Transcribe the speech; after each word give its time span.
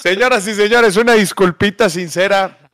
Señoras 0.00 0.46
y 0.46 0.54
señores, 0.54 0.96
una 0.96 1.14
disculpita 1.14 1.90
sincera. 1.90 2.70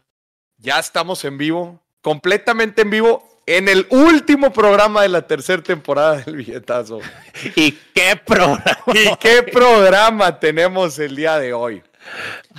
Ya 0.58 0.78
estamos 0.78 1.24
en 1.24 1.38
vivo, 1.38 1.82
completamente 2.02 2.82
en 2.82 2.90
vivo, 2.90 3.40
en 3.46 3.70
el 3.70 3.86
último 3.88 4.52
programa 4.52 5.00
de 5.00 5.08
la 5.08 5.26
tercera 5.26 5.62
temporada 5.62 6.18
del 6.18 6.36
billetazo. 6.36 7.00
¿Y 7.56 7.72
qué 7.94 8.20
programa? 8.22 8.62
¿Y 8.88 9.16
qué 9.16 9.42
programa 9.42 10.38
tenemos 10.38 10.98
el 10.98 11.16
día 11.16 11.38
de 11.38 11.54
hoy? 11.54 11.82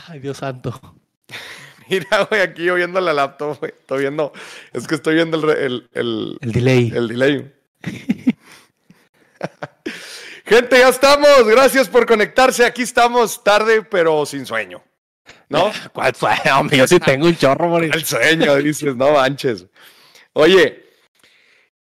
Ay, 0.07 0.20
Dios 0.20 0.38
santo. 0.38 0.82
Mira, 1.88 2.24
güey, 2.24 2.42
aquí 2.42 2.63
yo 2.63 2.74
viendo 2.74 3.00
la 3.00 3.13
laptop, 3.13 3.60
güey. 3.60 3.72
Estoy 3.72 4.00
viendo, 4.00 4.34
es 4.74 4.88
que 4.88 4.96
estoy 4.96 5.13
viendo 5.13 5.38
el, 5.38 5.58
el, 5.60 5.90
el, 5.94 6.38
El 6.42 6.52
delay. 6.52 6.92
el 6.96 7.08
delay. 7.08 7.54
Gente, 10.46 10.77
ya 10.79 10.89
estamos. 10.89 11.46
Gracias 11.47 11.87
por 11.89 12.05
conectarse. 12.05 12.65
Aquí 12.65 12.83
estamos 12.83 13.44
tarde, 13.44 13.81
pero 13.83 14.25
sin 14.25 14.45
sueño. 14.45 14.83
¿No? 15.49 15.71
¿Cuál 15.94 16.13
fue? 16.16 16.31
Hombre, 16.58 16.77
yo 16.77 16.88
sí 16.88 16.99
tengo 16.99 17.26
un 17.26 17.36
chorro, 17.36 17.67
Moris. 17.67 17.91
El 17.94 18.05
sueño, 18.05 18.55
dices, 18.58 18.95
no 18.95 19.12
manches. 19.12 19.66
Oye, 20.34 20.86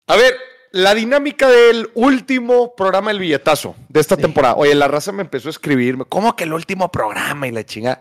a 0.07 0.17
ver, 0.17 0.37
la 0.73 0.95
dinámica 0.95 1.49
del 1.49 1.91
último 1.95 2.75
programa 2.77 3.11
del 3.11 3.19
billetazo 3.21 3.75
de 3.89 4.01
esta 4.01 4.17
Sí. 4.17 4.23
temporada. 4.23 4.55
Oye, 4.55 4.75
la 4.75 4.89
raza 4.89 5.11
me 5.13 5.23
empezó 5.23 5.49
a 5.49 5.51
escribirme, 5.51 6.05
¿cómo 6.09 6.37
que 6.37 6.45
el 6.45 6.53
último 6.53 6.91
programa? 6.93 7.49
Y 7.49 7.53
la 7.53 7.65
chinga. 7.65 8.01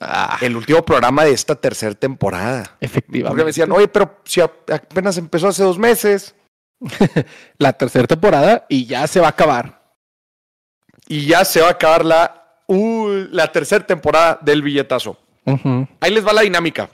Ah, 0.00 0.38
El 0.40 0.56
último 0.56 0.84
programa 0.84 1.24
de 1.24 1.32
esta 1.32 1.54
tercera 1.56 1.94
temporada. 1.94 2.76
efectivamente. 2.80 3.28
Porque 3.28 3.44
me 3.44 3.48
decían, 3.50 3.70
oye, 3.72 3.86
pero 3.88 4.20
si 4.24 4.40
apenas 4.40 5.16
empezó 5.18 5.48
hace 5.48 5.62
dos 5.62 5.78
meses 5.78 6.34
La 7.58 7.72
tercera 7.72 8.06
temporada 8.06 8.66
y 8.68 8.86
ya 8.86 9.06
se 9.06 9.20
va 9.20 9.26
a 9.26 9.30
acabar. 9.30 9.82
y 11.08 11.26
ya 11.26 11.44
se 11.44 11.60
va 11.60 11.68
a 11.68 11.72
acabar 11.72 12.04
la, 12.04 12.62
uh, 12.66 13.08
la 13.30 13.50
tercera 13.52 13.86
temporada 13.86 14.38
del 14.42 14.62
billetazo. 14.62 15.18
Ahí 16.00 16.10
les 16.10 16.26
va 16.26 16.32
la 16.32 16.42
dinámica. 16.42 16.88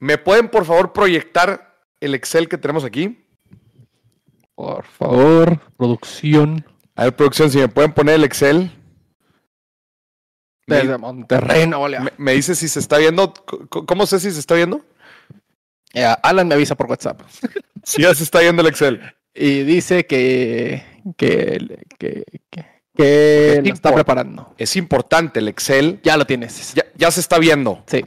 ¿Me 0.00 0.18
pueden, 0.18 0.48
por 0.48 0.64
favor, 0.64 0.92
proyectar 0.92 1.76
el 2.00 2.14
Excel 2.14 2.48
que 2.48 2.58
tenemos 2.58 2.84
aquí? 2.84 3.24
Por 4.54 4.84
favor, 4.84 5.60
producción 5.76 6.64
A 6.96 7.04
ver, 7.04 7.14
producción, 7.16 7.50
si 7.50 7.58
me 7.58 7.68
pueden 7.68 7.92
poner 7.92 8.16
el 8.16 8.24
Excel. 8.24 8.72
Me, 10.66 10.76
desde 10.78 10.98
Monterrey, 10.98 11.66
Nuevo 11.66 11.88
León. 11.88 12.04
me- 12.04 12.12
me 12.18 12.32
dice 12.32 12.54
si 12.54 12.68
se 12.68 12.78
está 12.80 12.98
viendo. 12.98 13.32
¿Cómo 13.70 14.04
sé 14.06 14.18
si 14.20 14.30
se 14.32 14.40
está 14.40 14.54
viendo? 14.54 14.84
Eh, 15.94 16.04
Alan 16.22 16.46
me 16.48 16.54
avisa 16.54 16.74
por 16.74 16.86
WhatsApp. 16.90 17.22
Sí, 17.84 18.02
ya 18.02 18.14
se 18.14 18.24
está 18.24 18.40
viendo 18.40 18.62
el 18.62 18.68
Excel. 18.68 19.00
Y 19.34 19.62
dice 19.62 20.06
que, 20.06 20.84
que, 21.16 21.78
que, 21.98 22.24
que, 22.50 22.66
que 22.96 23.62
lo 23.64 23.74
está 23.74 23.94
preparando. 23.94 24.54
Es 24.58 24.76
importante 24.76 25.38
el 25.38 25.48
Excel. 25.48 26.00
Ya 26.02 26.16
lo 26.16 26.26
tienes. 26.26 26.74
Ya, 26.74 26.84
ya 26.96 27.10
se 27.10 27.20
está 27.20 27.38
viendo. 27.38 27.84
Sí. 27.86 28.04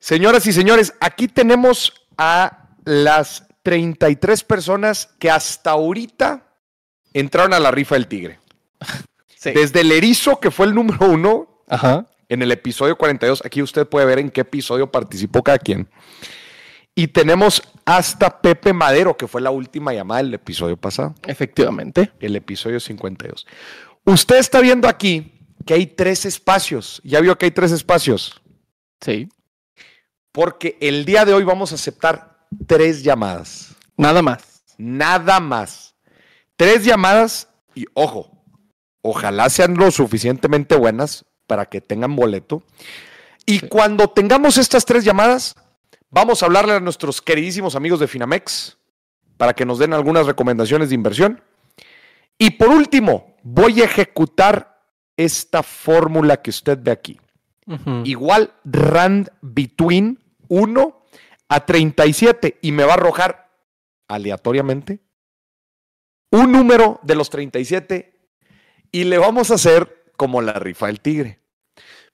Señoras 0.00 0.46
y 0.46 0.52
señores, 0.52 0.94
aquí 1.00 1.28
tenemos 1.28 1.92
a 2.16 2.70
las 2.84 3.46
33 3.62 4.44
personas 4.44 5.10
que 5.18 5.30
hasta 5.30 5.70
ahorita 5.70 6.46
entraron 7.12 7.52
a 7.52 7.60
la 7.60 7.70
rifa 7.70 7.94
del 7.94 8.06
tigre. 8.06 8.40
sí. 9.36 9.50
Desde 9.52 9.82
el 9.82 9.92
erizo, 9.92 10.40
que 10.40 10.50
fue 10.50 10.66
el 10.66 10.74
número 10.74 11.06
uno, 11.06 11.62
Ajá. 11.68 12.06
en 12.28 12.42
el 12.42 12.52
episodio 12.52 12.96
42. 12.96 13.44
Aquí 13.44 13.62
usted 13.62 13.86
puede 13.86 14.06
ver 14.06 14.18
en 14.18 14.30
qué 14.30 14.42
episodio 14.42 14.90
participó 14.90 15.42
cada 15.42 15.58
quien. 15.58 15.88
Y 16.94 17.08
tenemos 17.08 17.62
hasta 17.96 18.40
Pepe 18.42 18.72
Madero, 18.74 19.16
que 19.16 19.26
fue 19.26 19.40
la 19.40 19.50
última 19.50 19.94
llamada 19.94 20.22
del 20.22 20.34
episodio 20.34 20.76
pasado, 20.76 21.14
Efectivamente. 21.26 22.12
el 22.20 22.36
episodio 22.36 22.80
52. 22.80 23.46
Usted 24.04 24.36
está 24.36 24.60
viendo 24.60 24.88
aquí 24.88 25.32
que 25.64 25.72
hay 25.74 25.86
tres 25.86 26.26
espacios. 26.26 27.00
Ya 27.02 27.20
vio 27.20 27.38
que 27.38 27.46
hay 27.46 27.50
tres 27.50 27.72
espacios. 27.72 28.42
Sí. 29.00 29.28
Porque 30.32 30.76
el 30.80 31.04
día 31.04 31.24
de 31.24 31.32
hoy 31.32 31.44
vamos 31.44 31.72
a 31.72 31.76
aceptar 31.76 32.46
tres 32.66 33.02
llamadas. 33.02 33.74
Nada 33.96 34.20
más. 34.22 34.62
Nada 34.76 35.40
más. 35.40 35.94
Tres 36.56 36.84
llamadas 36.84 37.48
y 37.74 37.86
ojo, 37.94 38.42
ojalá 39.00 39.48
sean 39.48 39.74
lo 39.76 39.90
suficientemente 39.90 40.76
buenas 40.76 41.24
para 41.46 41.66
que 41.66 41.80
tengan 41.80 42.14
boleto. 42.16 42.62
Y 43.46 43.60
Sí. 43.60 43.68
cuando 43.68 44.08
tengamos 44.10 44.58
estas 44.58 44.84
tres 44.84 45.04
llamadas, 45.04 45.54
vamos 46.10 46.42
a 46.42 46.46
hablarle 46.46 46.74
a 46.74 46.80
nuestros 46.80 47.22
queridísimos 47.22 47.74
amigos 47.74 48.00
de 48.00 48.08
Finamex 48.08 48.76
para 49.36 49.54
que 49.54 49.64
nos 49.64 49.78
den 49.78 49.92
algunas 49.92 50.26
recomendaciones 50.26 50.88
de 50.88 50.94
inversión. 50.94 51.42
Y 52.38 52.50
por 52.50 52.68
último, 52.68 53.36
voy 53.42 53.80
a 53.80 53.84
ejecutar 53.84 54.82
esta 55.16 55.62
fórmula 55.62 56.40
que 56.42 56.50
usted 56.50 56.78
ve 56.80 56.90
aquí. 56.90 57.20
Igual 58.04 58.54
Rand 58.64 59.30
Between 59.42 60.18
1 60.48 61.02
a 61.48 61.66
37 61.66 62.58
y 62.62 62.72
me 62.72 62.84
va 62.84 62.92
a 62.92 62.94
arrojar 62.94 63.50
aleatoriamente 64.08 65.00
un 66.30 66.52
número 66.52 67.00
de 67.02 67.14
los 67.14 67.30
37 67.30 68.14
y 68.90 69.04
le 69.04 69.18
vamos 69.18 69.50
a 69.50 69.54
hacer 69.54 70.12
como 70.16 70.40
la 70.40 70.54
rifa 70.54 70.86
del 70.86 71.00
tigre. 71.00 71.40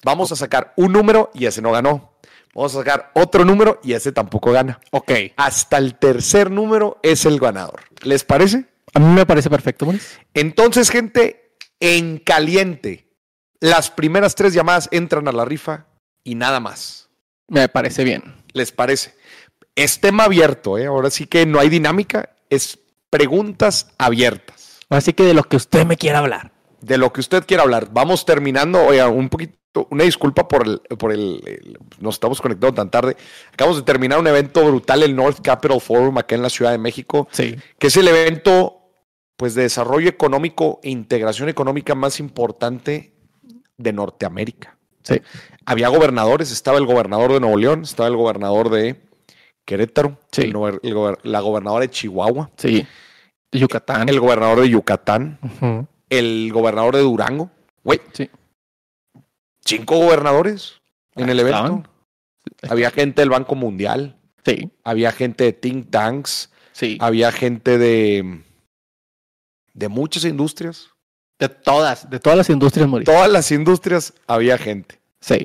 Vamos 0.05 0.33
a 0.33 0.37
sacar 0.37 0.73
un 0.77 0.93
número 0.93 1.31
y 1.35 1.47
ese 1.47 1.63
no 1.63 1.73
ganó. 1.73 2.15
Vamos 2.55 2.75
a 2.75 2.79
sacar 2.79 3.11
otro 3.15 3.45
número 3.45 3.81
y 3.83 3.95
ese 3.95 4.13
tampoco 4.13 4.53
gana. 4.53 4.81
Ok. 4.93 5.11
Hasta 5.37 5.79
el 5.79 5.97
tercer 5.97 6.51
número 6.51 6.99
es 7.03 7.27
el 7.27 7.41
ganador. 7.41 7.81
¿Les 8.03 8.25
parece? 8.25 8.67
A 8.95 9.01
mí 9.01 9.13
me 9.13 9.27
parece 9.27 9.51
perfecto, 9.51 9.87
Moris. 9.87 10.21
Entonces, 10.35 10.89
gente, 10.89 11.57
en 11.81 12.19
caliente, 12.19 13.11
las 13.61 13.91
primeras 13.91 14.35
tres 14.37 14.55
llamadas 14.55 14.89
entran 14.93 15.27
a 15.27 15.33
la 15.33 15.45
rifa 15.45 15.87
y 16.23 16.37
nada 16.37 16.61
más. 16.61 17.11
Me 17.49 17.69
parece 17.69 18.05
bien. 18.05 18.45
¿Les 18.53 18.71
parece? 18.71 19.15
Es 19.75 20.01
tema 20.01 20.25
abierto, 20.25 20.79
¿eh? 20.79 20.87
Ahora 20.87 21.11
sí 21.11 21.27
que 21.27 21.47
no 21.47 21.59
hay 21.59 21.69
dinámica, 21.69 22.37
es 22.51 22.79
preguntas 23.11 23.89
abiertas. 23.99 24.79
Así 24.89 25.13
que 25.13 25.25
de 25.25 25.35
lo 25.35 25.43
que 25.45 25.57
usted 25.57 25.85
me 25.85 25.97
quiera 25.97 26.21
hablar. 26.21 26.53
De 26.81 26.99
lo 26.99 27.13
que 27.13 27.21
usted 27.21 27.45
quiera 27.47 27.65
hablar. 27.65 27.89
Vamos 27.91 28.25
terminando, 28.25 28.85
oiga, 28.85 29.09
un 29.09 29.29
poquito, 29.29 29.59
una 29.91 30.05
disculpa 30.05 30.47
por 30.47 30.67
el, 30.67 30.81
por 30.99 31.13
el, 31.13 31.41
el- 31.47 31.79
nos 32.01 32.15
estamos 32.15 32.41
conectando 32.41 32.75
tan 32.75 32.91
tarde. 32.91 33.17
Acabamos 33.53 33.79
de 33.79 33.83
terminar 33.85 34.19
un 34.19 34.27
evento 34.27 34.65
brutal, 34.65 35.03
el 35.03 35.15
North 35.17 35.41
Capital 35.43 35.81
Forum, 35.81 36.17
acá 36.19 36.35
en 36.35 36.43
la 36.43 36.51
Ciudad 36.51 36.71
de 36.73 36.79
México, 36.79 37.29
Sí. 37.33 37.57
que 37.79 37.89
es 37.89 37.97
el 37.97 38.07
evento, 38.09 38.81
pues, 39.37 39.55
de 39.55 39.63
desarrollo 39.63 40.09
económico 40.09 40.81
e 40.83 40.91
integración 40.91 41.49
económica 41.49 41.95
más 41.95 42.21
importante 42.21 43.13
de 43.77 43.93
Norteamérica. 43.93 44.77
Sí. 45.03 45.21
Había 45.67 45.89
gobernadores, 45.89 46.51
estaba 46.53 46.79
el 46.79 46.87
gobernador 46.87 47.33
de 47.33 47.41
Nuevo 47.41 47.57
León, 47.59 47.83
estaba 47.83 48.09
el 48.09 48.17
gobernador 48.17 48.71
de 48.71 49.03
Querétaro, 49.67 50.19
Sí. 50.31 50.43
el 50.43 50.53
gober- 50.55 50.81
el 50.83 50.95
gober- 50.95 51.19
la 51.25 51.41
gobernadora 51.41 51.83
de 51.83 51.91
Chihuahua, 51.91 52.51
Sí. 52.57 52.87
Yucatán. 53.53 54.09
el 54.09 54.21
gobernador 54.21 54.61
de 54.61 54.69
Yucatán, 54.71 55.39
el 56.11 56.51
gobernador 56.53 56.95
de 56.97 57.03
Durango. 57.03 57.51
Güey, 57.83 58.01
Sí. 58.13 58.31
Cinco 59.65 59.97
gobernadores 59.99 60.81
en 61.17 61.29
el 61.29 61.41
evento. 61.41 61.59
estaban. 61.59 61.89
Había 62.69 62.91
gente 62.91 63.23
del 63.23 63.31
Banco 63.31 63.55
Mundial, 63.55 64.17
Sí. 64.45 64.71
había 64.85 65.13
gente 65.13 65.45
de 65.45 65.53
think 65.53 65.91
tanks, 65.91 66.51
Sí. 66.73 66.99
había 67.01 67.33
gente 67.33 67.79
de, 67.79 68.43
de 69.73 69.89
muchas 69.89 70.25
industrias. 70.25 70.89
De 71.39 71.49
todas, 71.49 72.09
de 72.11 72.21
todas 72.21 72.37
las 72.37 72.49
industrias, 72.51 72.89
Moris. 72.89 73.07
Todas 73.07 73.31
las 73.31 73.51
industrias 73.51 74.13
había 74.27 74.57
gente. 74.59 75.01
Sí. 75.21 75.45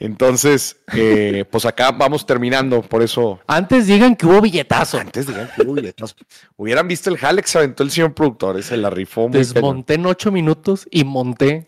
Entonces, 0.00 0.76
eh, 0.94 1.44
pues 1.50 1.64
acá 1.64 1.90
vamos 1.90 2.24
terminando, 2.24 2.82
por 2.82 3.02
eso 3.02 3.40
Antes 3.46 3.86
digan 3.86 4.16
que 4.16 4.26
hubo 4.26 4.40
billetazo. 4.40 4.98
Antes 4.98 5.26
digan 5.26 5.50
que 5.54 5.62
hubo 5.62 5.74
billetas. 5.74 6.14
Hubieran 6.56 6.86
visto 6.88 7.10
el 7.10 7.18
jale 7.18 7.42
que 7.42 7.48
se 7.48 7.58
aventó 7.58 7.82
el 7.82 7.90
señor 7.90 8.14
productor, 8.14 8.58
ese 8.58 8.76
la 8.76 8.90
rifó 8.90 9.28
muy. 9.28 9.38
Desmonté 9.38 9.94
en 9.94 10.06
ocho 10.06 10.30
minutos 10.32 10.86
y 10.90 11.04
monté 11.04 11.66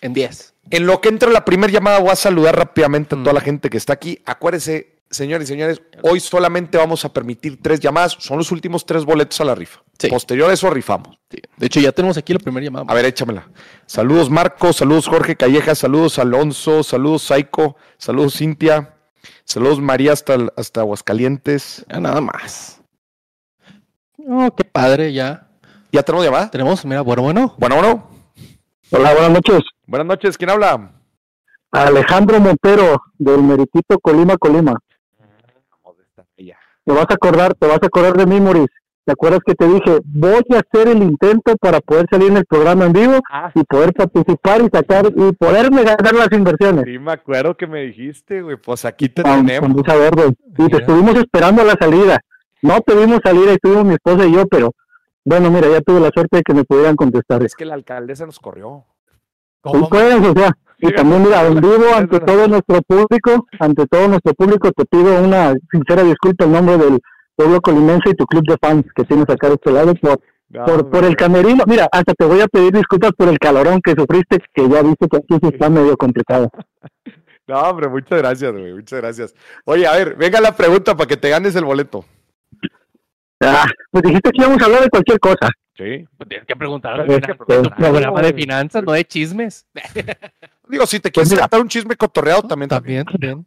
en 0.00 0.12
diez. 0.12 0.51
En 0.70 0.86
lo 0.86 1.00
que 1.00 1.08
entra 1.08 1.30
la 1.30 1.44
primera 1.44 1.72
llamada, 1.72 1.98
voy 1.98 2.10
a 2.10 2.16
saludar 2.16 2.56
rápidamente 2.56 3.14
a 3.14 3.18
toda 3.18 3.32
Mm. 3.32 3.34
la 3.34 3.40
gente 3.40 3.70
que 3.70 3.76
está 3.76 3.92
aquí. 3.92 4.20
Acuérdense, 4.24 5.00
señores 5.10 5.48
y 5.48 5.52
señores, 5.52 5.82
hoy 6.02 6.20
solamente 6.20 6.78
vamos 6.78 7.04
a 7.04 7.12
permitir 7.12 7.60
tres 7.60 7.80
llamadas. 7.80 8.16
Son 8.18 8.38
los 8.38 8.50
últimos 8.52 8.86
tres 8.86 9.04
boletos 9.04 9.40
a 9.40 9.44
la 9.44 9.54
rifa. 9.54 9.82
Sí. 9.98 10.08
Posterior 10.08 10.48
a 10.50 10.54
eso, 10.54 10.70
rifamos. 10.70 11.18
Sí. 11.30 11.38
De 11.56 11.66
hecho, 11.66 11.80
ya 11.80 11.92
tenemos 11.92 12.16
aquí 12.16 12.32
la 12.32 12.38
primera 12.38 12.64
llamada. 12.64 12.86
A 12.88 12.94
ver, 12.94 13.04
échamela. 13.04 13.48
Saludos, 13.86 14.30
Marco. 14.30 14.72
Saludos, 14.72 15.06
Jorge 15.08 15.36
Calleja. 15.36 15.74
Saludos, 15.74 16.18
Alonso. 16.18 16.82
Saludos, 16.82 17.22
Saiko. 17.22 17.76
Saludos, 17.98 18.34
Cintia. 18.38 18.94
Saludos, 19.44 19.80
María, 19.80 20.12
hasta, 20.12 20.36
hasta 20.56 20.80
Aguascalientes. 20.80 21.84
Ya 21.88 22.00
nada 22.00 22.20
más. 22.20 22.80
Oh, 24.26 24.54
qué 24.56 24.64
padre, 24.64 25.12
ya. 25.12 25.48
¿Ya 25.92 26.02
tenemos 26.02 26.24
llamada? 26.24 26.50
Tenemos, 26.50 26.84
mira, 26.84 27.02
bueno, 27.02 27.22
bueno. 27.22 27.54
Bueno, 27.58 27.76
bueno. 27.76 28.10
Hola, 28.90 29.12
buenas 29.12 29.30
noches. 29.30 29.62
Buenas 29.86 30.06
noches. 30.06 30.38
¿Quién 30.38 30.50
habla? 30.50 30.92
Alejandro 31.70 32.38
Montero, 32.40 33.02
del 33.18 33.42
Meritito 33.42 33.98
Colima, 34.00 34.36
Colima. 34.36 34.78
Te 36.84 36.92
vas 36.92 37.06
a 37.08 37.14
acordar, 37.14 37.54
te 37.54 37.66
vas 37.66 37.78
a 37.82 37.86
acordar 37.86 38.14
de 38.16 38.26
mí, 38.26 38.40
Moris. 38.40 38.66
¿te 39.04 39.10
acuerdas 39.12 39.40
que 39.44 39.54
te 39.56 39.66
dije, 39.66 39.98
voy 40.04 40.44
a 40.54 40.60
hacer 40.60 40.86
el 40.86 41.02
intento 41.02 41.56
para 41.56 41.80
poder 41.80 42.06
salir 42.08 42.28
en 42.30 42.36
el 42.36 42.44
programa 42.44 42.84
en 42.84 42.92
vivo 42.92 43.18
Ah, 43.28 43.50
y 43.52 43.64
poder 43.64 43.92
participar 43.92 44.60
y 44.60 44.68
sacar 44.72 45.06
y 45.06 45.32
poderme 45.32 45.82
ganar 45.82 46.14
las 46.14 46.30
inversiones? 46.30 46.84
sí, 46.86 46.98
me 47.00 47.12
acuerdo 47.12 47.56
que 47.56 47.66
me 47.66 47.82
dijiste, 47.82 48.42
güey. 48.42 48.56
Pues 48.56 48.84
aquí 48.84 49.08
te 49.08 49.22
Con, 49.22 49.32
con 49.38 49.46
tenemos. 49.46 49.70
Luisa 49.72 49.96
Verde. 49.96 50.34
Y 50.56 50.68
te 50.68 50.76
estuvimos 50.76 51.16
esperando 51.16 51.62
a 51.62 51.64
la 51.64 51.74
salida. 51.80 52.18
No 52.62 52.80
tuvimos 52.80 53.18
salida, 53.24 53.52
estuvimos 53.52 53.84
mi 53.86 53.94
esposa 53.94 54.24
y 54.24 54.32
yo, 54.34 54.46
pero 54.46 54.70
bueno, 55.24 55.50
mira, 55.50 55.68
ya 55.68 55.80
tuve 55.80 55.98
la 55.98 56.10
suerte 56.14 56.36
de 56.36 56.42
que 56.44 56.54
me 56.54 56.62
pudieran 56.64 56.94
contestar. 56.94 57.42
Es 57.42 57.56
que 57.56 57.64
la 57.64 57.74
alcaldesa 57.74 58.24
nos 58.26 58.38
corrió. 58.38 58.84
Sí, 59.64 59.78
pues, 59.88 60.28
o 60.28 60.32
sea, 60.32 60.50
y 60.78 60.92
también, 60.92 61.22
mira, 61.22 61.46
en 61.46 61.60
vivo, 61.60 61.94
ante 61.94 62.18
todo 62.18 62.48
nuestro 62.48 62.82
público, 62.82 63.46
ante 63.60 63.86
todo 63.86 64.08
nuestro 64.08 64.34
público, 64.34 64.72
te 64.72 64.84
pido 64.84 65.22
una 65.22 65.54
sincera 65.70 66.02
disculpa 66.02 66.44
en 66.44 66.52
nombre 66.52 66.76
del 66.76 67.00
pueblo 67.36 67.60
colimense 67.60 68.10
y 68.10 68.14
tu 68.14 68.26
club 68.26 68.42
de 68.48 68.56
fans 68.60 68.84
que 68.94 69.04
tienes 69.04 69.28
acá 69.28 69.48
de 69.48 69.54
este 69.54 69.70
lado 69.70 69.94
por, 69.94 70.18
No, 70.48 70.64
por, 70.64 70.90
por 70.90 71.04
el 71.04 71.14
camerino. 71.14 71.62
Mira, 71.68 71.88
hasta 71.92 72.14
te 72.14 72.24
voy 72.24 72.40
a 72.40 72.48
pedir 72.48 72.72
disculpas 72.72 73.12
por 73.16 73.28
el 73.28 73.38
calorón 73.38 73.80
que 73.80 73.92
sufriste, 73.92 74.38
que 74.52 74.68
ya 74.68 74.82
viste 74.82 75.06
que 75.08 75.18
aquí 75.18 75.46
está 75.54 75.70
medio 75.70 75.96
complicado. 75.96 76.50
No, 77.48 77.60
hombre, 77.60 77.88
muchas 77.88 78.18
gracias, 78.18 78.52
güey. 78.52 78.72
Muchas 78.72 79.00
gracias. 79.00 79.34
Oye, 79.64 79.84
a 79.84 79.96
ver, 79.96 80.14
venga 80.14 80.40
la 80.40 80.56
pregunta 80.56 80.96
para 80.96 81.08
que 81.08 81.16
te 81.16 81.28
ganes 81.28 81.56
el 81.56 81.64
boleto. 81.64 82.04
Ah, 83.42 83.66
pues 83.90 84.02
dijiste 84.04 84.30
que 84.30 84.40
íbamos 84.42 84.60
a 84.62 84.64
hablar 84.66 84.82
de 84.82 84.90
cualquier 84.90 85.18
cosa. 85.20 85.48
Sí. 85.76 86.04
Pues 86.16 86.28
tienes 86.28 86.46
que 86.46 86.54
preguntar 86.56 86.94
Tienes 87.06 87.16
al 87.16 87.22
final, 87.22 87.36
preguntar. 87.46 87.76
tu 87.76 87.82
programa 87.82 88.20
de 88.22 88.30
güey. 88.32 88.42
finanzas, 88.42 88.82
no 88.84 88.92
de 88.92 89.04
chismes. 89.04 89.66
Digo, 90.68 90.86
si 90.86 91.00
te 91.00 91.10
quieres 91.10 91.30
mira. 91.30 91.42
contar 91.42 91.60
un 91.60 91.68
chisme 91.68 91.96
cotorreado, 91.96 92.42
también. 92.42 92.68
También, 92.68 93.04
también. 93.04 93.46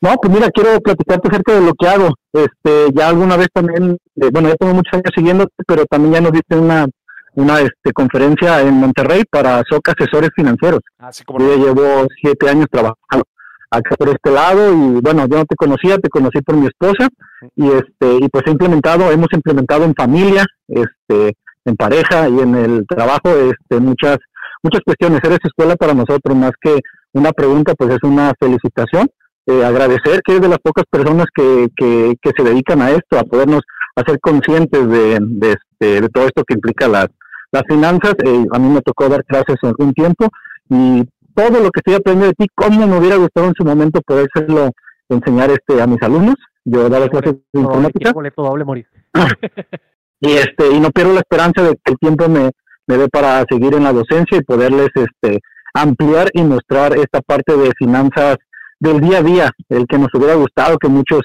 No, 0.00 0.14
pues 0.16 0.32
mira, 0.32 0.48
quiero 0.50 0.80
platicarte 0.80 1.28
acerca 1.28 1.54
de 1.54 1.60
lo 1.60 1.74
que 1.74 1.86
hago. 1.88 2.08
Este, 2.32 2.86
ya 2.94 3.08
alguna 3.08 3.36
vez 3.36 3.48
también, 3.52 3.98
eh, 4.16 4.30
bueno, 4.32 4.48
ya 4.48 4.54
tengo 4.56 4.74
muchos 4.74 4.94
años 4.94 5.10
siguiéndote, 5.14 5.52
pero 5.66 5.84
también 5.86 6.14
ya 6.14 6.20
nos 6.22 6.32
diste 6.32 6.56
una, 6.56 6.86
una 7.34 7.60
este, 7.60 7.92
conferencia 7.92 8.62
en 8.62 8.74
Monterrey 8.74 9.24
para 9.30 9.62
SOC 9.68 9.90
Asesores 9.90 10.30
Financieros. 10.34 10.80
Así 10.98 11.22
como 11.24 11.40
Yo 11.40 11.54
ya 11.56 11.64
llevo 11.64 12.06
siete 12.22 12.48
años 12.48 12.66
trabajando 12.70 13.24
acá 13.70 13.96
por 13.96 14.08
este 14.08 14.30
lado 14.30 14.72
y 14.72 15.00
bueno, 15.00 15.26
yo 15.28 15.38
no 15.38 15.44
te 15.44 15.56
conocía, 15.56 15.98
te 15.98 16.08
conocí 16.08 16.40
por 16.42 16.56
mi 16.56 16.66
esposa 16.66 17.08
y 17.56 17.68
este 17.68 18.16
y 18.20 18.28
pues 18.28 18.44
he 18.46 18.50
implementado, 18.50 19.10
hemos 19.10 19.28
implementado 19.32 19.84
en 19.84 19.94
familia, 19.94 20.44
este, 20.68 21.34
en 21.64 21.76
pareja 21.76 22.28
y 22.28 22.40
en 22.40 22.54
el 22.56 22.86
trabajo, 22.86 23.28
este, 23.28 23.80
muchas 23.80 24.18
muchas 24.62 24.80
cuestiones. 24.84 25.20
Eres 25.22 25.38
escuela 25.44 25.76
para 25.76 25.94
nosotros 25.94 26.36
más 26.36 26.52
que 26.60 26.80
una 27.12 27.32
pregunta, 27.32 27.74
pues 27.76 27.90
es 27.90 28.02
una 28.02 28.32
felicitación. 28.38 29.08
Eh, 29.46 29.64
agradecer 29.64 30.20
que 30.24 30.32
eres 30.32 30.42
de 30.42 30.48
las 30.48 30.58
pocas 30.58 30.84
personas 30.90 31.26
que, 31.34 31.68
que, 31.76 32.14
que 32.20 32.30
se 32.36 32.44
dedican 32.44 32.82
a 32.82 32.90
esto, 32.90 33.18
a 33.18 33.24
podernos 33.24 33.62
hacer 33.96 34.20
conscientes 34.20 34.88
de, 34.88 35.18
de, 35.20 35.52
este, 35.52 36.00
de 36.02 36.08
todo 36.08 36.24
esto 36.26 36.44
que 36.46 36.54
implica 36.54 36.88
las, 36.88 37.06
las 37.50 37.62
finanzas. 37.68 38.14
Eh, 38.24 38.46
a 38.52 38.58
mí 38.58 38.68
me 38.68 38.82
tocó 38.82 39.08
dar 39.08 39.24
clases 39.24 39.56
algún 39.62 39.92
tiempo 39.92 40.28
y 40.68 41.04
todo 41.34 41.60
lo 41.60 41.70
que 41.70 41.80
estoy 41.80 41.94
aprendiendo 41.94 42.26
de 42.26 42.34
ti, 42.34 42.46
cómo 42.54 42.86
me 42.86 42.98
hubiera 42.98 43.16
gustado 43.16 43.46
en 43.48 43.54
su 43.56 43.64
momento 43.64 44.00
podérselo 44.06 44.70
enseñar 45.08 45.50
este 45.50 45.80
a 45.82 45.86
mis 45.86 46.02
alumnos. 46.02 46.36
Yo 46.64 46.88
daba 46.88 47.08
clases 47.08 47.34
de 47.52 47.60
informática 47.60 48.12
doble 48.36 48.64
morir. 48.64 48.86
y 50.20 50.32
este 50.32 50.70
y 50.72 50.80
no 50.80 50.90
pierdo 50.90 51.14
la 51.14 51.20
esperanza 51.20 51.62
de 51.62 51.70
que 51.82 51.92
el 51.92 51.98
tiempo 51.98 52.28
me, 52.28 52.50
me 52.86 52.96
dé 52.96 53.08
para 53.08 53.44
seguir 53.48 53.74
en 53.74 53.84
la 53.84 53.92
docencia 53.92 54.38
y 54.38 54.42
poderles 54.42 54.88
este 54.94 55.40
ampliar 55.74 56.28
y 56.34 56.42
mostrar 56.42 56.96
esta 56.98 57.20
parte 57.22 57.56
de 57.56 57.70
finanzas 57.78 58.36
del 58.78 59.00
día 59.00 59.18
a 59.18 59.22
día, 59.22 59.50
el 59.68 59.86
que 59.86 59.98
nos 59.98 60.08
hubiera 60.14 60.34
gustado 60.34 60.76
que 60.78 60.88
muchos 60.88 61.20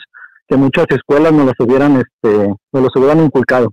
que 0.48 0.56
muchas 0.58 0.86
escuelas 0.90 1.34
nos 1.34 1.46
los 1.48 1.56
hubieran 1.60 1.98
este 1.98 2.48
nos 2.72 2.84
los 2.84 2.96
hubieran 2.96 3.19
inculcado. 3.24 3.69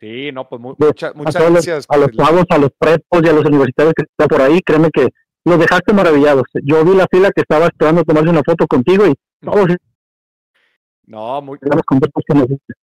Sí, 0.00 0.30
no, 0.32 0.46
pues 0.48 0.60
a 1.02 1.12
muchas 1.14 1.34
los- 1.42 1.52
gracias. 1.52 1.86
a 1.88 1.96
los 1.96 2.10
chavos, 2.12 2.44
a 2.50 2.58
los 2.58 2.70
prepos 2.78 3.22
y 3.22 3.28
a 3.28 3.32
los 3.32 3.44
universitarios 3.44 3.94
que 3.96 4.04
están 4.04 4.28
por 4.28 4.42
ahí, 4.42 4.60
créeme 4.64 4.90
que 4.90 5.08
los 5.46 5.58
dejaste 5.58 5.92
maravillados. 5.94 6.42
Yo 6.62 6.84
vi 6.84 6.94
la 6.94 7.06
fila 7.10 7.30
que 7.30 7.40
estaba 7.40 7.66
esperando 7.66 8.02
tomarse 8.04 8.28
una 8.30 8.42
foto 8.44 8.66
contigo 8.66 9.06
y 9.06 9.14
todos 9.40 9.68
No, 11.06 11.40
muy. 11.40 11.58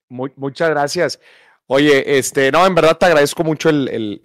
Muy- 0.10 0.32
muchas 0.38 0.70
gracias. 0.70 1.20
Oye, 1.68 2.18
este, 2.18 2.52
no, 2.52 2.66
en 2.68 2.76
verdad 2.76 2.98
te 2.98 3.06
agradezco 3.06 3.42
mucho 3.46 3.70
el, 3.70 3.88
el- 3.88 4.20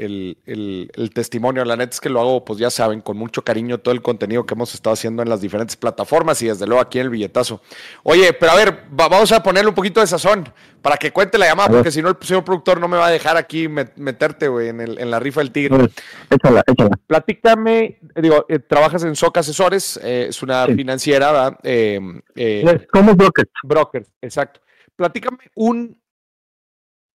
el- 0.45 0.91
el- 0.93 1.11
testimonio. 1.11 1.65
La 1.65 1.77
neta 1.77 1.93
es 1.95 2.01
que 2.01 2.09
lo 2.09 2.21
hago, 2.21 2.45
pues 2.45 2.59
ya 2.59 2.69
saben, 2.69 3.01
con 3.01 3.17
mucho 3.17 3.43
cariño 3.43 3.79
todo 3.79 3.95
el 3.95 4.03
contenido 4.03 4.45
que 4.45 4.55
hemos 4.55 4.75
estado 4.75 4.95
haciendo 4.95 5.23
en 5.23 5.29
las 5.29 5.41
diferentes 5.41 5.77
plataformas 5.77 6.43
y 6.43 6.49
desde 6.49 6.67
luego 6.67 6.81
aquí 6.83 6.99
en 6.99 7.05
el 7.05 7.11
billetazo. 7.11 7.63
Oye, 8.03 8.33
pero 8.33 8.53
a 8.53 8.57
ver, 8.57 8.71
va- 8.91 9.09
vamos 9.09 9.31
a 9.31 9.41
ponerle 9.43 9.69
un 9.69 9.75
poquito 9.77 10.01
de 10.01 10.09
sazón 10.09 10.53
para 10.83 10.97
que 10.97 11.13
cuente 11.13 11.39
la 11.39 11.47
llamada, 11.47 11.69
porque 11.71 11.93
si 11.93 12.03
no 12.03 12.09
el 12.09 12.17
señor 12.21 12.45
productor 12.45 12.81
no 12.81 12.89
me 12.89 12.97
va 12.97 13.07
a 13.07 13.11
dejar 13.11 13.37
aquí 13.37 13.67
met- 13.69 13.93
meterte, 13.97 14.49
güey, 14.49 14.69
en, 14.71 14.81
en 14.81 15.11
la 15.11 15.21
rifa 15.21 15.41
del 15.41 15.53
tigre. 15.53 15.77
Ver, 15.79 15.91
Échala, 16.31 16.63
échala. 16.67 16.91
Platícame, 17.07 17.99
digo, 18.17 18.47
eh, 18.49 18.59
trabajas 18.59 19.05
en 19.05 19.15
SOC 19.15 19.39
Asesores, 19.39 19.99
eh, 20.03 20.27
es 20.29 20.43
una 20.43 20.67
Sí. 20.67 20.75
financiera, 20.75 21.31
¿verdad? 21.33 21.59
Eh, 21.63 22.01
eh, 22.35 22.87
Somos 22.93 23.17
brokers. 23.17 23.49
Brokers, 23.63 24.09
exacto. 24.21 24.61
Platícame 24.97 25.39
un, 25.55 26.01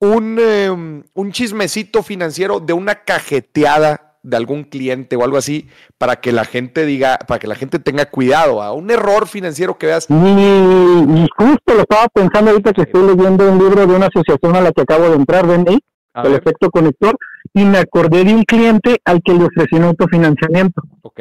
un, 0.03 0.37
eh, 0.41 0.69
un 0.69 1.33
chismecito 1.33 2.03
financiero 2.03 2.59
de 2.59 2.73
una 2.73 2.97
cajeteada 2.97 4.17
de 4.25 4.37
algún 4.37 4.65
cliente 4.65 5.15
o 5.15 5.23
algo 5.23 5.37
así 5.37 5.69
para 5.97 6.17
que 6.17 6.33
la 6.33 6.45
gente 6.45 6.85
diga, 6.85 7.19
para 7.29 7.39
que 7.39 7.47
la 7.47 7.55
gente 7.55 7.79
tenga 7.79 8.07
cuidado, 8.07 8.63
a 8.63 8.73
un 8.73 8.91
error 8.91 9.29
financiero 9.29 9.79
que 9.79 9.87
veas. 9.87 10.09
Y, 10.11 11.29
justo 11.37 11.75
lo 11.75 11.83
estaba 11.83 12.09
pensando 12.13 12.51
ahorita 12.51 12.73
que 12.73 12.83
estoy 12.83 13.15
leyendo 13.15 13.51
un 13.51 13.59
libro 13.59 13.87
de 13.87 13.95
una 13.95 14.07
asociación 14.07 14.57
a 14.57 14.61
la 14.61 14.73
que 14.73 14.83
acabo 14.83 15.09
de 15.09 15.15
entrar, 15.15 15.47
BNI, 15.47 15.79
A 16.15 16.23
el 16.23 16.33
ver, 16.33 16.41
efecto 16.41 16.71
conector, 16.71 17.17
y 17.55 17.65
me 17.65 17.79
acordé 17.79 18.25
de 18.25 18.35
un 18.35 18.43
cliente 18.43 19.01
al 19.05 19.23
que 19.23 19.35
le 19.35 19.45
ofrecí 19.45 19.77
un 19.77 19.85
autofinanciamiento. 19.85 20.83
ok, 21.03 21.21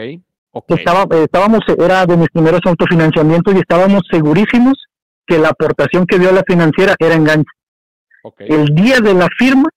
ok. 0.54 0.72
Estaba, 0.72 1.04
eh, 1.16 1.26
estábamos, 1.26 1.62
era 1.78 2.08
de 2.08 2.18
mis 2.18 2.30
primeros 2.30 2.62
autofinanciamientos 2.66 3.54
y 3.54 3.60
estábamos 3.60 4.02
segurísimos 4.12 4.74
que 5.28 5.38
la 5.38 5.50
aportación 5.50 6.08
que 6.08 6.18
dio 6.18 6.30
a 6.30 6.34
la 6.34 6.44
financiera 6.48 6.96
era 7.00 7.14
enganche. 7.14 7.52
El 8.38 8.66
día 8.76 9.00
de 9.00 9.14
la 9.14 9.28
firma, 9.38 9.70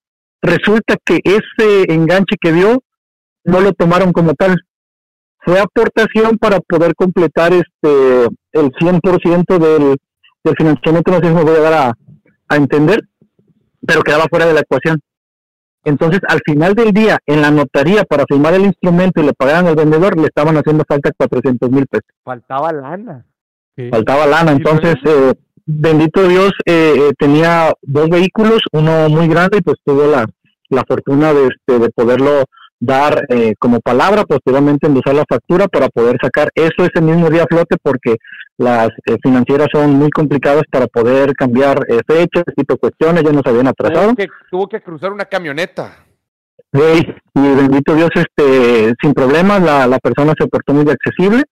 resulta 0.43 0.96
que 1.05 1.20
ese 1.25 1.93
enganche 1.93 2.37
que 2.41 2.52
dio 2.52 2.82
no 3.44 3.61
lo 3.61 3.73
tomaron 3.73 4.12
como 4.12 4.35
tal. 4.35 4.56
Fue 5.38 5.61
aportación 5.61 6.38
para 6.38 6.61
poder 6.61 6.94
completar 6.94 7.52
este 7.52 8.25
el 8.52 8.70
100% 8.73 9.58
del, 9.58 9.96
del 10.44 10.56
financiamiento, 10.56 11.11
no 11.11 11.19
sé 11.19 11.26
si 11.26 11.35
me 11.35 11.43
voy 11.43 11.56
a 11.56 11.61
dar 11.61 11.73
a, 11.73 11.93
a 12.49 12.56
entender, 12.56 13.00
pero 13.87 14.02
quedaba 14.02 14.26
fuera 14.31 14.47
de 14.47 14.55
la 14.55 14.61
ecuación. 14.61 15.00
Entonces, 15.85 16.20
al 16.29 16.40
final 16.47 16.75
del 16.75 16.93
día, 16.93 17.19
en 17.26 17.43
la 17.43 17.50
notaría, 17.50 18.05
para 18.05 18.25
firmar 18.26 18.55
el 18.55 18.62
instrumento 18.64 19.20
y 19.20 19.26
le 19.26 19.35
pagaran 19.35 19.67
al 19.67 19.76
vendedor, 19.76 20.17
le 20.19 20.26
estaban 20.29 20.56
haciendo 20.56 20.85
falta 20.88 21.11
400 21.14 21.70
mil 21.70 21.87
pesos 21.87 22.08
Faltaba 22.23 22.73
lana. 22.73 23.26
faltaba 23.90 24.26
lana. 24.26 24.52
¿Y 24.52 24.57
Entonces, 24.57 24.95
eh, 25.04 25.35
bendito 25.66 26.26
Dios, 26.28 26.52
eh, 26.66 26.94
eh, 26.97 27.12
tenía 27.18 27.73
dos 27.83 28.09
vehículos, 28.09 28.61
uno 28.73 29.09
muy 29.09 29.28
grande 29.28 29.59
y 29.59 29.62
pues 29.62 29.76
tuve 29.85 30.06
la, 30.06 30.26
la 30.71 30.85
fortuna 30.87 31.33
de, 31.33 31.49
este, 31.49 31.78
de 31.78 31.90
poderlo 31.90 32.44
dar 32.80 33.25
eh, 33.28 33.54
como 33.59 33.80
palabra, 33.80 34.25
posteriormente 34.25 34.87
endosar 34.87 35.14
la 35.14 35.25
factura 35.28 35.68
para 35.68 35.88
poder 35.88 36.16
sacar 36.23 36.50
eso 36.54 36.85
ese 36.85 37.00
mismo 37.00 37.30
día 37.30 37.44
a 37.44 37.47
flote 37.47 37.76
porque 37.83 38.16
las 38.59 38.88
eh, 39.06 39.16
financieras 39.23 39.68
son 39.73 39.94
muy 39.94 40.11
complicadas 40.11 40.64
para 40.71 40.87
poder 40.87 41.33
cambiar 41.35 41.80
eh, 41.88 42.00
fechas, 42.06 42.44
ese 42.47 42.54
tipo 42.56 42.75
de 42.75 42.80
cuestiones, 42.80 43.25
ya 43.25 43.33
nos 43.33 43.47
habían 43.47 43.68
atrasado. 43.68 44.09
Tuvo 44.09 44.16
que, 44.16 44.28
tuvo 44.50 44.68
que 44.68 44.80
cruzar 44.80 45.12
una 45.12 45.25
camioneta. 45.25 45.97
Sí, 46.73 47.06
y 47.35 47.40
bendito 47.40 47.94
Dios, 47.94 48.11
este, 48.14 48.94
sin 49.00 49.14
problemas, 49.14 49.62
la, 49.62 49.87
la 49.87 49.99
persona 49.99 50.35
se 50.38 50.47
portó 50.49 50.75
muy 50.75 50.85
accesible 50.90 51.44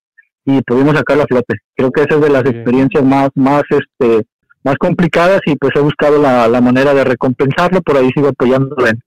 y 0.45 0.61
pudimos 0.61 0.95
sacar 0.95 1.17
la 1.17 1.25
flote. 1.25 1.55
Creo 1.75 1.91
que 1.91 2.01
esa 2.01 2.15
es 2.15 2.21
de 2.21 2.29
las 2.29 2.43
Bien. 2.43 2.55
experiencias 2.55 3.03
más, 3.03 3.29
más, 3.35 3.63
este, 3.69 4.25
más 4.63 4.75
complicadas 4.77 5.41
y 5.45 5.55
pues 5.55 5.73
he 5.75 5.79
buscado 5.79 6.17
la, 6.21 6.47
la 6.47 6.61
manera 6.61 6.93
de 6.93 7.03
recompensarlo, 7.03 7.81
por 7.81 7.97
ahí 7.97 8.09
sigo 8.13 8.29
apoyándolo 8.29 8.87
en, 8.87 8.99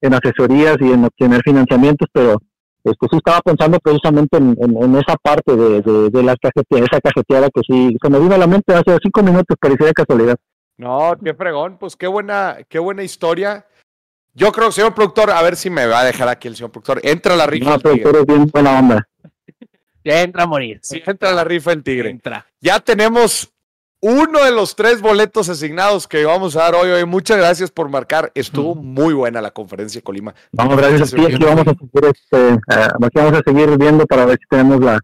en 0.00 0.14
asesorías 0.14 0.76
y 0.80 0.92
en 0.92 1.04
obtener 1.04 1.40
financiamientos, 1.44 2.08
pero 2.12 2.38
este, 2.84 3.06
sí 3.10 3.16
estaba 3.16 3.40
pensando 3.40 3.78
precisamente 3.78 4.36
en, 4.36 4.56
en, 4.60 4.82
en 4.82 4.96
esa 4.96 5.16
parte 5.16 5.56
de, 5.56 5.80
de, 5.82 6.10
de 6.10 6.20
esa 6.20 7.00
cajeteada 7.00 7.48
que 7.50 7.60
sí 7.66 7.96
se 8.02 8.10
me 8.10 8.18
vino 8.20 8.34
a 8.34 8.38
la 8.38 8.46
mente 8.46 8.74
hace 8.74 8.98
cinco 9.02 9.22
minutos, 9.22 9.56
parecía 9.60 9.86
de 9.86 9.92
casualidad. 9.94 10.36
No, 10.76 11.14
qué 11.22 11.34
fregón, 11.34 11.78
pues 11.78 11.96
qué 11.96 12.06
buena, 12.06 12.58
qué 12.68 12.78
buena 12.78 13.02
historia. 13.02 13.64
Yo 14.34 14.50
creo, 14.50 14.72
señor 14.72 14.94
productor, 14.94 15.30
a 15.30 15.40
ver 15.42 15.54
si 15.54 15.70
me 15.70 15.86
va 15.86 16.00
a 16.00 16.04
dejar 16.04 16.28
aquí 16.28 16.48
el 16.48 16.56
señor 16.56 16.72
productor. 16.72 17.00
Entra 17.04 17.34
a 17.34 17.36
la 17.36 17.46
rifa 17.46 17.70
No, 17.70 17.78
tú 17.78 17.88
eres 17.90 18.26
bien 18.26 18.46
buena 18.52 18.80
onda. 18.80 19.08
Ya 20.04 20.22
entra 20.22 20.42
a 20.42 20.46
morir. 20.46 20.78
Sí, 20.82 21.02
entra 21.04 21.30
a 21.30 21.32
la 21.32 21.44
rifa 21.44 21.70
del 21.70 21.82
tigre. 21.82 22.10
Entra. 22.10 22.46
Ya 22.60 22.78
tenemos 22.80 23.50
uno 24.00 24.44
de 24.44 24.50
los 24.52 24.76
tres 24.76 25.00
boletos 25.00 25.48
asignados 25.48 26.06
que 26.06 26.24
vamos 26.26 26.54
a 26.56 26.60
dar 26.64 26.74
hoy. 26.74 26.90
hoy. 26.90 27.04
Muchas 27.06 27.38
gracias 27.38 27.70
por 27.70 27.88
marcar. 27.88 28.30
Estuvo 28.34 28.74
muy 28.74 29.14
buena 29.14 29.40
la 29.40 29.50
conferencia 29.50 30.00
de 30.00 30.02
Colima. 30.04 30.34
Vamos, 30.52 30.76
gracias 30.76 31.12
a 31.12 31.16
ti. 31.16 31.24
Aquí 31.24 31.42
vamos 31.42 31.66
a 31.66 31.70
seguir, 31.72 32.04
este, 32.12 32.48
eh, 32.48 32.88
aquí 33.02 33.14
vamos 33.18 33.32
a 33.32 33.42
seguir 33.44 33.78
viendo 33.78 34.06
para 34.06 34.26
ver 34.26 34.38
si 34.38 34.46
tenemos 34.50 34.80
la, 34.80 35.00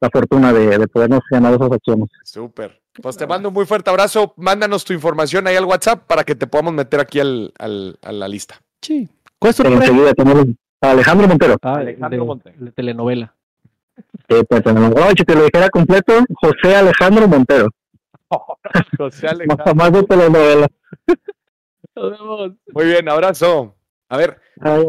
la 0.00 0.10
fortuna 0.10 0.52
de, 0.52 0.78
de 0.78 0.88
podernos 0.88 1.20
ganar 1.30 1.52
esas 1.54 1.70
acciones. 1.72 2.08
Súper. 2.24 2.80
Pues 3.02 3.16
te 3.18 3.26
mando 3.26 3.48
un 3.50 3.54
muy 3.54 3.66
fuerte 3.66 3.90
abrazo. 3.90 4.32
Mándanos 4.38 4.84
tu 4.84 4.92
información 4.94 5.46
ahí 5.46 5.56
al 5.56 5.66
WhatsApp 5.66 6.04
para 6.06 6.24
que 6.24 6.34
te 6.34 6.46
podamos 6.46 6.72
meter 6.72 7.00
aquí 7.00 7.20
al, 7.20 7.52
al- 7.58 7.98
a 8.02 8.12
la 8.12 8.26
lista. 8.28 8.60
Sí. 8.80 9.08
¿Cuál 9.38 9.50
es 9.50 9.56
tu 9.56 9.62
nombre? 9.64 9.86
enseguida 9.86 10.14
tenemos 10.14 10.46
a 10.80 10.90
Alejandro 10.92 11.28
Montero. 11.28 11.58
Ah, 11.62 11.74
Alejandro 11.76 12.20
de- 12.20 12.26
Montero. 12.26 12.56
de 12.58 12.72
telenovela. 12.72 13.34
Eh, 14.28 14.44
pues, 14.48 14.64
no, 14.66 14.92
si 15.16 15.24
te 15.24 15.34
lo 15.34 15.44
dijera 15.44 15.68
completo, 15.70 16.12
José 16.40 16.76
Alejandro 16.76 17.26
Montero. 17.28 17.68
José 18.98 19.22
Más, 19.26 19.32
Alejandro. 19.32 19.74
más 19.74 19.92
de 19.92 20.02
telenovela. 20.04 20.68
Nos 21.96 22.10
vemos. 22.10 22.52
Muy 22.74 22.84
bien, 22.84 23.08
abrazo. 23.08 23.74
A 24.10 24.16
ver, 24.16 24.40
Ay, 24.60 24.84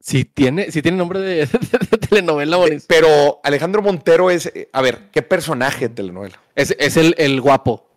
Si 0.00 0.24
tiene, 0.24 0.70
si 0.70 0.82
tiene 0.82 0.98
nombre 0.98 1.20
de, 1.20 1.46
de 1.90 1.98
telenovela, 1.98 2.56
buenísimo. 2.56 2.86
pero 2.88 3.40
Alejandro 3.44 3.82
Montero 3.82 4.30
es, 4.30 4.46
eh, 4.46 4.68
a 4.72 4.82
ver, 4.82 5.10
¿qué 5.12 5.22
personaje 5.22 5.88
de 5.88 5.94
telenovela? 5.94 6.38
Es, 6.54 6.74
es 6.78 6.96
el, 6.96 7.14
el 7.18 7.40
guapo. 7.40 7.88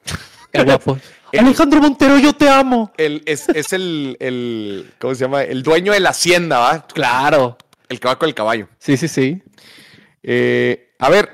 El 0.52 0.66
guapo. 0.66 0.98
El- 1.32 1.40
Alejandro 1.42 1.82
Montero, 1.82 2.18
yo 2.18 2.32
te 2.34 2.48
amo. 2.50 2.92
El, 2.98 3.22
es, 3.26 3.50
es 3.50 3.74
el, 3.74 4.16
el, 4.22 4.94
¿cómo 5.00 5.16
se 5.16 5.22
llama? 5.26 5.44
El 5.44 5.64
dueño 5.64 5.92
de 5.92 6.00
la 6.00 6.12
hacienda, 6.12 6.60
¿va? 6.60 6.88
Claro. 6.88 7.58
El 7.90 8.00
que 8.00 8.08
va 8.08 8.18
con 8.18 8.30
el 8.30 8.36
caballo. 8.36 8.68
Sí, 8.80 8.96
sí, 8.98 9.08
sí. 9.10 9.44
Eh, 10.28 10.96
a 10.98 11.10
ver, 11.10 11.30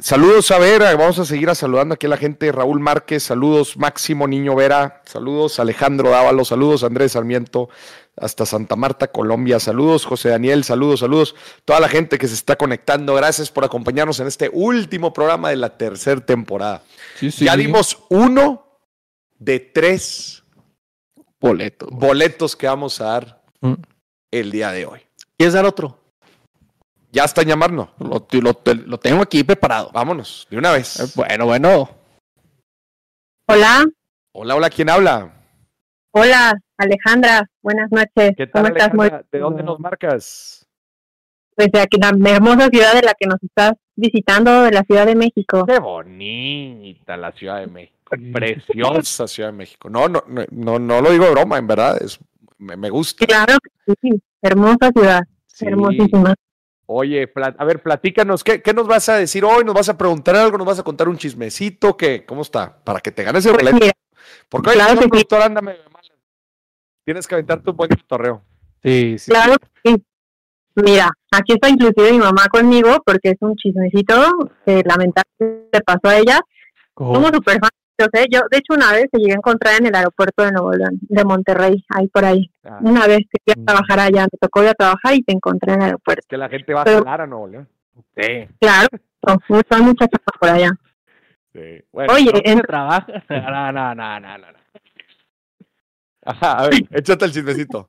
saludos 0.00 0.50
a 0.50 0.58
ver, 0.58 0.82
vamos 0.96 1.18
a 1.20 1.24
seguir 1.24 1.48
a 1.48 1.54
saludando 1.54 1.94
aquí 1.94 2.06
a 2.06 2.08
la 2.10 2.16
gente. 2.16 2.50
Raúl 2.50 2.80
Márquez, 2.80 3.22
saludos. 3.22 3.76
Máximo 3.76 4.26
Niño 4.26 4.56
Vera, 4.56 5.02
saludos. 5.06 5.60
Alejandro 5.60 6.10
Dávalo, 6.10 6.44
saludos. 6.44 6.82
Andrés 6.82 7.12
Sarmiento, 7.12 7.68
hasta 8.16 8.44
Santa 8.46 8.74
Marta, 8.74 9.06
Colombia, 9.12 9.60
saludos. 9.60 10.04
José 10.04 10.30
Daniel, 10.30 10.64
saludos, 10.64 11.00
saludos. 11.00 11.36
Toda 11.64 11.78
la 11.78 11.88
gente 11.88 12.18
que 12.18 12.26
se 12.26 12.34
está 12.34 12.56
conectando, 12.56 13.14
gracias 13.14 13.50
por 13.50 13.64
acompañarnos 13.64 14.18
en 14.18 14.26
este 14.26 14.50
último 14.52 15.12
programa 15.12 15.50
de 15.50 15.56
la 15.56 15.76
tercera 15.78 16.20
temporada. 16.20 16.82
Sí, 17.20 17.30
sí. 17.30 17.44
ya 17.44 17.56
dimos 17.56 17.98
uno 18.10 18.80
de 19.38 19.60
tres 19.60 20.42
boleto. 21.38 21.86
boletos 21.92 22.56
que 22.56 22.66
vamos 22.66 23.00
a 23.00 23.04
dar 23.04 23.42
Mm. 23.60 23.74
el 24.32 24.50
día 24.50 24.72
de 24.72 24.84
hoy. 24.84 25.00
¿Quieres 25.38 25.54
dar 25.54 25.64
otro? 25.64 26.02
Ya 27.12 27.24
está 27.24 27.42
llamarnos. 27.42 27.88
Lo, 27.98 28.26
lo- 28.40 28.74
lo 28.86 28.98
tengo 28.98 29.22
aquí 29.22 29.42
preparado. 29.44 29.90
Vámonos, 29.92 30.46
de 30.50 30.58
una 30.58 30.72
vez. 30.72 31.00
Eh, 31.00 31.12
Bueno, 31.16 31.46
bueno. 31.46 31.88
Hola, 33.48 33.84
Hola, 34.32 34.56
hola, 34.56 34.70
¿quién 34.70 34.90
habla? 34.90 35.32
hola, 36.10 36.52
Alejandra, 36.78 37.48
buenas 37.62 37.90
noches. 37.90 38.32
¿Cómo 38.52 38.66
estás? 38.68 38.92
Muy- 38.94 39.10
¿De 39.30 39.38
dónde 39.38 39.62
nos 39.62 39.78
marcas? 39.78 40.66
Pues 41.54 41.70
de 41.72 41.80
aquí, 41.80 41.98
la 41.98 42.08
hermosa 42.30 42.68
ciudad 42.68 42.94
de 42.94 43.02
la 43.02 43.14
que 43.18 43.26
nos 43.26 43.42
estás 43.42 43.72
visitando, 43.94 44.62
de 44.64 44.72
la 44.72 44.82
Ciudad 44.82 45.06
de 45.06 45.14
México. 45.14 45.64
Qué 45.66 45.78
bonita 45.78 47.16
la 47.16 47.32
Ciudad 47.32 47.60
de 47.60 47.66
México. 47.66 47.96
Preciosa 48.32 49.26
Ciudad 49.26 49.50
de 49.50 49.56
México. 49.56 49.88
No, 49.88 50.08
no, 50.08 50.22
no, 50.26 50.44
no, 50.50 50.78
no 50.78 51.00
lo 51.00 51.10
digo 51.12 51.24
de 51.24 51.30
broma, 51.30 51.56
en 51.58 51.66
verdad. 51.66 52.02
Es, 52.02 52.18
me, 52.58 52.76
me 52.76 52.90
gusta. 52.90 53.24
Claro 53.26 53.54
que 53.86 53.94
sí, 54.02 54.22
hermosa 54.42 54.90
ciudad, 54.92 55.22
Sí. 55.46 55.66
hermosísima. 55.66 56.34
Oye, 56.88 57.32
a 57.58 57.64
ver, 57.64 57.82
platícanos, 57.82 58.44
¿qué, 58.44 58.62
¿qué 58.62 58.72
nos 58.72 58.86
vas 58.86 59.08
a 59.08 59.16
decir 59.16 59.44
hoy? 59.44 59.64
¿Nos 59.64 59.74
vas 59.74 59.88
a 59.88 59.98
preguntar 59.98 60.36
algo? 60.36 60.56
¿Nos 60.56 60.66
vas 60.66 60.78
a 60.78 60.84
contar 60.84 61.08
un 61.08 61.18
chismecito? 61.18 61.96
¿Qué? 61.96 62.24
¿Cómo 62.24 62.42
está? 62.42 62.78
Para 62.84 63.00
que 63.00 63.10
te 63.10 63.24
ganes 63.24 63.44
el 63.44 63.54
Pues 63.54 63.72
boleto. 63.72 63.90
Porque 64.48 64.70
hoy 64.70 64.76
claro 64.76 65.00
el 65.00 65.10
que 65.10 65.18
sí. 65.18 65.26
anda 65.42 65.60
malas. 65.60 65.80
Tienes 67.04 67.26
que 67.26 67.34
aventarte 67.34 67.70
un 67.70 67.76
buen 67.76 67.90
torreo. 68.06 68.42
Sí, 68.82 69.18
sí. 69.18 69.30
claro 69.30 69.54
que 69.58 69.90
sí. 69.90 70.04
Mira, 70.76 71.10
aquí 71.32 71.54
está 71.54 71.68
inclusive 71.68 72.12
mi 72.12 72.18
mamá 72.18 72.46
conmigo 72.50 73.02
porque 73.04 73.30
es 73.30 73.36
un 73.40 73.56
chismecito 73.56 74.50
que 74.64 74.82
lamentablemente 74.84 75.68
le 75.72 75.80
pasó 75.80 76.00
a 76.04 76.18
ella. 76.18 76.40
Somos 76.96 77.30
súper 77.32 77.58
fans. 77.58 77.72
Yo 77.98 78.06
sé, 78.12 78.26
yo 78.30 78.40
de 78.50 78.58
hecho 78.58 78.74
una 78.74 78.92
vez 78.92 79.06
se 79.10 79.18
llegué 79.18 79.32
a 79.32 79.36
encontrar 79.36 79.74
en 79.80 79.86
el 79.86 79.94
aeropuerto 79.94 80.44
de 80.44 80.52
Nuevo 80.52 80.72
León, 80.72 80.98
de 81.00 81.24
Monterrey, 81.24 81.82
ahí 81.88 82.08
por 82.08 82.24
ahí. 82.26 82.50
Ah, 82.64 82.78
Una 82.82 83.06
vez 83.06 83.20
que 83.30 83.38
fui 83.54 83.62
a 83.62 83.64
trabajar 83.64 84.00
allá, 84.00 84.22
me 84.30 84.38
tocó 84.38 84.62
ir 84.62 84.68
a 84.68 84.74
trabajar 84.74 85.14
y 85.14 85.22
te 85.22 85.32
encontré 85.32 85.72
en 85.72 85.80
el 85.80 85.86
aeropuerto. 85.86 86.20
es 86.20 86.26
que 86.28 86.36
la 86.36 86.48
gente 86.50 86.74
va 86.74 86.82
a 86.82 86.84
Pero- 86.84 86.98
jalar 86.98 87.22
a 87.22 87.26
Nuevo 87.26 87.48
León. 87.48 87.68
Sí, 88.14 88.46
Claro, 88.60 88.88
muchas, 89.48 89.80
muchas 89.80 90.08
cosas 90.08 90.38
por 90.38 90.48
allá. 90.50 90.70
sí. 91.54 91.82
Bueno, 91.92 92.12
Oye, 92.12 92.30
¿Dónde 92.32 92.50
en- 92.50 92.60
trabaja? 92.60 93.06
No, 93.30 93.72
no, 93.72 93.94
no, 93.94 94.20
no, 94.20 94.38
no. 94.38 94.46
ajá, 96.24 96.52
a 96.58 96.68
ver, 96.68 96.74
échate 96.90 97.24
el 97.24 97.32
chismecito. 97.32 97.88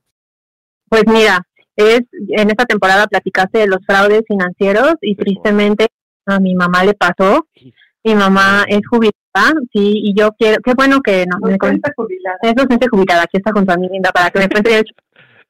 pues 0.89 1.03
mira, 1.07 1.41
es 1.75 2.01
en 2.29 2.49
esta 2.49 2.65
temporada 2.65 3.07
platicaste 3.07 3.59
de 3.59 3.67
los 3.67 3.79
fraudes 3.85 4.21
financieros 4.27 4.93
y 5.01 5.09
Sí, 5.09 5.15
tristemente 5.17 5.87
a 6.25 6.39
mi 6.39 6.55
mamá 6.55 6.83
le 6.85 6.93
pasó. 6.93 7.45
Mi 8.07 8.15
mamá 8.15 8.63
es 8.69 8.79
jubilada, 8.89 9.59
sí, 9.73 10.01
y 10.05 10.13
yo 10.17 10.31
quiero, 10.39 10.61
qué 10.63 10.73
bueno 10.73 11.01
que 11.01 11.25
no 11.25 11.37
me 11.45 11.57
cuenta 11.57 11.91
jubilada. 11.93 12.37
Es 12.41 12.55
docente 12.55 12.87
jubilada, 12.89 13.23
aquí 13.23 13.35
está 13.35 13.51
junto 13.51 13.73
a 13.73 13.77
mi 13.77 13.89
linda 13.89 14.11
para 14.13 14.29
que 14.29 14.39
me 14.39 14.47
cuente 14.47 14.77
si 14.79 14.93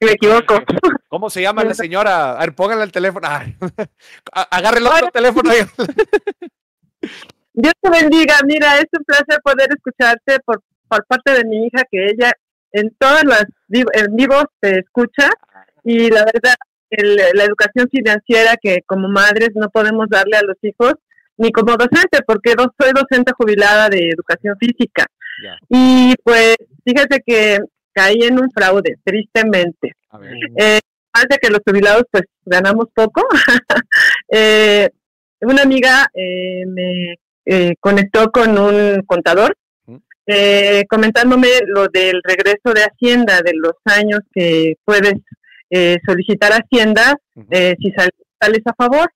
me 0.04 0.10
equivoco. 0.12 0.54
¿Cómo 1.08 1.30
se 1.30 1.40
llama 1.40 1.62
la 1.62 1.74
señora? 1.74 2.32
A 2.32 2.40
ver, 2.40 2.54
pónganle 2.56 2.82
el 2.82 2.90
teléfono. 2.90 3.28
Ay, 3.30 3.54
a- 4.32 4.56
Agarre 4.56 4.78
el 4.78 4.86
otro 4.88 5.08
teléfono. 5.12 5.50
ahí. 5.50 5.58
Dios 7.52 7.74
te 7.80 7.90
bendiga, 7.90 8.34
mira, 8.44 8.76
es 8.78 8.86
un 8.92 9.04
placer 9.04 9.40
poder 9.44 9.68
escucharte 9.76 10.38
por, 10.44 10.60
por 10.88 11.04
parte 11.06 11.32
de 11.34 11.44
mi 11.44 11.66
hija, 11.66 11.82
que 11.90 12.06
ella 12.06 12.32
en 12.72 12.94
todas 12.98 13.22
las 13.24 13.44
en 13.68 14.16
vivos 14.16 14.44
te 14.60 14.80
escucha 14.80 15.30
y 15.84 16.10
la 16.10 16.24
verdad, 16.24 16.54
el- 16.90 17.16
la 17.34 17.44
educación 17.44 17.88
financiera 17.90 18.56
que 18.60 18.82
como 18.84 19.08
madres 19.08 19.50
no 19.54 19.70
podemos 19.70 20.08
darle 20.08 20.36
a 20.36 20.42
los 20.42 20.56
hijos, 20.62 20.94
ni 21.38 21.50
como 21.52 21.76
docente, 21.76 22.18
porque 22.26 22.54
soy 22.78 22.92
docente 22.92 23.32
jubilada 23.36 23.88
de 23.88 24.10
educación 24.10 24.56
física. 24.58 25.06
Y 25.68 26.14
pues 26.22 26.56
fíjate 26.84 27.22
que 27.26 27.58
caí 27.92 28.22
en 28.22 28.38
un 28.40 28.50
fraude, 28.50 28.96
tristemente. 29.04 29.92
A 30.10 30.18
ver. 30.18 30.34
Eh, 30.56 30.80
de 31.28 31.38
que 31.38 31.50
los 31.50 31.60
jubilados 31.66 32.04
pues 32.12 32.22
ganamos 32.44 32.86
poco, 32.94 33.26
eh, 34.28 34.88
una 35.40 35.62
amiga 35.62 36.06
eh, 36.14 36.64
me 36.66 37.14
eh, 37.44 37.74
conectó 37.80 38.30
con 38.30 38.56
un 38.58 39.02
contador 39.06 39.56
eh, 40.26 40.84
comentándome 40.88 41.48
lo 41.66 41.86
del 41.88 42.20
regreso 42.22 42.72
de 42.74 42.82
Hacienda, 42.84 43.40
de 43.42 43.52
los 43.54 43.72
años 43.86 44.20
que 44.32 44.74
puedes 44.84 45.14
eh, 45.70 45.96
solicitar 46.06 46.52
Hacienda 46.52 47.16
eh, 47.50 47.74
si 47.80 47.90
sal- 47.92 48.10
sales 48.40 48.60
a 48.66 48.74
favor. 48.74 49.10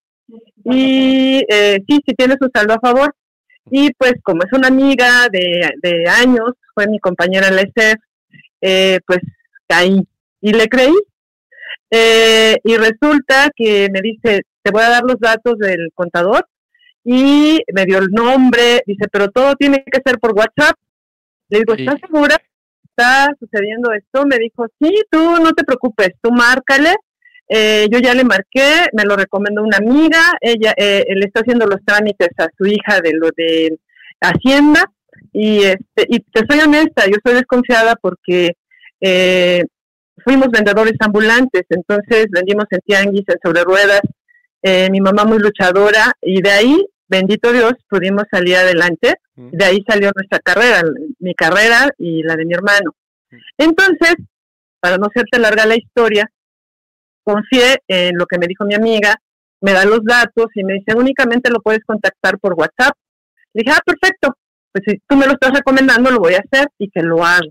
Y 0.65 1.45
eh, 1.49 1.79
sí, 1.89 2.01
si 2.07 2.15
tienes 2.15 2.37
un 2.41 2.51
saldo 2.55 2.75
a 2.75 2.81
favor. 2.81 3.15
Y 3.71 3.93
pues 3.95 4.15
como 4.23 4.43
es 4.43 4.53
una 4.53 4.69
amiga 4.69 5.29
de, 5.31 5.71
de 5.83 6.09
años, 6.09 6.53
fue 6.75 6.87
mi 6.89 6.99
compañera 6.99 7.49
en 7.49 7.57
la 7.57 7.62
ESEF, 7.62 7.95
eh, 8.61 8.99
pues 9.07 9.21
caí 9.69 10.03
y 10.41 10.53
le 10.53 10.69
creí. 10.69 10.95
Eh, 11.91 12.57
y 12.65 12.77
resulta 12.77 13.51
que 13.55 13.89
me 13.93 14.01
dice, 14.01 14.43
te 14.62 14.71
voy 14.73 14.83
a 14.83 14.89
dar 14.89 15.03
los 15.05 15.19
datos 15.21 15.59
del 15.59 15.91
contador 15.95 16.47
y 17.05 17.61
me 17.75 17.85
dio 17.85 17.99
el 17.99 18.09
nombre, 18.11 18.83
dice, 18.87 19.07
pero 19.11 19.29
todo 19.31 19.55
tiene 19.57 19.85
que 19.85 20.01
ser 20.05 20.19
por 20.19 20.33
WhatsApp. 20.35 20.77
Le 21.49 21.59
digo, 21.61 21.75
¿estás 21.75 21.97
Sí. 21.97 22.07
segura? 22.07 22.37
¿Está 22.85 23.29
sucediendo 23.39 23.93
esto? 23.93 24.27
Me 24.27 24.39
dijo, 24.39 24.67
sí, 24.81 24.91
tú 25.11 25.19
no 25.43 25.53
te 25.53 25.65
preocupes, 25.65 26.11
tú 26.23 26.31
márcale. 26.33 26.95
Eh, 27.54 27.87
yo 27.90 27.99
ya 27.99 28.14
le 28.14 28.25
marqué, 28.25 28.87
me 28.94 29.04
lo 29.04 29.14
recomendó 29.14 29.62
una 29.62 29.76
amiga, 29.76 30.32
ella 30.40 30.73
eh, 30.75 31.04
le 31.14 31.26
está 31.26 31.40
haciendo 31.40 31.66
los 31.66 31.85
trámites 31.85 32.30
a 32.38 32.49
su 32.56 32.64
hija 32.64 33.02
de 33.02 33.12
lo 33.12 33.28
de 33.37 33.78
Hacienda 34.23 34.90
y 35.35 35.59
este 35.64 36.06
y 36.09 36.21
te 36.21 36.47
soy 36.49 36.61
honesta, 36.61 37.04
yo 37.06 37.16
soy 37.23 37.35
desconfiada 37.35 37.94
porque 37.97 38.52
eh, 39.02 39.64
fuimos 40.25 40.49
vendedores 40.49 40.94
ambulantes, 41.00 41.64
entonces 41.68 42.28
vendimos 42.30 42.64
en 42.71 42.80
tianguis, 42.87 43.25
en 43.28 43.37
sobre 43.44 43.64
ruedas, 43.64 44.00
eh, 44.62 44.88
mi 44.90 45.02
mamá 45.02 45.26
muy 45.26 45.38
luchadora 45.38 46.11
y 46.23 46.40
de 46.40 46.50
ahí, 46.50 46.87
bendito 47.06 47.52
Dios, 47.52 47.75
pudimos 47.87 48.25
salir 48.30 48.56
adelante, 48.56 49.16
de 49.37 49.64
ahí 49.66 49.85
salió 49.87 50.11
nuestra 50.14 50.38
carrera, 50.38 50.80
mi 51.18 51.35
carrera 51.35 51.90
y 51.99 52.23
la 52.23 52.35
de 52.35 52.47
mi 52.47 52.54
hermano. 52.54 52.94
Entonces, 53.59 54.14
para 54.80 54.97
no 54.97 55.09
hacerte 55.09 55.38
larga 55.38 55.66
la 55.66 55.76
historia, 55.76 56.30
confié 57.25 57.79
en 57.88 58.17
lo 58.17 58.26
que 58.26 58.38
me 58.38 58.47
dijo 58.47 58.64
mi 58.64 58.75
amiga, 58.75 59.14
me 59.61 59.73
da 59.73 59.85
los 59.85 60.05
datos 60.05 60.47
y 60.55 60.64
me 60.64 60.75
dice, 60.75 60.95
únicamente 60.97 61.50
lo 61.50 61.61
puedes 61.61 61.85
contactar 61.85 62.38
por 62.38 62.55
WhatsApp. 62.55 62.97
Le 63.55 63.62
dije, 63.62 63.76
ah, 63.76 63.83
perfecto, 63.85 64.37
pues 64.73 64.85
si 64.87 65.00
tú 65.07 65.17
me 65.17 65.26
lo 65.26 65.33
estás 65.33 65.52
recomendando, 65.52 66.11
lo 66.11 66.19
voy 66.19 66.35
a 66.35 66.41
hacer 66.41 66.69
y 66.79 66.91
que 66.91 67.02
lo 67.02 67.25
hago. 67.25 67.50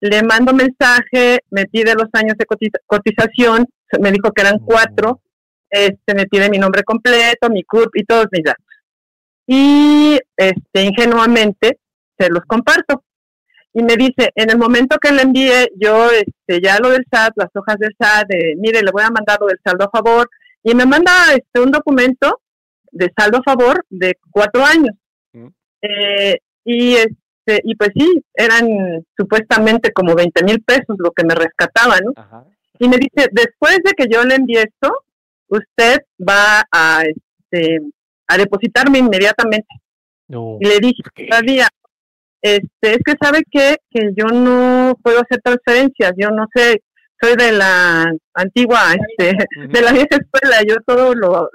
Le 0.00 0.22
mando 0.22 0.52
mensaje, 0.52 1.38
me 1.50 1.64
pide 1.66 1.94
los 1.94 2.08
años 2.12 2.36
de 2.36 2.44
cotiza- 2.44 2.80
cotización, 2.84 3.66
me 4.00 4.12
dijo 4.12 4.30
que 4.32 4.42
eran 4.42 4.58
cuatro, 4.58 5.22
este, 5.70 6.14
me 6.14 6.26
pide 6.26 6.50
mi 6.50 6.58
nombre 6.58 6.82
completo, 6.82 7.48
mi 7.48 7.62
CURP 7.64 7.96
y 7.96 8.04
todos 8.04 8.26
mis 8.30 8.44
datos. 8.44 8.64
Y 9.46 10.18
este, 10.36 10.82
ingenuamente 10.82 11.78
se 12.18 12.28
los 12.28 12.40
comparto. 12.46 13.04
Y 13.78 13.82
me 13.82 13.94
dice, 13.94 14.30
en 14.34 14.48
el 14.48 14.56
momento 14.56 14.96
que 14.96 15.12
le 15.12 15.20
envíe 15.20 15.68
yo 15.78 16.10
este, 16.10 16.62
ya 16.62 16.78
lo 16.78 16.88
del 16.88 17.04
SAT, 17.12 17.34
las 17.36 17.50
hojas 17.54 17.76
del 17.78 17.94
SAT, 18.00 18.26
de, 18.26 18.54
mire, 18.56 18.80
le 18.80 18.90
voy 18.90 19.02
a 19.02 19.10
mandar 19.10 19.36
lo 19.38 19.48
del 19.48 19.60
saldo 19.62 19.84
a 19.84 19.90
favor 19.90 20.30
y 20.62 20.74
me 20.74 20.86
manda 20.86 21.12
este 21.34 21.60
un 21.60 21.70
documento 21.70 22.40
de 22.90 23.12
saldo 23.14 23.36
a 23.36 23.42
favor 23.42 23.84
de 23.90 24.14
cuatro 24.30 24.64
años. 24.64 24.96
Mm. 25.34 25.48
Eh, 25.82 26.38
y 26.64 26.94
este, 26.94 27.60
y 27.64 27.74
pues 27.74 27.90
sí, 27.94 28.24
eran 28.32 28.66
supuestamente 29.14 29.92
como 29.92 30.14
20 30.14 30.42
mil 30.44 30.62
pesos 30.62 30.96
lo 30.96 31.10
que 31.10 31.26
me 31.26 31.34
rescataban, 31.34 32.00
¿no? 32.02 32.12
Ajá. 32.16 32.46
Y 32.78 32.88
me 32.88 32.96
dice, 32.96 33.28
después 33.30 33.78
de 33.84 33.92
que 33.92 34.06
yo 34.10 34.24
le 34.24 34.36
envíe 34.36 34.56
esto, 34.56 35.04
usted 35.48 35.98
va 36.18 36.64
a, 36.72 37.02
este, 37.02 37.80
a 38.26 38.38
depositarme 38.38 39.00
inmediatamente. 39.00 39.68
No. 40.28 40.56
Y 40.62 40.64
le 40.64 40.78
dije, 40.78 41.02
todavía, 41.28 41.68
este, 42.42 42.92
es 42.94 42.98
que 43.04 43.14
sabe 43.20 43.42
que, 43.50 43.76
que 43.90 44.10
yo 44.16 44.26
no 44.26 44.94
puedo 45.02 45.20
hacer 45.20 45.40
transferencias, 45.42 46.12
yo 46.16 46.30
no 46.30 46.46
sé, 46.54 46.82
soy 47.20 47.34
de 47.36 47.52
la 47.52 48.04
antigua, 48.34 48.94
este, 48.94 49.32
de 49.68 49.80
la 49.82 49.92
vieja 49.92 50.08
escuela, 50.10 50.56
yo 50.66 50.76
todo 50.86 51.14
lo, 51.14 51.28
lo 51.30 51.50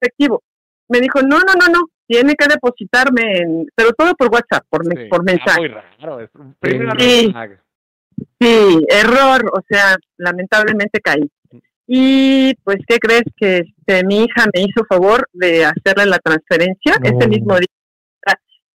efectivo. 0.00 0.42
Me 0.88 1.00
dijo, 1.00 1.22
no, 1.22 1.38
no, 1.38 1.54
no, 1.58 1.68
no, 1.72 1.80
tiene 2.06 2.34
que 2.34 2.46
depositarme, 2.46 3.22
en, 3.38 3.66
pero 3.74 3.92
todo 3.92 4.14
por 4.14 4.28
WhatsApp, 4.32 4.64
por, 4.68 4.86
me- 4.86 5.04
Sí. 5.04 5.08
por 5.08 5.20
Ah, 5.20 5.24
mensaje. 5.24 5.60
muy 5.60 5.68
raro. 5.68 6.20
Es 6.20 6.30
un 6.34 6.54
primer 6.60 7.00
Sí. 7.00 7.30
flag. 7.30 7.60
Sí, 8.40 8.86
error, 8.90 9.50
o 9.52 9.60
sea, 9.68 9.96
lamentablemente 10.18 11.00
caí. 11.00 11.28
Y 11.86 12.54
pues, 12.64 12.78
¿qué 12.86 12.98
crees? 12.98 13.24
Que 13.36 13.58
este, 13.58 14.04
mi 14.06 14.24
hija 14.24 14.44
me 14.54 14.62
hizo 14.62 14.84
favor 14.88 15.28
de 15.32 15.64
hacerle 15.64 16.06
la 16.06 16.18
transferencia 16.18 16.94
No. 17.02 17.18
ese 17.18 17.28
mismo 17.28 17.56
día. 17.56 17.66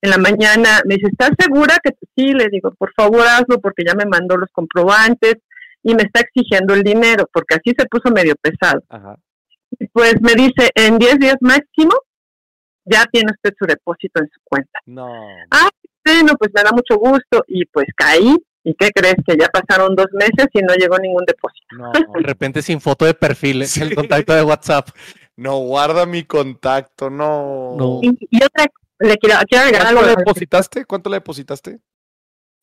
En 0.01 0.09
la 0.11 0.17
mañana 0.17 0.81
me 0.85 0.95
dice, 0.95 1.07
¿estás 1.11 1.31
segura 1.37 1.77
que 1.83 1.91
sí? 2.15 2.33
Le 2.33 2.47
digo, 2.49 2.71
por 2.77 2.93
favor 2.93 3.21
hazlo 3.21 3.59
porque 3.59 3.83
ya 3.85 3.95
me 3.95 4.05
mandó 4.05 4.37
los 4.37 4.49
comprobantes 4.51 5.35
y 5.83 5.93
me 5.93 6.03
está 6.03 6.21
exigiendo 6.21 6.73
el 6.73 6.83
dinero 6.83 7.29
porque 7.33 7.55
así 7.55 7.73
se 7.77 7.85
puso 7.85 8.09
medio 8.13 8.35
pesado. 8.35 8.81
Ajá. 8.89 9.17
Y 9.77 9.87
Pues 9.87 10.15
me 10.21 10.33
dice, 10.33 10.71
en 10.75 10.97
10 10.97 11.19
días 11.19 11.37
máximo 11.41 11.93
ya 12.85 13.05
tiene 13.11 13.31
usted 13.31 13.53
su 13.57 13.65
depósito 13.65 14.21
en 14.21 14.29
su 14.33 14.39
cuenta. 14.43 14.79
No. 14.85 15.07
Ah, 15.51 15.69
bueno, 16.05 16.33
pues 16.39 16.51
me 16.53 16.63
da 16.63 16.71
mucho 16.71 16.97
gusto 16.97 17.43
y 17.47 17.65
pues 17.65 17.87
caí. 17.95 18.35
¿Y 18.63 18.73
qué 18.75 18.89
crees? 18.91 19.15
Que 19.25 19.37
ya 19.37 19.47
pasaron 19.47 19.95
dos 19.95 20.07
meses 20.11 20.47
y 20.53 20.59
no 20.61 20.73
llegó 20.75 20.97
ningún 20.97 21.23
depósito. 21.25 21.75
No. 21.77 21.91
De 22.19 22.27
repente 22.27 22.61
sin 22.61 22.81
foto 22.81 23.05
de 23.05 23.13
perfil 23.13 23.63
el 23.63 23.95
contacto 23.95 24.33
de 24.33 24.43
WhatsApp. 24.43 24.89
No, 25.37 25.59
guarda 25.59 26.05
mi 26.05 26.23
contacto, 26.23 27.09
no. 27.09 27.75
No. 27.77 27.99
Y, 28.01 28.17
y 28.29 28.43
otra, 28.43 28.65
le 28.99 29.17
quiero, 29.17 29.35
quiero 29.47 29.65
agregar 29.65 29.83
¿Cuánto 29.83 29.99
algo. 29.99 30.11
le 30.11 30.15
depositaste? 30.17 30.85
¿Cuánto 30.85 31.09
le 31.09 31.17
depositaste? 31.17 31.79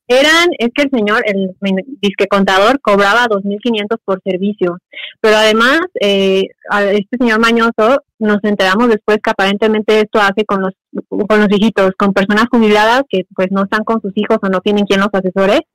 Eran, 0.08 0.50
es 0.58 0.68
que 0.72 0.84
el 0.84 0.90
señor, 0.90 1.22
el 1.26 1.56
disque 2.00 2.28
contador, 2.28 2.80
cobraba 2.80 3.26
2.500 3.26 3.98
por 4.04 4.20
servicio. 4.22 4.78
Pero 5.20 5.36
además, 5.36 5.80
eh, 6.00 6.44
a 6.70 6.84
este 6.84 7.16
señor 7.18 7.40
Mañoso, 7.40 8.04
nos 8.20 8.38
enteramos 8.44 8.88
después 8.88 9.18
que 9.22 9.30
aparentemente 9.30 10.00
esto 10.00 10.20
hace 10.20 10.44
con 10.44 10.62
los, 10.62 10.74
con 11.08 11.40
los 11.40 11.48
hijitos, 11.50 11.90
con 11.98 12.12
personas 12.12 12.46
jubiladas 12.50 13.02
que 13.08 13.26
pues 13.34 13.48
no 13.50 13.64
están 13.64 13.82
con 13.82 14.00
sus 14.00 14.12
hijos 14.14 14.38
o 14.40 14.48
no 14.48 14.60
tienen 14.60 14.84
quien 14.84 15.00
los 15.00 15.10
asesore. 15.12 15.66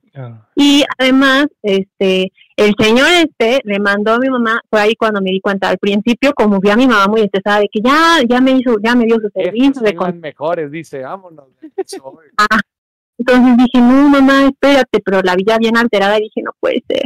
Y 0.54 0.84
además, 0.98 1.46
este, 1.62 2.32
el 2.56 2.74
señor 2.78 3.08
este 3.10 3.60
le 3.64 3.78
mandó 3.78 4.12
a 4.12 4.18
mi 4.18 4.28
mamá, 4.28 4.60
fue 4.68 4.80
ahí 4.80 4.94
cuando 4.94 5.20
me 5.20 5.30
di 5.30 5.40
cuenta, 5.40 5.68
al 5.68 5.78
principio, 5.78 6.32
como 6.34 6.60
vi 6.60 6.70
a 6.70 6.76
mi 6.76 6.86
mamá 6.86 7.06
muy 7.06 7.22
estresada 7.22 7.60
de 7.60 7.68
que 7.72 7.80
ya, 7.80 8.18
ya 8.28 8.40
me 8.40 8.52
hizo, 8.52 8.76
ya 8.82 8.94
me 8.94 9.06
dio 9.06 9.16
su 9.16 9.30
servicio 9.30 9.82
de 9.82 10.12
mejores, 10.12 10.70
dice, 10.70 11.02
vámonos. 11.02 11.46
Soy. 11.86 12.26
entonces 13.18 13.56
dije, 13.56 13.80
no, 13.80 14.08
mamá, 14.08 14.46
espérate, 14.46 15.00
pero 15.04 15.20
la 15.22 15.34
vi 15.34 15.44
ya 15.46 15.58
bien 15.58 15.76
alterada 15.76 16.18
y 16.18 16.22
dije, 16.22 16.42
no 16.42 16.52
puede 16.60 16.82
ser. 16.86 17.02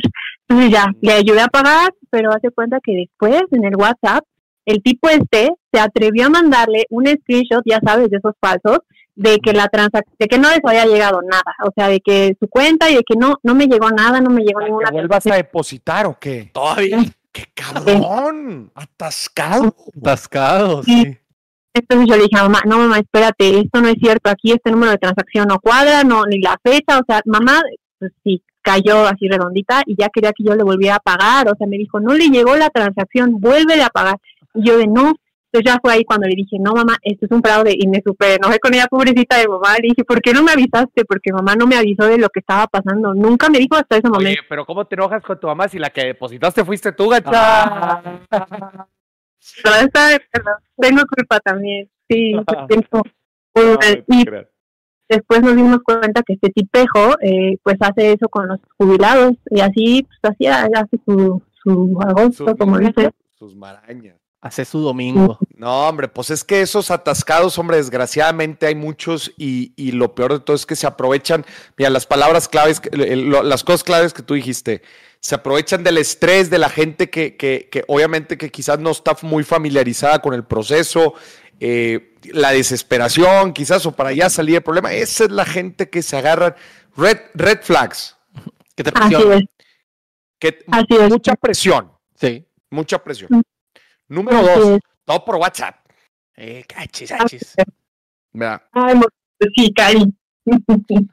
Entonces 0.49 0.73
ya, 0.73 0.87
le 1.01 1.13
ayudé 1.13 1.43
a 1.43 1.49
pagar, 1.49 1.93
pero 2.11 2.31
hace 2.33 2.51
cuenta 2.51 2.81
que 2.83 2.93
después 2.93 3.43
en 3.53 3.65
el 3.65 3.77
WhatsApp, 3.77 4.25
el 4.65 4.83
tipo 4.83 5.09
este 5.09 5.53
se 5.73 5.81
atrevió 5.81 6.27
a 6.27 6.31
mandarle 6.31 6.87
un 6.91 7.07
screenshot, 7.07 7.63
ya 7.65 7.79
sabes, 7.85 8.11
de 8.11 8.17
esos 8.17 8.35
falsos, 8.41 8.81
de 9.17 9.39
que 9.39 9.53
la 9.53 9.67
transacción, 9.69 10.15
de 10.19 10.29
que 10.29 10.39
no 10.39 10.51
les 10.51 10.61
había 10.63 10.85
llegado 10.85 11.21
nada, 11.23 11.55
o 11.65 11.71
sea, 11.75 11.89
de 11.89 12.01
que 12.01 12.37
su 12.39 12.49
cuenta 12.49 12.91
y 12.91 12.97
de 12.97 13.03
que 13.03 13.17
no, 13.17 13.37
no 13.43 13.55
me 13.55 13.67
llegó 13.67 13.91
nada, 13.91 14.21
no 14.21 14.31
me 14.31 14.43
llegó 14.43 14.61
¿Para 14.61 14.67
ninguna 14.67 14.89
que 14.91 14.95
vuelvas 14.95 15.27
a 15.27 15.35
depositar 15.35 16.07
o 16.07 16.19
qué? 16.19 16.51
Todavía. 16.53 16.99
¡Qué 17.33 17.45
cabrón! 17.55 18.71
¡Atascado! 18.75 19.75
Atascado, 20.01 20.83
Sí. 20.85 21.03
sí. 21.03 21.19
Entonces 21.75 22.07
yo 22.09 22.17
le 22.17 22.23
dije 22.23 22.39
a 22.39 22.45
mamá, 22.45 22.61
no 22.65 22.79
mamá, 22.79 22.99
espérate, 22.99 23.59
esto 23.61 23.83
no 23.83 23.89
es 23.89 23.97
cierto, 24.01 24.31
aquí 24.31 24.53
este 24.53 24.71
número 24.71 24.93
de 24.93 24.99
transacción 24.99 25.47
no 25.47 25.61
cuadra, 25.61 26.05
no, 26.05 26.25
ni 26.25 26.41
la 26.41 26.57
fecha, 26.65 26.99
o 26.99 27.03
sea, 27.07 27.21
mamá, 27.27 27.61
pues 27.99 28.13
sí, 28.25 28.43
cayó 28.63 29.07
así 29.07 29.29
redondita 29.29 29.83
y 29.85 29.95
ya 29.99 30.09
quería 30.09 30.33
que 30.33 30.43
yo 30.43 30.55
le 30.55 30.63
volviera 30.63 30.97
a 30.97 31.01
pagar, 31.01 31.49
o 31.49 31.55
sea, 31.57 31.67
me 31.67 31.77
dijo, 31.77 32.01
no 32.01 32.15
le 32.15 32.29
llegó 32.29 32.57
la 32.57 32.71
transacción, 32.71 33.39
vuélvele 33.41 33.83
a 33.83 33.91
pagar. 33.91 34.17
Y 34.55 34.67
yo 34.67 34.79
de 34.79 34.87
no, 34.87 35.13
entonces 35.59 35.73
ya 35.73 35.79
fue 35.83 35.93
ahí 35.95 36.05
cuando 36.05 36.27
le 36.29 36.35
dije, 36.35 36.57
no 36.61 36.73
mamá, 36.75 36.97
esto 37.03 37.27
es 37.27 37.33
un 37.33 37.43
fraude 37.43 37.73
y 37.79 37.87
me 37.89 38.03
super 38.05 38.39
enojé 38.39 38.59
con 38.59 38.75
ella, 38.75 38.87
pobrecita 38.89 39.39
de 39.39 39.49
mamá, 39.49 39.75
le 39.81 39.89
dije, 39.89 40.05
¿por 40.05 40.21
qué 40.21 40.33
no 40.33 40.43
me 40.43 40.53
avisaste? 40.53 41.05
Porque 41.05 41.33
mamá 41.33 41.55
no 41.55 41.67
me 41.67 41.77
avisó 41.77 42.05
de 42.07 42.19
lo 42.19 42.29
que 42.29 42.41
estaba 42.41 42.67
pasando, 42.67 43.15
nunca 43.15 43.49
me 43.49 43.59
dijo 43.59 43.77
hasta 43.77 43.97
ese 43.97 44.09
Oye, 44.09 44.13
momento. 44.19 44.43
pero 44.49 44.65
¿cómo 44.67 44.85
te 44.87 44.95
enojas 44.97 45.23
con 45.23 45.39
tu 45.41 45.47
mamá 45.47 45.69
si 45.69 45.79
la 45.79 45.91
que 45.91 46.05
depositaste 46.05 46.65
fuiste 46.65 46.93
tú, 46.93 47.09
gacha? 47.09 47.31
Ah. 47.33 48.87
Pero 49.63 49.75
esta 49.77 50.09
perdón, 50.33 50.55
tengo 50.77 51.03
culpa 51.15 51.41
también, 51.41 51.89
sí, 52.09 52.33
tengo- 52.69 53.03
Ay, 53.81 54.05
y 54.09 54.25
te 54.25 54.31
creas. 54.31 54.47
después 55.09 55.41
nos 55.43 55.57
dimos 55.57 55.79
cuenta 55.83 56.23
que 56.23 56.35
este 56.35 56.51
tipejo 56.51 57.17
eh, 57.23 57.57
pues 57.63 57.77
hace 57.81 58.13
eso 58.13 58.29
con 58.29 58.49
los 58.49 58.59
jubilados 58.77 59.33
y 59.51 59.61
así 59.61 60.07
pues 60.07 60.35
así 60.35 60.47
hace 60.47 60.99
su, 61.07 61.43
su 61.63 61.99
agosto 62.03 62.45
Sus 62.49 62.55
como 62.59 62.79
dice 62.79 63.11
Sus 63.39 63.55
marañas. 63.57 64.17
Hace 64.47 64.65
su 64.65 64.81
domingo. 64.81 65.39
No, 65.57 65.89
hombre, 65.89 66.07
pues 66.09 66.31
es 66.31 66.45
que 66.45 66.61
esos 66.61 66.91
atascados, 66.91 67.59
hombre, 67.59 67.79
desgraciadamente 67.79 68.67
hay 68.67 68.75
muchos 68.75 69.33
y, 69.37 69.73
y 69.77 69.93
lo 69.93 70.15
peor 70.15 70.35
de 70.35 70.41
todo 70.41 70.55
es 70.55 70.67
que 70.67 70.77
se 70.77 70.87
aprovechan, 70.87 71.45
mira, 71.77 71.91
las 71.91 72.07
palabras 72.07 72.49
claves, 72.49 72.79
que- 72.79 72.91
las 72.95 73.65
cosas 73.65 73.83
claves 73.83 74.13
que 74.13 74.23
tú 74.23 74.35
dijiste, 74.35 74.83
se 75.19 75.35
aprovechan 75.35 75.83
del 75.83 75.99
estrés 75.99 76.49
de 76.51 76.59
la 76.59 76.69
gente 76.69 77.11
que, 77.11 77.37
que, 77.37 77.69
que 77.73 77.83
obviamente 77.89 78.39
que 78.39 78.51
quizás 78.51 78.79
no 78.79 78.91
está 78.91 79.17
muy 79.23 79.43
familiarizada 79.43 80.21
con 80.21 80.33
el 80.35 80.45
proceso, 80.45 81.15
eh, 81.59 82.15
la 82.33 82.51
desesperación, 82.53 83.53
quizás, 83.53 83.85
o 83.87 83.93
para 83.93 84.13
ya 84.13 84.31
salir 84.31 84.55
del 84.55 84.63
problema. 84.63 84.93
Esa 84.93 85.25
es 85.25 85.31
la 85.33 85.45
gente 85.47 85.91
que 85.91 86.03
se 86.03 86.17
agarra 86.17 86.55
red, 86.97 87.19
red 87.35 87.61
flags, 87.63 88.17
¿Qué 88.77 88.85
te 88.85 88.91
así 88.91 88.99
presiona? 89.15 89.37
es 89.37 89.45
que 90.39 90.59
así 90.71 90.87
es 91.01 91.09
mucha 91.11 91.35
presión, 91.35 91.91
Sí. 92.15 92.47
mucha 92.71 93.03
presión. 93.03 93.43
Número 94.09 94.39
así 94.39 94.47
dos, 94.61 94.69
es. 94.71 94.79
todo 95.05 95.25
por 95.25 95.37
WhatsApp. 95.37 95.77
Eh, 96.37 96.65
cachis, 96.69 97.11
cachis. 97.11 97.55
Mira, 98.33 98.69
Ay, 98.73 98.95
mo- 98.95 99.07
sí, 99.55 99.73
caí. 99.75 100.05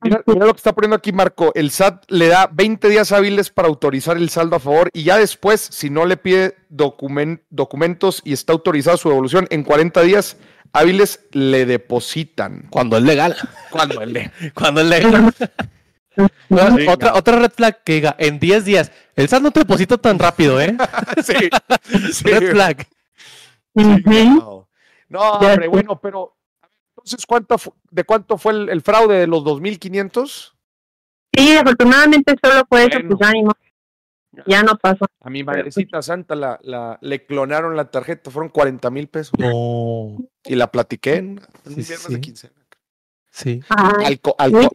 Mira, 0.00 0.22
mira 0.26 0.46
lo 0.46 0.52
que 0.52 0.58
está 0.58 0.72
poniendo 0.72 0.94
aquí 0.94 1.10
Marco. 1.10 1.50
El 1.56 1.72
SAT 1.72 2.04
le 2.08 2.28
da 2.28 2.46
20 2.46 2.88
días 2.88 3.10
hábiles 3.10 3.50
para 3.50 3.66
autorizar 3.66 4.16
el 4.16 4.28
saldo 4.28 4.54
a 4.54 4.60
favor 4.60 4.90
y 4.92 5.02
ya 5.02 5.18
después, 5.18 5.60
si 5.60 5.90
no 5.90 6.06
le 6.06 6.16
pide 6.16 6.54
documen- 6.70 7.42
documentos 7.50 8.22
y 8.24 8.32
está 8.32 8.52
autorizada 8.52 8.96
su 8.96 9.08
devolución, 9.08 9.48
en 9.50 9.64
40 9.64 10.02
días 10.02 10.36
hábiles 10.72 11.26
le 11.32 11.66
depositan. 11.66 12.68
Cuando 12.70 12.96
es 12.96 13.02
legal. 13.02 13.34
Cuando 13.70 14.00
él 14.00 14.12
le. 14.12 14.30
Cuando 14.54 14.82
es 14.82 14.86
legal. 14.86 15.34
No, 16.48 16.76
Sí, 16.76 16.86
otra, 16.88 17.12
no. 17.12 17.18
otra 17.18 17.38
red 17.38 17.50
flag 17.52 17.82
que 17.84 17.94
diga, 17.94 18.16
en 18.18 18.38
10 18.38 18.64
días. 18.64 18.92
El 19.14 19.28
SAT 19.28 19.42
no 19.42 19.50
te 19.52 19.60
deposita 19.60 19.96
tan 19.98 20.18
rápido, 20.18 20.60
¿eh? 20.60 20.76
sí, 21.24 21.34
sí. 22.12 22.24
Red 22.24 22.50
flag. 22.50 22.86
No, 25.08 25.22
hombre, 25.32 25.68
bueno, 25.68 26.00
pero 26.00 26.36
entonces, 26.96 27.24
¿cuánto 27.26 27.56
¿de 27.90 28.04
cuánto 28.04 28.36
fue 28.38 28.52
el, 28.52 28.68
el 28.68 28.82
fraude 28.82 29.16
de 29.20 29.26
los 29.26 29.42
2.500? 29.44 30.52
sí 31.36 31.56
afortunadamente 31.56 32.34
solo 32.42 32.64
fue 32.68 32.86
eso 32.86 32.98
Bueno. 32.98 33.16
pues 33.16 33.28
ánimo 33.30 33.52
ya 34.46 34.62
no 34.62 34.76
pasó 34.76 35.06
A 35.20 35.30
mi 35.30 35.42
madrecita 35.44 36.00
santa 36.02 36.34
la, 36.34 36.58
la- 36.62 36.98
le 37.00 37.24
clonaron 37.26 37.76
la 37.76 37.90
tarjeta, 37.90 38.30
fueron 38.30 38.50
40 38.50 38.90
mil 38.90 39.08
pesos. 39.08 39.32
No. 39.38 40.16
Y 40.44 40.54
la 40.54 40.70
platiqué 40.70 41.16
en, 41.16 41.40
en 41.64 41.72
un 41.76 41.82
Sí, 41.82 41.88
viernes 41.88 42.02
sí. 42.06 42.14
de 42.14 42.20
quincena. 42.20 42.52
Sí. 43.30 43.60
Ay, 43.68 44.20
Al, 44.38 44.52
al, 44.54 44.68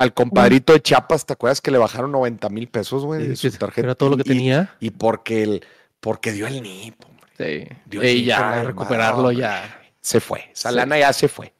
al 0.00 0.14
compadrito 0.14 0.72
de 0.72 0.80
Chiapas, 0.80 1.26
¿te 1.26 1.34
acuerdas 1.34 1.60
que 1.60 1.70
le 1.70 1.78
bajaron 1.78 2.10
90 2.12 2.48
mil 2.48 2.68
pesos, 2.68 3.04
güey? 3.04 3.28
de 3.28 3.36
su 3.36 3.50
tarjeta? 3.52 3.86
Era 3.88 3.94
todo 3.94 4.08
lo 4.10 4.16
que 4.16 4.24
tenía. 4.24 4.74
Y 4.80 4.90
porque, 4.90 5.42
el, 5.42 5.66
porque 6.00 6.32
dio 6.32 6.46
el 6.46 6.62
NIP, 6.62 6.94
hombre. 7.04 7.26
Sí. 7.38 7.96
Y 7.96 7.98
mío, 7.98 8.24
ya, 8.26 8.62
recuperarlo 8.64 9.24
madre. 9.24 9.36
ya. 9.36 9.80
Se 10.00 10.20
fue. 10.20 10.50
Esa 10.52 10.70
Sí. 10.70 10.76
lana 10.76 10.98
ya 10.98 11.12
se 11.12 11.28
fue. 11.28 11.52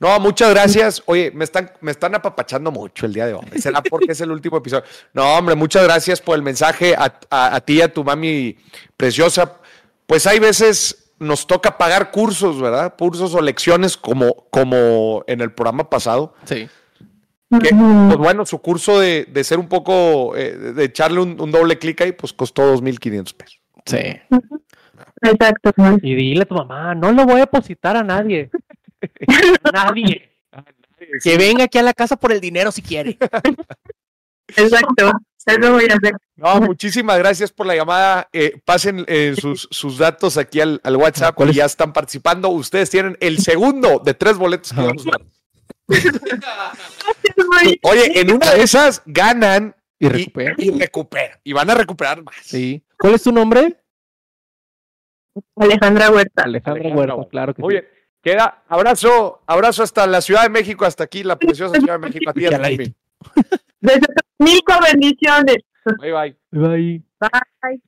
No, 0.00 0.18
muchas 0.18 0.50
gracias. 0.50 1.02
Oye, 1.06 1.30
me 1.34 1.44
están, 1.44 1.72
me 1.82 1.90
están 1.90 2.14
apapachando 2.14 2.70
mucho 2.72 3.04
el 3.06 3.12
día 3.12 3.26
de 3.26 3.34
hoy. 3.34 3.44
¿Será 3.60 3.82
porque 3.82 4.12
es 4.12 4.20
el 4.22 4.30
último 4.32 4.56
episodio? 4.56 4.82
No, 5.12 5.36
hombre, 5.36 5.54
muchas 5.54 5.84
gracias 5.84 6.20
por 6.20 6.36
el 6.36 6.42
mensaje 6.42 6.94
a, 6.96 7.18
a- 7.30 7.54
a 7.56 7.60
ti 7.60 7.74
y 7.74 7.82
a 7.82 7.92
tu 7.92 8.02
mami 8.02 8.56
preciosa. 8.96 9.56
Pues 10.06 10.26
hay 10.26 10.38
veces 10.38 11.12
nos 11.18 11.46
toca 11.46 11.76
pagar 11.76 12.10
cursos, 12.12 12.60
¿verdad? 12.60 12.94
Cursos 12.98 13.34
o 13.34 13.42
lecciones 13.42 13.96
como, 13.98 14.46
como 14.50 15.22
en 15.26 15.42
el 15.42 15.52
programa 15.52 15.90
pasado. 15.90 16.34
Sí. 16.44 16.66
Que, 17.58 17.70
pues 17.70 18.16
bueno, 18.16 18.46
su 18.46 18.60
curso 18.60 19.00
de, 19.00 19.24
de 19.24 19.44
ser 19.44 19.58
un 19.58 19.68
poco, 19.68 20.36
eh, 20.36 20.56
de 20.56 20.84
echarle 20.84 21.20
un, 21.20 21.40
un 21.40 21.50
doble 21.50 21.78
clic 21.78 22.00
ahí, 22.00 22.12
pues 22.12 22.32
costó 22.32 22.76
2.500 22.76 23.34
pesos. 23.34 23.60
Sí. 23.86 23.96
Exacto. 25.22 25.72
Y 26.02 26.14
dile 26.14 26.42
a 26.42 26.46
tu 26.46 26.54
mamá, 26.54 26.94
no 26.94 27.10
lo 27.12 27.24
voy 27.24 27.36
a 27.36 27.40
depositar 27.40 27.96
a 27.96 28.04
nadie. 28.04 28.50
nadie. 29.72 30.30
Que 31.22 31.36
venga 31.36 31.64
aquí 31.64 31.78
a 31.78 31.82
la 31.82 31.94
casa 31.94 32.16
por 32.16 32.30
el 32.32 32.40
dinero 32.40 32.70
si 32.70 32.82
quiere. 32.82 33.18
Exacto. 34.56 35.12
Eso 35.46 35.72
voy 35.72 35.84
a 35.90 35.94
hacer. 35.94 36.14
No, 36.36 36.60
muchísimas 36.60 37.18
gracias 37.18 37.50
por 37.50 37.66
la 37.66 37.74
llamada. 37.74 38.28
Eh, 38.32 38.60
pasen 38.64 39.04
eh, 39.08 39.34
sus, 39.40 39.68
sus 39.70 39.98
datos 39.98 40.36
aquí 40.36 40.60
al, 40.60 40.80
al 40.84 40.96
WhatsApp 40.96 41.34
¿Cuál 41.34 41.50
y 41.50 41.54
ya 41.54 41.64
están 41.64 41.92
participando. 41.92 42.48
Ustedes 42.50 42.90
tienen 42.90 43.16
el 43.20 43.38
segundo 43.38 44.00
de 44.04 44.14
tres 44.14 44.36
boletos 44.36 44.72
que 44.72 44.80
vamos 44.80 45.06
a 45.06 45.10
dar. 45.10 45.39
Oye, 47.82 48.20
en 48.20 48.32
una 48.32 48.52
de 48.54 48.62
esas 48.62 49.02
ganan 49.06 49.74
Y 49.98 50.08
recupera. 50.08 50.54
y 50.58 50.70
recuperan. 50.70 51.38
Y 51.44 51.52
van 51.52 51.70
a 51.70 51.74
recuperar 51.74 52.22
más. 52.22 52.36
Sí. 52.42 52.82
¿Cuál 52.98 53.14
es 53.14 53.22
tu 53.22 53.32
nombre? 53.32 53.76
Alejandra 55.56 56.10
Huerta. 56.10 56.42
Alejandra 56.44 56.82
Alejandra 56.84 57.14
Huerta, 57.14 57.30
claro 57.30 57.54
que 57.54 57.62
Muy 57.62 57.74
sí. 57.74 57.80
bien. 57.80 57.88
Queda 58.22 58.62
abrazo, 58.68 59.42
abrazo 59.46 59.82
hasta 59.82 60.06
la 60.06 60.20
Ciudad 60.20 60.42
de 60.42 60.50
México, 60.50 60.84
hasta 60.84 61.04
aquí, 61.04 61.22
la 61.22 61.36
preciosa 61.38 61.78
Ciudad 61.78 61.98
de 61.98 62.06
México. 62.06 62.28
A 62.30 62.34
ti. 62.34 62.94
Desde 63.80 64.06
México, 64.38 64.72
bendiciones. 64.92 65.56
Bye, 66.00 66.12
bye. 66.12 66.36
Bye. 66.50 67.02
Bye. 67.18 67.80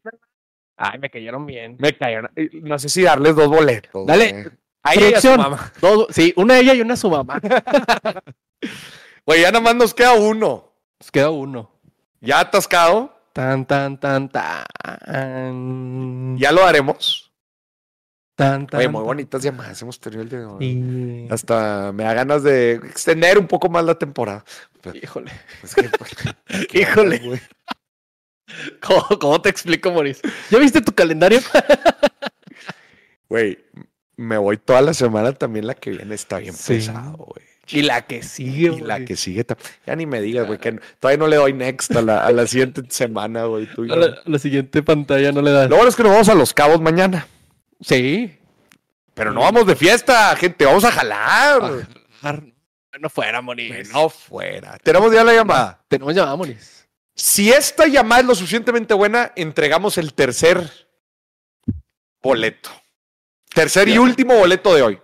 Ay, 0.79 0.99
me 0.99 1.11
cayeron 1.11 1.45
bien. 1.45 1.77
Me 1.79 1.93
cayeron. 1.97 2.31
eh, 2.35 2.49
No 2.63 2.79
sé 2.79 2.89
si 2.89 3.03
darles 3.03 3.37
dos 3.37 3.49
boletos. 3.49 4.07
Dale. 4.07 4.51
Güey. 4.85 5.05
A 5.05 5.09
ella 5.09 5.19
a 5.19 5.21
su 5.21 5.37
mamá. 5.37 5.73
Dos- 5.81 6.07
sí, 6.11 6.33
una 6.37 6.59
ella 6.59 6.75
y 6.75 6.81
una 6.81 6.97
su 6.97 7.11
mamá. 7.11 7.41
Güey, 9.25 9.43
ya 9.43 9.53
nada 9.53 9.63
más 9.63 9.77
nos 9.77 9.95
queda 9.95 10.15
uno. 10.15 10.73
Nos 10.99 11.11
queda 11.13 11.31
uno. 11.31 11.71
Ya 12.21 12.41
atascado. 12.41 13.17
Tan, 13.33 13.65
tan, 13.67 13.99
tan, 14.01 14.29
tan. 14.29 16.37
Ya 16.39 16.51
lo 16.51 16.65
haremos. 16.67 17.33
Tan, 18.35 18.67
tan. 18.67 18.81
Oye, 18.81 18.89
muy 18.89 18.99
tan. 18.99 19.07
bonitas 19.07 19.43
llamadas 19.43 19.81
hemos 19.83 20.01
tenido 20.01 20.23
el 20.23 20.29
día 20.29 20.41
de 20.41 20.45
hoy. 20.47 20.59
Sí. 20.61 21.29
Hasta 21.31 21.93
me 21.93 22.03
da 22.03 22.15
ganas 22.15 22.43
de 22.43 22.73
extender 22.73 23.39
un 23.39 23.47
poco 23.47 23.69
más 23.69 23.85
la 23.85 23.95
temporada. 23.97 24.45
Pero 24.81 24.97
Híjole. 25.01 25.31
es 25.63 25.73
que, 25.75 25.89
pues, 25.89 26.11
Híjole. 26.75 27.19
güey. 27.21 27.41
¿Cómo, 28.83 29.07
cómo 29.21 29.41
te 29.41 29.51
explico, 29.51 29.93
Moris? 29.93 30.21
¿Ya 30.51 30.59
viste 30.59 30.81
tu 30.81 30.93
calendario? 30.93 31.39
Güey, 33.29 33.65
me 34.23 34.39
voy 34.39 34.57
toda 34.57 34.81
la 34.81 34.95
semana 34.95 35.33
también. 35.33 35.67
La 35.67 35.75
que 35.75 35.91
viene 35.91 36.15
está 36.15 36.39
bien 36.39 36.55
Sí. 36.55 36.75
pesado, 36.75 37.17
güey. 37.17 37.45
Y 37.69 37.83
la 37.83 38.03
que 38.07 38.23
sigue, 38.23 38.73
Y 38.77 38.81
la 38.81 39.05
que 39.05 39.17
sigue, 39.17 39.47
ya 39.87 39.95
ni 39.97 40.05
me 40.05 40.21
digas, 40.21 40.47
güey, 40.47 40.59
que 40.59 40.73
no- 40.73 40.81
todavía 40.99 41.19
no 41.19 41.27
le 41.29 41.37
doy 41.37 41.53
next 41.53 41.95
a 41.97 42.03
la, 42.03 42.27
a 42.27 42.33
la 42.33 42.47
siguiente 42.47 42.83
semana, 42.89 43.45
güey. 43.45 43.69
A 43.91 43.97
la, 43.97 44.19
la 44.25 44.39
siguiente 44.39 44.83
pantalla 44.83 45.31
no 45.33 45.41
le 45.43 45.53
das. 45.53 45.71
Lo 45.71 45.77
bueno 45.77 45.89
es 45.89 45.97
que 45.97 46.03
nos 46.03 46.13
vamos 46.13 46.29
a 46.29 46.35
Los 46.35 46.53
Cabos 46.53 46.81
mañana. 46.81 47.27
Sí. 47.81 48.37
Pero 49.15 49.33
no 49.33 49.41
vamos 49.41 49.67
de 49.67 49.77
fiesta, 49.77 50.35
gente, 50.37 50.65
vamos 50.65 50.85
a 50.85 50.91
jalar. 50.93 51.63
No 53.01 53.09
fuera. 53.09 53.41
Que 53.57 53.85
no 53.93 54.09
fuera. 54.11 54.77
Tenemos 54.83 55.13
ya 55.15 55.25
la 55.25 55.33
llamada. 55.33 55.83
Tenemos 55.89 56.15
llamada, 56.15 56.37
Moris. 56.37 56.89
Si 57.15 57.51
esta 57.53 57.87
llamada 57.87 58.21
es 58.23 58.27
lo 58.27 58.35
suficientemente 58.35 58.93
buena, 58.95 59.33
entregamos 59.37 59.99
el 59.99 60.15
tercer 60.15 60.69
boleto. 62.23 62.71
Tercer 63.55 63.89
y 63.89 63.99
último 63.99 64.37
boleto 64.37 64.75
de 64.75 64.83
hoy. 64.83 65.01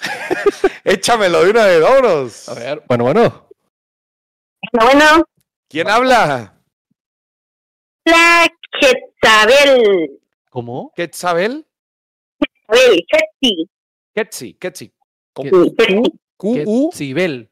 Échamelo 0.84 1.44
de 1.44 1.50
una 1.50 1.66
vez, 1.66 1.82
vámonos. 1.82 2.48
A 2.48 2.54
ver, 2.54 2.82
bueno, 2.88 3.04
bueno. 3.04 3.48
Bueno, 4.72 5.24
¿Quién 5.68 5.88
habla? 5.88 6.54
la 8.04 8.48
Quetzabel. 8.80 10.18
¿Cómo? 10.50 10.92
¿Quetzabel? 10.96 11.66
Quetzabel, 12.38 13.04
Quetzi. 13.06 13.70
Ketsi, 14.14 14.54
Ketsi. 14.54 14.92
Con 15.34 15.44
¿Qué- 15.44 15.50
Sí, 15.50 15.74
Quetzi. 15.76 16.18
Q-U, 16.36 16.90
Quetzibel. 16.90 17.50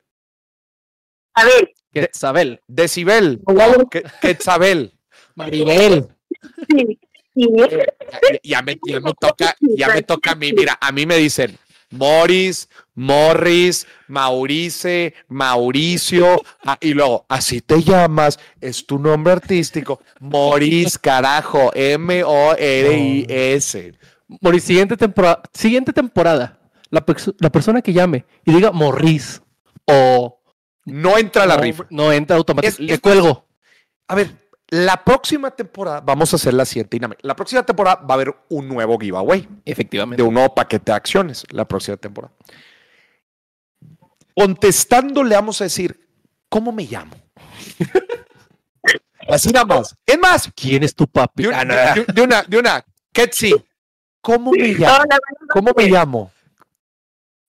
Quetzabel. 1.34 1.74
Quetzabel. 1.92 2.62
decibel. 2.66 3.42
Que- 3.90 4.04
Quetzabel. 4.22 4.98
Maribel. 5.34 6.08
Sí, 6.70 6.98
sí. 7.36 7.46
Ya, 7.56 7.68
ya 8.42 8.62
me, 8.62 8.78
ya 8.86 9.00
me 9.00 9.12
toca, 9.14 9.54
ya 9.60 9.88
me 9.88 10.02
toca 10.02 10.32
a 10.32 10.34
mí. 10.34 10.52
Mira, 10.52 10.76
a 10.80 10.90
mí 10.92 11.06
me 11.06 11.16
dicen 11.16 11.56
Morris, 11.90 12.68
Morris, 12.94 13.86
Maurice, 14.08 15.14
Mauricio, 15.28 16.42
ah, 16.64 16.76
y 16.80 16.94
luego, 16.94 17.24
así 17.28 17.60
te 17.60 17.80
llamas, 17.82 18.38
es 18.60 18.84
tu 18.86 18.98
nombre 18.98 19.34
artístico, 19.34 20.00
Morris, 20.18 20.98
carajo, 20.98 21.70
M-O-R-I-S. 22.76 23.92
Moris, 24.40 24.64
siguiente 24.64 24.96
temporada. 24.96 25.42
Siguiente 25.52 25.92
temporada. 25.92 26.58
La, 26.90 27.04
perso- 27.04 27.34
la 27.38 27.50
persona 27.50 27.82
que 27.82 27.92
llame 27.92 28.24
y 28.44 28.52
diga 28.52 28.70
Morris 28.72 29.42
o 29.86 30.40
No 30.84 31.18
entra 31.18 31.46
la 31.46 31.56
no, 31.56 31.62
rifa. 31.62 31.86
No 31.90 32.12
entra 32.12 32.36
automáticamente. 32.36 32.82
Le 32.84 32.94
es- 32.94 33.00
cuelgo. 33.00 33.46
A 34.08 34.14
ver, 34.14 34.30
la 34.68 35.04
próxima 35.04 35.50
temporada, 35.52 36.00
vamos 36.00 36.32
a 36.32 36.36
hacer 36.36 36.52
la 36.54 36.64
siguiente 36.64 36.96
dinámica. 36.96 37.20
La 37.22 37.36
próxima 37.36 37.62
temporada 37.64 37.96
va 38.02 38.14
a 38.14 38.14
haber 38.14 38.34
un 38.48 38.66
nuevo 38.68 38.98
giveaway. 38.98 39.48
Efectivamente. 39.64 40.22
de 40.22 40.28
un 40.28 40.34
nuevo 40.34 40.54
paquete 40.54 40.90
de 40.92 40.96
acciones 40.96 41.44
la 41.50 41.64
próxima 41.66 41.96
temporada. 41.96 42.34
Contestando 44.34 45.22
le 45.24 45.34
vamos 45.34 45.60
a 45.60 45.64
decir, 45.64 45.98
¿cómo 46.48 46.72
me 46.72 46.84
llamo? 46.84 47.14
Así 49.28 49.50
nada 49.50 49.64
más. 49.64 49.96
Es 50.04 50.18
más, 50.18 50.50
¿Quién 50.54 50.82
es 50.84 50.94
tu 50.94 51.06
papi? 51.06 51.44
de, 51.44 51.48
un- 51.48 51.54
Ah, 51.54 51.64
no. 51.64 51.74
de- 51.74 52.04
de 52.12 52.22
una, 52.22 52.42
de 52.42 52.58
una, 52.58 52.84
Ketsi, 53.12 53.54
¿cómo 54.20 54.50
me 54.52 54.68
llamo? 54.68 55.04
¿Cómo 55.50 55.70
me 55.76 55.86
llamo? 55.88 56.30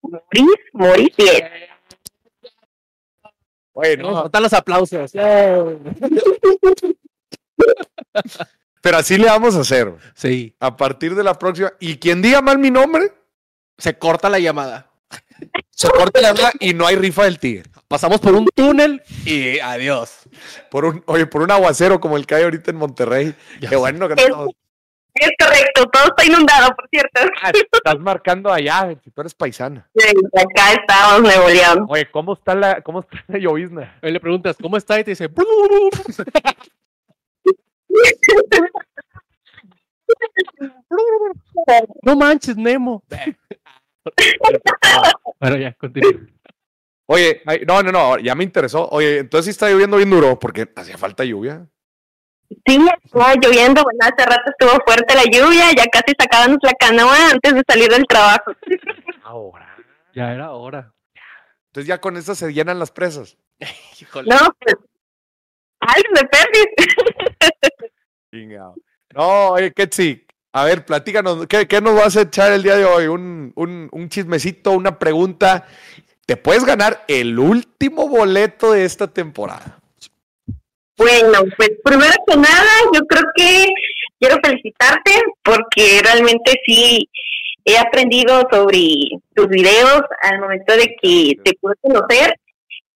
Moris, 0.01 0.47
Moris, 0.73 1.15
bien. 1.17 1.49
Bueno, 3.73 4.11
No, 4.11 4.25
están 4.25 4.43
los 4.43 4.53
aplausos. 4.53 5.11
pero 8.81 8.97
así 8.97 9.17
le 9.17 9.25
vamos 9.27 9.55
a 9.55 9.61
hacer. 9.61 9.93
Sí. 10.15 10.55
A 10.59 10.75
partir 10.77 11.15
de 11.15 11.23
la 11.23 11.33
próxima. 11.37 11.71
Y 11.79 11.97
quien 11.97 12.21
diga 12.21 12.41
mal 12.41 12.57
mi 12.59 12.71
nombre, 12.71 13.11
Se 13.77 13.97
corta 13.97 14.29
la 14.29 14.39
llamada. 14.39 14.89
se 15.69 15.89
corta 15.89 16.19
la 16.21 16.29
habla 16.29 16.51
y 16.59 16.73
no 16.73 16.87
hay 16.87 16.95
rifa 16.95 17.25
del 17.25 17.37
tigre. 17.39 17.69
Pasamos 17.87 18.19
por 18.19 18.33
un 18.33 18.47
túnel 18.55 19.01
y 19.25 19.59
adiós. 19.59 20.21
Por 20.71 20.85
un, 20.85 21.03
oye, 21.05 21.25
por 21.27 21.41
un 21.41 21.51
aguacero 21.51 21.99
como 21.99 22.17
el 22.17 22.25
que 22.25 22.35
hay 22.35 22.43
ahorita 22.43 22.71
en 22.71 22.77
Monterrey. 22.77 23.35
Ya 23.61 23.61
Qué 23.61 23.67
sé. 23.69 23.75
bueno 23.75 24.07
que 24.07 24.15
no 24.15 24.21
Es- 24.21 24.27
estamos- 24.27 24.49
Es 25.19 25.31
correcto, 25.39 25.85
todo 25.91 26.03
está 26.05 26.25
inundado, 26.25 26.75
por 26.75 26.87
cierto. 26.89 27.21
Ah, 27.41 27.51
estás 27.51 27.99
marcando 27.99 28.51
allá, 28.53 28.89
si 29.03 29.09
tú 29.09 29.21
eres 29.21 29.33
paisana. 29.33 29.89
Sí, 29.95 30.07
acá 30.35 30.73
estamos, 30.73 31.21
Nuevo 31.23 31.49
León. 31.49 31.85
Oye, 31.89 32.07
¿cómo 32.11 32.33
está 32.33 32.53
la, 32.53 32.81
cómo 32.81 32.99
está 32.99 33.23
la 33.27 33.39
llovizna? 33.39 33.97
Ahí 34.03 34.11
le 34.11 34.19
preguntas, 34.19 34.55
¿cómo 34.61 34.77
está? 34.77 34.99
Y 34.99 35.03
te 35.03 35.11
dice, 35.11 35.27
no 42.03 42.15
manches, 42.15 42.57
Nemo. 42.57 43.03
bueno, 45.39 45.57
ya, 45.57 45.73
continúa. 45.73 46.11
Oye, 47.09 47.41
ay, 47.45 47.61
no, 47.65 47.81
no, 47.83 47.91
no, 47.91 48.19
ya 48.19 48.35
me 48.35 48.43
interesó. 48.43 48.87
Oye, 48.89 49.19
entonces 49.19 49.45
sí 49.45 49.51
está 49.51 49.69
lloviendo 49.69 49.97
bien 49.97 50.09
duro 50.09 50.37
porque 50.37 50.69
hacía 50.75 50.97
falta 50.97 51.23
lluvia. 51.23 51.67
Sí, 52.65 52.85
estaba 53.03 53.33
lloviendo, 53.35 53.83
bueno, 53.83 53.99
hace 54.01 54.25
rato 54.25 54.51
estuvo 54.51 54.71
fuerte 54.85 55.15
la 55.15 55.23
lluvia, 55.25 55.71
ya 55.75 55.85
casi 55.91 56.13
sacábamos 56.17 56.59
la 56.61 56.73
canoa 56.73 57.31
antes 57.31 57.53
de 57.53 57.63
salir 57.67 57.89
del 57.89 58.05
trabajo. 58.05 58.51
Ahora. 59.23 59.75
Ya 60.13 60.33
era 60.33 60.51
hora. 60.51 60.93
Entonces 61.67 61.87
ya 61.87 62.01
con 62.01 62.17
esta 62.17 62.35
se 62.35 62.51
llenan 62.51 62.79
las 62.79 62.91
presas. 62.91 63.37
Híjole. 64.01 64.29
No, 64.29 64.37
pues, 64.59 64.75
algo 65.79 66.09
de 66.13 66.27
perdis. 66.27 67.26
No, 69.15 69.49
oye, 69.49 69.71
Ketsi, 69.71 70.25
a 70.53 70.65
ver, 70.65 70.85
platícanos, 70.85 71.47
¿qué, 71.47 71.67
qué 71.67 71.81
nos 71.81 71.95
vas 71.95 72.17
a 72.17 72.21
echar 72.21 72.51
el 72.51 72.63
día 72.63 72.75
de 72.75 72.85
hoy? 72.85 73.07
Un, 73.07 73.53
un, 73.55 73.89
un 73.91 74.09
chismecito, 74.09 74.71
una 74.71 74.99
pregunta. 74.99 75.65
Te 76.25 76.35
puedes 76.35 76.65
ganar 76.65 77.05
el 77.07 77.39
último 77.39 78.09
boleto 78.09 78.73
de 78.73 78.83
esta 78.83 79.07
temporada. 79.07 79.79
Bueno, 80.97 81.39
pues 81.55 81.71
primero 81.83 82.13
que 82.25 82.35
nada, 82.35 82.71
yo 82.93 83.01
creo 83.07 83.23
que 83.35 83.67
quiero 84.19 84.37
felicitarte 84.43 85.11
porque 85.43 86.01
realmente 86.03 86.53
sí 86.65 87.07
he 87.63 87.77
aprendido 87.77 88.41
sobre 88.51 88.79
tus 89.35 89.47
videos 89.47 90.01
al 90.23 90.39
momento 90.39 90.75
de 90.75 90.95
que 91.01 91.33
te 91.43 91.53
pude 91.61 91.75
conocer. 91.81 92.33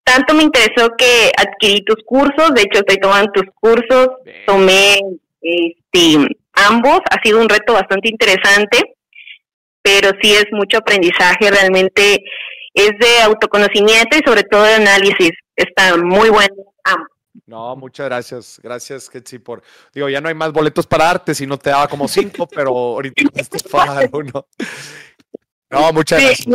Tanto 0.03 0.33
me 0.33 0.43
interesó 0.43 0.89
que 0.97 1.31
adquirí 1.37 1.83
tus 1.85 2.03
cursos, 2.05 2.53
de 2.53 2.61
hecho 2.61 2.79
estoy 2.79 2.97
tomando 2.97 3.31
tus 3.31 3.45
cursos, 3.53 4.07
tomé 4.45 4.99
este, 5.41 6.27
ambos, 6.53 6.99
ha 7.09 7.21
sido 7.23 7.39
un 7.39 7.49
reto 7.49 7.73
bastante 7.73 8.09
interesante, 8.09 8.95
pero 9.81 10.11
sí 10.21 10.33
es 10.33 10.45
mucho 10.51 10.79
aprendizaje, 10.79 11.51
realmente 11.51 12.23
es 12.73 12.91
de 12.99 13.21
autoconocimiento 13.23 14.17
y 14.17 14.21
sobre 14.25 14.43
todo 14.43 14.63
de 14.63 14.75
análisis, 14.75 15.31
está 15.55 15.95
muy 15.97 16.29
bueno 16.29 16.55
ambos. 16.83 17.07
No, 17.45 17.75
muchas 17.75 18.07
gracias. 18.07 18.59
Gracias, 18.61 19.09
Ketsi, 19.09 19.39
por. 19.39 19.61
Digo, 19.93 20.09
ya 20.09 20.21
no 20.21 20.29
hay 20.29 20.35
más 20.35 20.51
boletos 20.51 20.87
para 20.87 21.09
arte, 21.09 21.33
si 21.33 21.47
no 21.47 21.57
te 21.57 21.69
daba 21.69 21.87
como 21.87 22.07
cinco, 22.07 22.47
pero 22.47 22.69
ahorita 22.69 23.23
estás 23.35 23.63
para 23.63 23.93
dar 23.93 24.09
uno. 24.13 24.47
No, 25.69 25.93
muchas 25.93 26.21
gracias. 26.21 26.47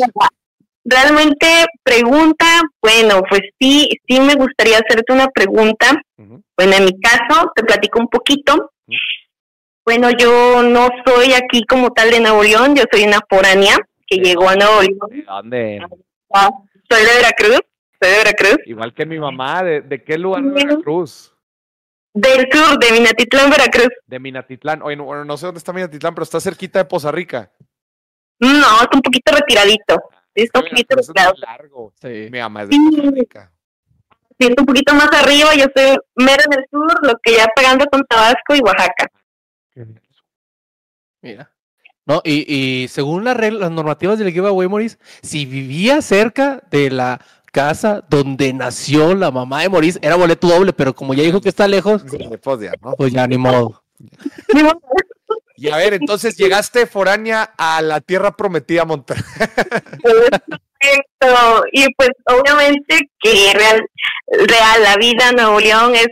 Realmente 0.89 1.47
pregunta, 1.83 2.47
bueno, 2.83 3.21
pues 3.29 3.43
sí, 3.61 3.89
sí 4.09 4.21
me 4.21 4.35
gustaría 4.35 4.79
hacerte 4.79 5.13
una 5.13 5.27
pregunta. 5.29 5.93
Bueno, 6.17 6.73
en 6.77 6.85
mi 6.85 7.01
caso, 7.01 7.51
te 7.55 7.63
platico 7.65 7.99
un 8.01 8.09
poquito. 8.09 8.73
Bueno, 9.85 10.11
yo 10.11 10.63
no 10.63 10.89
soy 11.05 11.33
aquí 11.35 11.63
como 11.65 11.91
tal 11.91 12.11
de 12.11 12.21
Nuevo 12.21 12.43
León, 12.43 12.75
yo 12.75 12.85
soy 12.91 13.05
una 13.05 13.21
foránea 13.29 13.77
que 14.07 14.17
llegó 14.17 14.49
a 14.49 14.57
Nuevo 14.57 14.81
León. 14.83 14.99
¿De 15.11 15.23
dónde? 15.23 15.81
Ah, 16.33 16.51
Soy 16.91 17.05
de 17.05 17.15
Veracruz, 17.15 17.61
soy 18.01 18.11
de 18.11 18.17
Veracruz. 18.19 18.59
Igual 18.67 18.95
que 18.95 19.07
mi 19.07 19.19
mamá, 19.19 19.63
¿de, 19.63 19.81
de 19.83 20.03
qué 20.03 20.19
lugar 20.19 20.43
de 20.43 20.51
Veracruz? 20.65 21.33
Del 22.15 22.49
sur, 22.51 22.79
de 22.79 22.93
Minatitlán, 22.93 23.51
Veracruz. 23.51 23.89
De 24.07 24.19
Minatitlán. 24.19 24.83
Oye, 24.83 24.97
no, 24.97 25.25
no 25.25 25.37
sé 25.37 25.47
dónde 25.47 25.59
está 25.59 25.73
Minatitlán, 25.73 26.15
pero 26.15 26.23
está 26.25 26.41
cerquita 26.41 26.79
de 26.79 26.87
Poza 26.87 27.13
Rica. 27.13 27.53
No, 28.41 28.83
está 28.83 28.91
un 28.97 29.03
poquito 29.03 29.33
retiradito. 29.33 29.97
Está 30.37 30.61
un 30.61 30.69
poquito 30.69 30.97
largo. 31.39 31.93
Sí. 32.01 32.29
Mi 32.31 32.39
mamá 32.39 32.63
es 32.63 32.69
de 32.69 32.75
Sí. 32.77 32.97
Poza 32.97 33.11
Rica. 33.11 33.53
Sí, 34.39 34.47
está 34.49 34.63
un 34.63 34.67
poquito 34.67 34.95
más 34.95 35.09
arriba, 35.13 35.55
yo 35.55 35.65
soy 35.75 35.97
mero 36.17 36.43
en 36.47 36.59
el 36.59 36.67
sur, 36.71 37.07
lo 37.07 37.15
que 37.23 37.37
ya 37.37 37.47
pegando 37.57 37.87
con 37.87 38.05
Tabasco 38.05 38.55
y 38.55 38.61
Oaxaca. 38.61 39.11
Mira. 41.23 41.51
No, 42.05 42.21
y, 42.25 42.45
y 42.55 42.89
según 42.89 43.25
las 43.25 43.37
reglas, 43.37 43.63
las 43.63 43.71
normativas 43.73 44.19
del 44.19 44.31
giveaway, 44.33 44.69
Maurice, 44.69 44.99
si 45.23 45.45
vivía 45.45 46.01
cerca 46.03 46.63
de 46.71 46.91
la 46.91 47.21
casa 47.51 48.05
donde 48.09 48.53
nació 48.53 49.15
la 49.15 49.31
mamá 49.31 49.63
de 49.63 49.69
Maurice, 49.71 49.99
era 50.03 50.15
boleto 50.15 50.47
doble, 50.47 50.73
pero 50.73 50.95
como 50.95 51.15
ya 51.15 51.23
dijo 51.25 51.41
que 51.41 51.49
está 51.49 51.67
lejos, 51.67 52.05
Sí, 52.09 52.19
pues 52.43 52.61
ya, 52.61 52.73
¿no? 52.83 52.93
pues 52.95 53.13
ya 53.13 53.27
ni 53.27 53.39
modo. 53.39 53.83
Y 55.57 55.71
a 55.71 55.77
ver, 55.77 55.95
entonces 55.95 56.37
llegaste 56.37 56.87
foránea 56.87 57.55
a 57.57 57.81
la 57.83 58.01
tierra 58.01 58.37
prometida 58.37 58.85
Monterrey. 58.85 59.25
Y 61.73 61.95
pues 61.95 62.11
obviamente 62.27 63.11
que 63.19 63.53
real, 63.55 63.87
real, 64.29 64.83
la 64.83 64.97
vida 64.97 65.31
en 65.31 65.37
Nuevo 65.37 65.59
León 65.61 65.95
es 65.95 66.09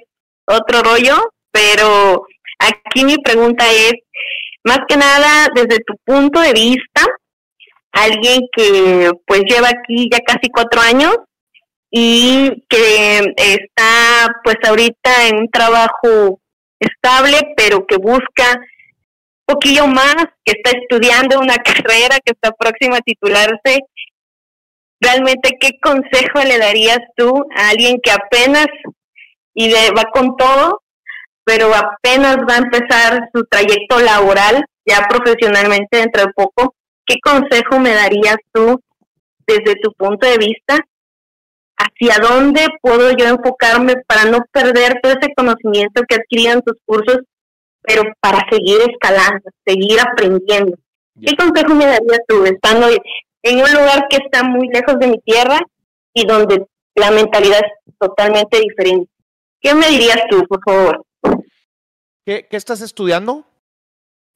otro 0.46 0.82
rollo, 0.82 1.32
pero 1.52 2.26
aquí 2.58 3.04
mi 3.04 3.18
pregunta 3.18 3.70
es, 3.70 3.92
más 4.64 4.80
que 4.88 4.96
nada, 4.96 5.48
desde 5.54 5.78
tu 5.84 5.94
punto 6.04 6.40
de 6.40 6.52
vista, 6.52 7.06
alguien 7.92 8.40
que 8.56 9.10
pues 9.26 9.42
lleva 9.46 9.68
aquí 9.68 10.08
ya 10.10 10.18
casi 10.20 10.48
cuatro 10.50 10.80
años 10.80 11.16
y 11.90 12.64
que 12.68 13.34
está 13.36 14.26
pues 14.42 14.56
ahorita 14.66 15.28
en 15.28 15.36
un 15.36 15.50
trabajo 15.50 16.40
estable, 16.80 17.54
pero 17.56 17.86
que 17.86 17.96
busca 17.96 18.58
poquillo 19.46 19.86
más, 19.86 20.16
que 20.44 20.52
está 20.56 20.70
estudiando 20.78 21.38
una 21.40 21.56
carrera, 21.64 22.18
que 22.24 22.32
está 22.32 22.52
próxima 22.52 22.96
a 22.98 23.00
titularse, 23.00 23.80
realmente 25.00 25.56
qué 25.60 25.70
consejo 25.82 26.40
le 26.46 26.58
darías 26.58 26.98
tú 27.16 27.44
a 27.56 27.70
alguien 27.70 27.98
que 28.02 28.10
apenas 28.10 28.66
y 29.54 29.68
de- 29.68 29.90
va 29.96 30.04
con 30.12 30.36
todo, 30.36 30.82
pero 31.44 31.70
apenas 31.74 32.38
va 32.48 32.54
a 32.54 32.58
empezar 32.58 33.28
su 33.34 33.44
trayecto 33.44 34.00
laboral 34.00 34.64
ya 34.86 35.06
profesionalmente 35.08 35.98
dentro 35.98 36.24
de 36.24 36.32
poco? 36.34 36.74
¿Qué 37.06 37.16
consejo 37.22 37.78
me 37.80 37.94
darías 37.94 38.36
tú 38.52 38.80
desde 39.46 39.74
tu 39.82 39.92
punto 39.92 40.26
de 40.26 40.38
vista? 40.38 40.78
¿Hacia 41.76 42.16
dónde 42.22 42.66
puedo 42.80 43.10
yo 43.16 43.26
enfocarme 43.26 43.94
para 44.06 44.24
no 44.24 44.38
perder 44.52 45.00
todo 45.02 45.12
ese 45.12 45.34
conocimiento 45.34 46.02
que 46.08 46.14
he 46.14 46.18
adquirido 46.18 46.52
en 46.54 46.62
tus 46.62 46.76
cursos, 46.86 47.18
pero 47.86 48.02
para 48.20 48.46
seguir 48.50 48.78
escalando, 48.90 49.50
seguir 49.66 50.00
aprendiendo? 50.00 50.76
¿Qué 51.20 51.36
consejo 51.36 51.74
me 51.74 51.84
darías 51.84 52.20
tú 52.26 52.44
estando 52.44 52.88
en 53.42 53.56
un 53.56 53.72
lugar 53.72 54.06
que 54.08 54.16
está 54.16 54.42
muy 54.42 54.68
lejos 54.68 54.98
de 54.98 55.06
mi 55.08 55.18
tierra 55.20 55.60
y 56.12 56.26
donde 56.26 56.66
la 56.94 57.10
mentalidad 57.10 57.60
es 57.86 57.94
totalmente 57.98 58.58
diferente? 58.58 59.10
¿Qué 59.60 59.74
me 59.74 59.88
dirías 59.88 60.20
tú, 60.28 60.42
por 60.46 60.60
favor? 60.64 61.04
¿Qué, 62.24 62.46
qué 62.50 62.56
estás 62.56 62.80
estudiando? 62.80 63.44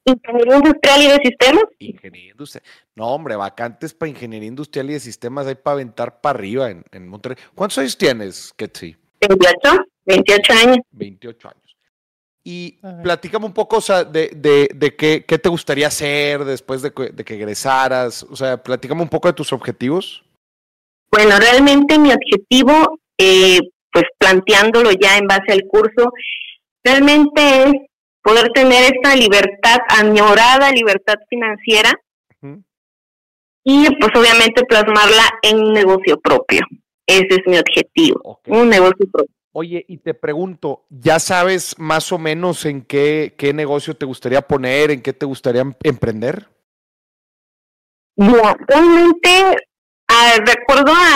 ¿Ingeniería 0.04 0.56
industrial 0.56 1.02
y 1.02 1.06
de 1.08 1.16
sistemas? 1.16 1.64
Ingeniería 1.78 2.30
industrial. 2.30 2.64
No, 2.94 3.08
hombre, 3.08 3.36
vacantes 3.36 3.92
para 3.92 4.10
ingeniería 4.10 4.48
industrial 4.48 4.90
y 4.90 4.94
de 4.94 5.00
sistemas 5.00 5.46
hay 5.46 5.56
para 5.56 5.74
aventar 5.74 6.20
para 6.20 6.38
arriba 6.38 6.70
en, 6.70 6.84
en 6.92 7.08
Monterrey. 7.08 7.36
¿Cuántos 7.54 7.78
años 7.78 7.98
tienes, 7.98 8.52
Ketsi? 8.56 8.96
28, 9.20 9.84
28 10.06 10.52
años. 10.52 10.78
28 10.92 11.48
años. 11.48 11.67
Y 12.50 12.78
platícame 13.02 13.44
un 13.44 13.52
poco, 13.52 13.76
o 13.76 13.80
sea, 13.82 14.04
de, 14.04 14.30
de, 14.34 14.70
de 14.74 14.96
qué, 14.96 15.22
qué 15.28 15.38
te 15.38 15.50
gustaría 15.50 15.88
hacer 15.88 16.46
después 16.46 16.80
de 16.80 16.94
que, 16.94 17.10
de 17.10 17.22
que 17.22 17.34
egresaras. 17.34 18.22
O 18.22 18.36
sea, 18.36 18.56
platícame 18.56 19.02
un 19.02 19.10
poco 19.10 19.28
de 19.28 19.34
tus 19.34 19.52
objetivos. 19.52 20.24
Bueno, 21.12 21.38
realmente 21.38 21.98
mi 21.98 22.10
objetivo, 22.10 23.00
eh, 23.18 23.58
pues 23.92 24.06
planteándolo 24.16 24.92
ya 24.92 25.18
en 25.18 25.26
base 25.26 25.52
al 25.52 25.64
curso, 25.68 26.10
realmente 26.82 27.64
es 27.64 27.72
poder 28.22 28.48
tener 28.54 28.94
esta 28.94 29.14
libertad, 29.14 29.80
añorada 29.90 30.72
libertad 30.72 31.16
financiera 31.28 31.92
y 33.62 33.94
pues 33.96 34.10
obviamente 34.16 34.64
plasmarla 34.64 35.38
en 35.42 35.60
un 35.60 35.74
negocio 35.74 36.18
propio. 36.18 36.60
Ese 37.06 37.28
es 37.28 37.42
mi 37.44 37.58
objetivo, 37.58 38.40
un 38.46 38.70
negocio 38.70 39.06
propio. 39.12 39.37
Oye, 39.60 39.84
y 39.88 39.96
te 39.96 40.14
pregunto, 40.14 40.84
¿ya 40.88 41.18
sabes 41.18 41.74
más 41.80 42.12
o 42.12 42.18
menos 42.18 42.64
en 42.64 42.80
qué, 42.82 43.34
qué 43.36 43.52
negocio 43.52 43.96
te 43.96 44.06
gustaría 44.06 44.40
poner, 44.40 44.92
en 44.92 45.02
qué 45.02 45.12
te 45.12 45.26
gustaría 45.26 45.62
em- 45.62 45.74
emprender? 45.82 46.46
Mira, 48.14 48.56
realmente, 48.68 49.56
ah, 50.06 50.34
de 50.46 50.54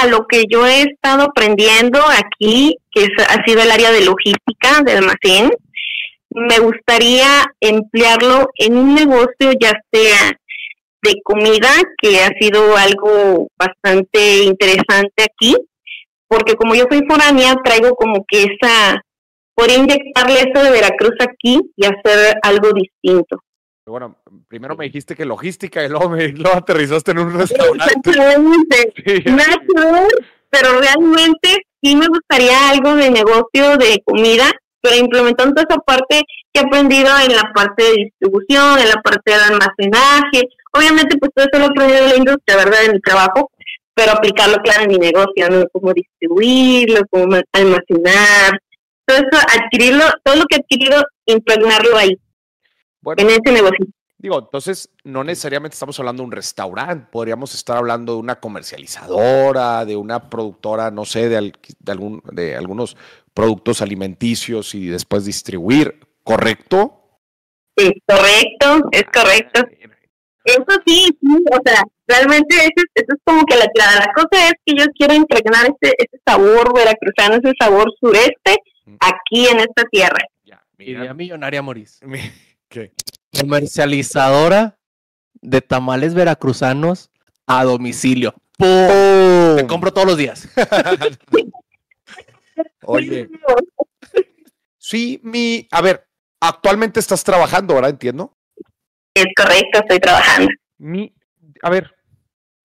a 0.02 0.06
lo 0.08 0.26
que 0.26 0.42
yo 0.50 0.66
he 0.66 0.82
estado 0.82 1.22
aprendiendo 1.22 2.00
aquí, 2.04 2.76
que 2.90 3.04
es- 3.04 3.26
ha 3.28 3.44
sido 3.44 3.62
el 3.62 3.70
área 3.70 3.92
de 3.92 4.04
logística 4.04 4.82
de 4.84 4.92
almacén, 4.94 5.52
me 6.30 6.58
gustaría 6.58 7.44
emplearlo 7.60 8.50
en 8.56 8.76
un 8.76 8.96
negocio 8.96 9.52
ya 9.60 9.70
sea 9.92 10.32
de 11.00 11.14
comida, 11.22 11.70
que 11.96 12.18
ha 12.24 12.30
sido 12.40 12.76
algo 12.76 13.46
bastante 13.56 14.42
interesante 14.42 15.22
aquí, 15.22 15.54
porque 16.32 16.54
como 16.54 16.74
yo 16.74 16.86
soy 16.90 17.02
foránea, 17.06 17.54
traigo 17.62 17.94
como 17.94 18.24
que 18.26 18.44
esa, 18.44 19.02
podría 19.54 19.76
inyectarle 19.76 20.40
eso 20.40 20.64
de 20.64 20.70
Veracruz 20.70 21.14
aquí 21.20 21.60
y 21.76 21.84
hacer 21.84 22.38
algo 22.42 22.70
distinto. 22.72 23.42
Bueno, 23.84 24.16
primero 24.48 24.74
me 24.74 24.86
dijiste 24.86 25.14
que 25.14 25.26
logística 25.26 25.84
y 25.84 25.90
luego, 25.90 26.08
me, 26.08 26.28
luego 26.28 26.56
aterrizaste 26.56 27.10
en 27.10 27.18
un 27.18 27.34
restaurante. 27.34 28.12
Sí. 29.04 29.22
Nada 29.26 29.56
pero 30.48 30.80
realmente 30.80 31.66
sí 31.82 31.96
me 31.96 32.06
gustaría 32.06 32.70
algo 32.70 32.94
de 32.94 33.10
negocio 33.10 33.76
de 33.78 34.02
comida, 34.04 34.50
pero 34.80 34.96
implementando 34.96 35.62
esa 35.62 35.78
parte 35.80 36.22
que 36.52 36.60
he 36.60 36.64
aprendido 36.64 37.10
en 37.26 37.34
la 37.34 37.50
parte 37.54 37.82
de 37.82 37.92
distribución, 38.04 38.78
en 38.78 38.88
la 38.88 39.00
parte 39.02 39.32
de 39.32 39.34
almacenaje. 39.34 40.48
Obviamente, 40.72 41.16
pues 41.18 41.30
todo 41.34 41.46
eso 41.50 41.58
lo 41.58 41.64
he 41.64 41.68
aprendido 41.68 42.02
de 42.02 42.08
la 42.10 42.16
industria, 42.16 42.56
¿verdad? 42.56 42.82
De 42.82 42.92
mi 42.92 43.00
trabajo, 43.00 43.50
pero 43.94 44.12
aplicarlo, 44.12 44.58
claro, 44.62 44.82
en 44.84 44.88
mi 44.90 44.98
negocio, 44.98 45.48
¿no? 45.50 45.66
Cómo 45.72 45.92
distribuirlo, 45.92 47.00
cómo 47.10 47.36
almacenar. 47.52 48.60
Todo 49.06 49.16
eso, 49.18 49.46
adquirirlo, 49.60 50.04
todo 50.24 50.36
lo 50.36 50.44
que 50.44 50.56
he 50.56 50.60
adquirido, 50.60 51.02
impregnarlo 51.26 51.96
ahí, 51.96 52.16
Bueno, 53.00 53.20
en 53.22 53.28
ese 53.30 53.52
negocio. 53.52 53.84
digo, 54.16 54.38
entonces 54.38 54.88
no 55.04 55.24
necesariamente 55.24 55.74
estamos 55.74 55.98
hablando 55.98 56.22
de 56.22 56.26
un 56.26 56.32
restaurante, 56.32 57.08
podríamos 57.10 57.54
estar 57.54 57.76
hablando 57.76 58.12
de 58.14 58.18
una 58.20 58.36
comercializadora, 58.40 59.84
de 59.84 59.96
una 59.96 60.30
productora, 60.30 60.90
no 60.90 61.04
sé, 61.04 61.28
de, 61.28 61.36
al- 61.36 61.52
de 61.80 61.92
algún, 61.92 62.22
de 62.32 62.56
algunos 62.56 62.96
productos 63.34 63.82
alimenticios 63.82 64.74
y 64.74 64.86
después 64.86 65.24
distribuir, 65.24 65.98
¿correcto? 66.22 66.98
Sí, 67.76 67.90
correcto, 68.06 68.88
es 68.92 69.04
correcto. 69.04 69.62
Eso 70.44 70.64
sí, 70.86 71.06
sí, 71.20 71.44
o 71.52 71.60
sea, 71.64 71.82
realmente 72.06 72.56
eso, 72.56 72.72
es- 72.76 72.90
eso 72.94 73.06
es 73.14 73.20
como 73.24 73.44
que 73.44 73.56
la 73.56 73.66
clave. 73.74 73.96
La 74.06 74.12
cosa 74.12 74.48
es 74.48 74.54
que 74.66 74.74
yo 74.76 74.84
quiero 74.98 75.14
impregnar 75.14 75.66
ese, 75.66 75.94
ese 75.98 76.20
sabor 76.26 76.74
veracruzano, 76.74 77.36
ese 77.36 77.52
sabor 77.60 77.92
sureste 78.00 78.56
aquí 79.00 79.46
en 79.46 79.60
esta 79.60 79.84
tierra. 79.90 80.18
Ya, 80.44 80.62
Idea 80.78 80.98
mira, 81.00 81.14
millonaria, 81.14 81.62
mi- 81.62 81.84
¿qué? 82.68 82.92
Comercializadora 83.38 84.76
de 85.40 85.60
tamales 85.60 86.14
veracruzanos 86.14 87.10
a 87.46 87.64
domicilio. 87.64 88.34
¡Pum! 88.58 89.56
Te 89.56 89.66
compro 89.68 89.92
todos 89.92 90.06
los 90.08 90.16
días. 90.16 90.48
Oye, 92.84 93.28
sí, 94.78 95.20
mi, 95.22 95.66
a 95.70 95.80
ver, 95.80 96.06
actualmente 96.40 97.00
estás 97.00 97.22
trabajando, 97.24 97.74
¿verdad? 97.74 97.90
Entiendo. 97.90 98.36
Es 99.14 99.26
correcto, 99.36 99.80
estoy 99.80 99.98
trabajando. 99.98 100.50
Mi, 100.78 101.12
a 101.62 101.70
ver, 101.70 101.94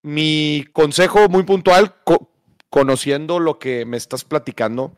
mi 0.02 0.66
consejo 0.72 1.28
muy 1.30 1.44
puntual, 1.44 1.96
co- 2.04 2.32
conociendo 2.70 3.40
lo 3.40 3.60
que 3.60 3.86
me 3.86 3.98
estás 3.98 4.24
platicando, 4.24 4.96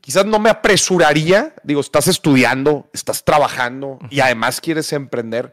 quizás 0.00 0.24
no 0.26 0.38
me 0.38 0.50
apresuraría, 0.50 1.54
digo, 1.64 1.80
estás 1.80 2.06
estudiando, 2.08 2.88
estás 2.92 3.24
trabajando 3.24 3.98
y 4.10 4.20
además 4.20 4.60
quieres 4.60 4.92
emprender, 4.92 5.52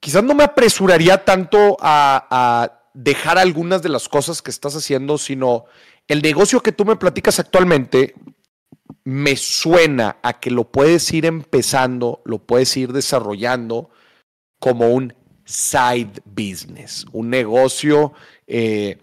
quizás 0.00 0.22
no 0.22 0.34
me 0.34 0.44
apresuraría 0.44 1.24
tanto 1.24 1.76
a, 1.80 2.26
a 2.30 2.82
dejar 2.92 3.38
algunas 3.38 3.82
de 3.82 3.88
las 3.88 4.08
cosas 4.08 4.42
que 4.42 4.50
estás 4.50 4.76
haciendo, 4.76 5.16
sino 5.18 5.64
el 6.08 6.20
negocio 6.22 6.60
que 6.62 6.72
tú 6.72 6.84
me 6.84 6.96
platicas 6.96 7.38
actualmente 7.40 8.14
me 9.06 9.36
suena 9.36 10.16
a 10.20 10.40
que 10.40 10.50
lo 10.50 10.64
puedes 10.64 11.12
ir 11.12 11.26
empezando, 11.26 12.22
lo 12.24 12.38
puedes 12.38 12.76
ir 12.76 12.92
desarrollando 12.92 13.88
como 14.58 14.88
un 14.88 15.14
side 15.44 16.10
business, 16.24 17.06
un 17.12 17.30
negocio 17.30 18.12
eh, 18.48 18.98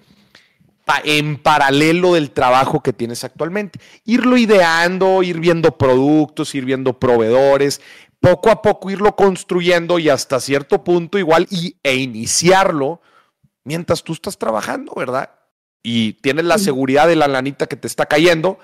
pa- 0.84 1.02
en 1.06 1.38
paralelo 1.38 2.16
del 2.16 2.32
trabajo 2.32 2.84
que 2.84 2.92
tienes 2.92 3.24
actualmente. 3.24 3.80
Irlo 4.04 4.36
ideando, 4.36 5.24
ir 5.24 5.40
viendo 5.40 5.78
productos, 5.78 6.54
ir 6.54 6.66
viendo 6.66 7.00
proveedores, 7.00 7.80
poco 8.20 8.50
a 8.52 8.62
poco 8.62 8.90
irlo 8.92 9.16
construyendo 9.16 10.00
y 10.00 10.10
hasta 10.10 10.42
cierto 10.42 10.84
punto 10.84 11.18
igual 11.18 11.48
y, 11.50 11.78
e 11.82 11.96
iniciarlo 11.96 13.02
mientras 13.64 14.04
tú 14.04 14.12
estás 14.12 14.38
trabajando, 14.38 14.92
¿verdad? 14.98 15.30
Y 15.82 16.14
tienes 16.14 16.44
la 16.44 16.58
seguridad 16.58 17.08
de 17.08 17.16
la 17.16 17.30
lanita 17.30 17.68
que 17.68 17.78
te 17.78 17.88
está 17.88 18.06
cayendo, 18.06 18.60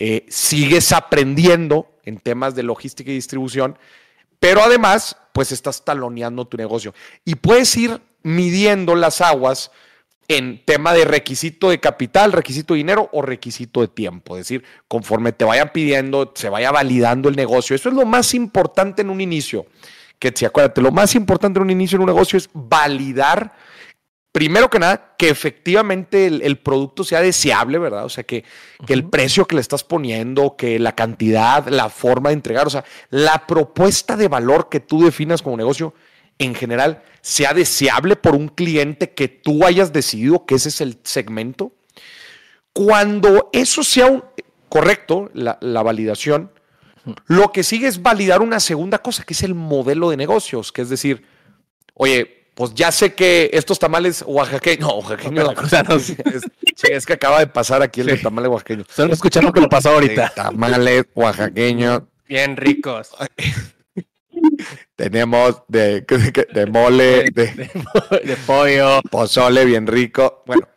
eh, 0.00 0.24
sigues 0.30 0.92
aprendiendo 0.92 1.86
en 2.04 2.18
temas 2.18 2.54
de 2.54 2.62
logística 2.62 3.10
y 3.10 3.14
distribución, 3.14 3.78
pero 4.38 4.62
además, 4.62 5.18
pues 5.34 5.52
estás 5.52 5.84
taloneando 5.84 6.46
tu 6.46 6.56
negocio. 6.56 6.94
Y 7.26 7.34
puedes 7.34 7.76
ir 7.76 8.00
midiendo 8.22 8.94
las 8.94 9.20
aguas 9.20 9.70
en 10.26 10.64
tema 10.64 10.94
de 10.94 11.04
requisito 11.04 11.68
de 11.68 11.80
capital, 11.80 12.32
requisito 12.32 12.72
de 12.72 12.78
dinero 12.78 13.10
o 13.12 13.20
requisito 13.20 13.82
de 13.82 13.88
tiempo. 13.88 14.36
Es 14.36 14.46
decir, 14.46 14.64
conforme 14.88 15.32
te 15.32 15.44
vayan 15.44 15.70
pidiendo, 15.70 16.32
se 16.34 16.48
vaya 16.48 16.70
validando 16.70 17.28
el 17.28 17.36
negocio. 17.36 17.76
Eso 17.76 17.90
es 17.90 17.94
lo 17.94 18.06
más 18.06 18.32
importante 18.32 19.02
en 19.02 19.10
un 19.10 19.20
inicio. 19.20 19.66
Que 20.18 20.32
si 20.34 20.46
acuérdate, 20.46 20.80
lo 20.80 20.92
más 20.92 21.14
importante 21.14 21.58
en 21.58 21.64
un 21.64 21.70
inicio 21.70 21.96
en 21.96 22.02
un 22.02 22.06
negocio 22.06 22.38
es 22.38 22.48
validar, 22.54 23.54
primero 24.32 24.70
que 24.70 24.78
nada, 24.78 25.14
que 25.18 25.28
efectivamente 25.28 26.26
el, 26.26 26.42
el 26.42 26.58
producto 26.58 27.02
sea 27.04 27.20
deseable, 27.20 27.78
¿verdad? 27.78 28.04
O 28.04 28.08
sea, 28.08 28.24
que, 28.24 28.44
que 28.86 28.92
el 28.92 29.04
precio 29.08 29.46
que 29.46 29.56
le 29.56 29.60
estás 29.60 29.82
poniendo, 29.84 30.56
que 30.56 30.78
la 30.78 30.94
cantidad, 30.94 31.66
la 31.68 31.88
forma 31.88 32.30
de 32.30 32.34
entregar, 32.34 32.66
o 32.66 32.70
sea, 32.70 32.84
la 33.10 33.46
propuesta 33.46 34.16
de 34.16 34.28
valor 34.28 34.68
que 34.68 34.80
tú 34.80 35.02
definas 35.04 35.42
como 35.42 35.56
negocio 35.56 35.94
en 36.38 36.54
general 36.54 37.02
sea 37.20 37.52
deseable 37.52 38.16
por 38.16 38.34
un 38.34 38.48
cliente 38.48 39.10
que 39.12 39.28
tú 39.28 39.64
hayas 39.66 39.92
decidido 39.92 40.46
que 40.46 40.54
ese 40.54 40.68
es 40.70 40.80
el 40.80 40.98
segmento. 41.02 41.72
Cuando 42.72 43.50
eso 43.52 43.82
sea 43.82 44.06
un- 44.06 44.24
correcto, 44.68 45.30
la, 45.34 45.58
la 45.60 45.82
validación, 45.82 46.52
lo 47.26 47.50
que 47.50 47.62
sigue 47.64 47.88
es 47.88 48.00
validar 48.02 48.40
una 48.40 48.60
segunda 48.60 48.98
cosa, 48.98 49.24
que 49.24 49.34
es 49.34 49.42
el 49.42 49.54
modelo 49.54 50.10
de 50.10 50.16
negocios, 50.16 50.70
que 50.70 50.82
es 50.82 50.88
decir, 50.88 51.26
oye, 51.94 52.39
pues 52.60 52.74
ya 52.74 52.92
sé 52.92 53.14
que 53.14 53.48
estos 53.54 53.78
tamales 53.78 54.22
oaxaqueños, 54.26 54.80
no, 54.86 54.96
oaxaqueños, 54.96 56.10
es, 56.26 56.42
sí, 56.76 56.88
es 56.90 57.06
que 57.06 57.14
acaba 57.14 57.38
de 57.38 57.46
pasar 57.46 57.80
aquí 57.80 58.02
el 58.02 58.08
de 58.08 58.18
tamales 58.18 58.50
oaxaqueños. 58.50 58.86
Solo 58.94 59.16
que 59.50 59.60
lo 59.62 59.68
pasó 59.70 59.88
ahorita. 59.92 60.28
Tamales 60.34 61.06
oaxaqueños, 61.14 62.02
Bien 62.28 62.58
ricos. 62.58 63.08
tenemos 64.94 65.62
de, 65.68 66.02
de- 66.02 66.46
de 66.52 66.66
mole, 66.66 67.30
de, 67.32 67.46
De 68.24 68.36
pollo. 68.46 69.00
pozole 69.10 69.64
bien 69.64 69.86
rico. 69.86 70.42
Bueno, 70.46 70.68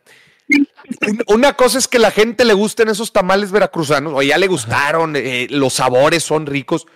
un- 1.06 1.22
una 1.26 1.52
cosa 1.52 1.76
es 1.76 1.86
que 1.86 1.98
la 1.98 2.10
gente 2.10 2.46
le 2.46 2.54
gusten 2.54 2.88
esos 2.88 3.12
tamales 3.12 3.52
veracruzanos, 3.52 4.14
o 4.16 4.22
ya 4.22 4.38
le 4.38 4.46
gustaron, 4.46 5.16
eh, 5.16 5.48
los 5.50 5.74
sabores 5.74 6.22
son 6.22 6.46
ricos. 6.46 6.86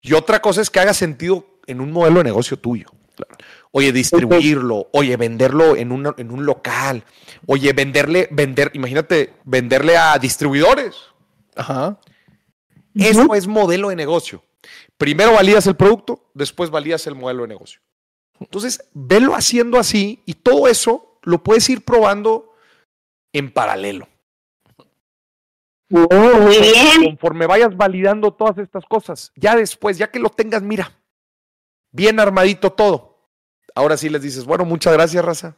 Y 0.00 0.12
otra 0.12 0.40
cosa 0.40 0.62
es 0.62 0.70
que 0.70 0.78
haga 0.78 0.94
sentido 0.94 1.58
en 1.66 1.80
un 1.80 1.90
modelo 1.90 2.18
de 2.18 2.24
negocio 2.24 2.56
tuyo. 2.56 2.86
Oye, 3.72 3.92
distribuirlo, 3.92 4.88
oye, 4.92 5.16
venderlo 5.16 5.76
en 5.76 5.92
un, 5.92 6.14
en 6.16 6.30
un 6.30 6.46
local, 6.46 7.04
oye, 7.46 7.72
venderle, 7.72 8.28
vender, 8.30 8.70
imagínate, 8.74 9.34
venderle 9.44 9.96
a 9.96 10.18
distribuidores. 10.18 10.96
Ajá. 11.54 12.00
Eso 12.94 13.34
es 13.34 13.46
modelo 13.46 13.90
de 13.90 13.96
negocio. 13.96 14.42
Primero 14.96 15.32
validas 15.32 15.66
el 15.66 15.76
producto, 15.76 16.30
después 16.34 16.70
validas 16.70 17.06
el 17.06 17.14
modelo 17.14 17.42
de 17.42 17.48
negocio. 17.48 17.80
Entonces, 18.40 18.88
velo 18.94 19.34
haciendo 19.34 19.78
así 19.78 20.22
y 20.24 20.34
todo 20.34 20.68
eso 20.68 21.18
lo 21.22 21.42
puedes 21.42 21.68
ir 21.68 21.84
probando 21.84 22.54
en 23.32 23.52
paralelo. 23.52 24.08
Oh, 25.90 26.38
muy 26.40 26.58
bien. 26.58 27.04
Conforme 27.04 27.46
vayas 27.46 27.76
validando 27.76 28.32
todas 28.32 28.58
estas 28.58 28.84
cosas, 28.84 29.32
ya 29.36 29.56
después, 29.56 29.96
ya 29.98 30.10
que 30.10 30.18
lo 30.18 30.30
tengas, 30.30 30.62
mira, 30.62 30.92
bien 31.90 32.20
armadito 32.20 32.72
todo. 32.72 33.07
Ahora 33.78 33.96
sí 33.96 34.08
les 34.08 34.20
dices, 34.22 34.44
bueno, 34.44 34.64
muchas 34.64 34.92
gracias, 34.92 35.24
raza. 35.24 35.54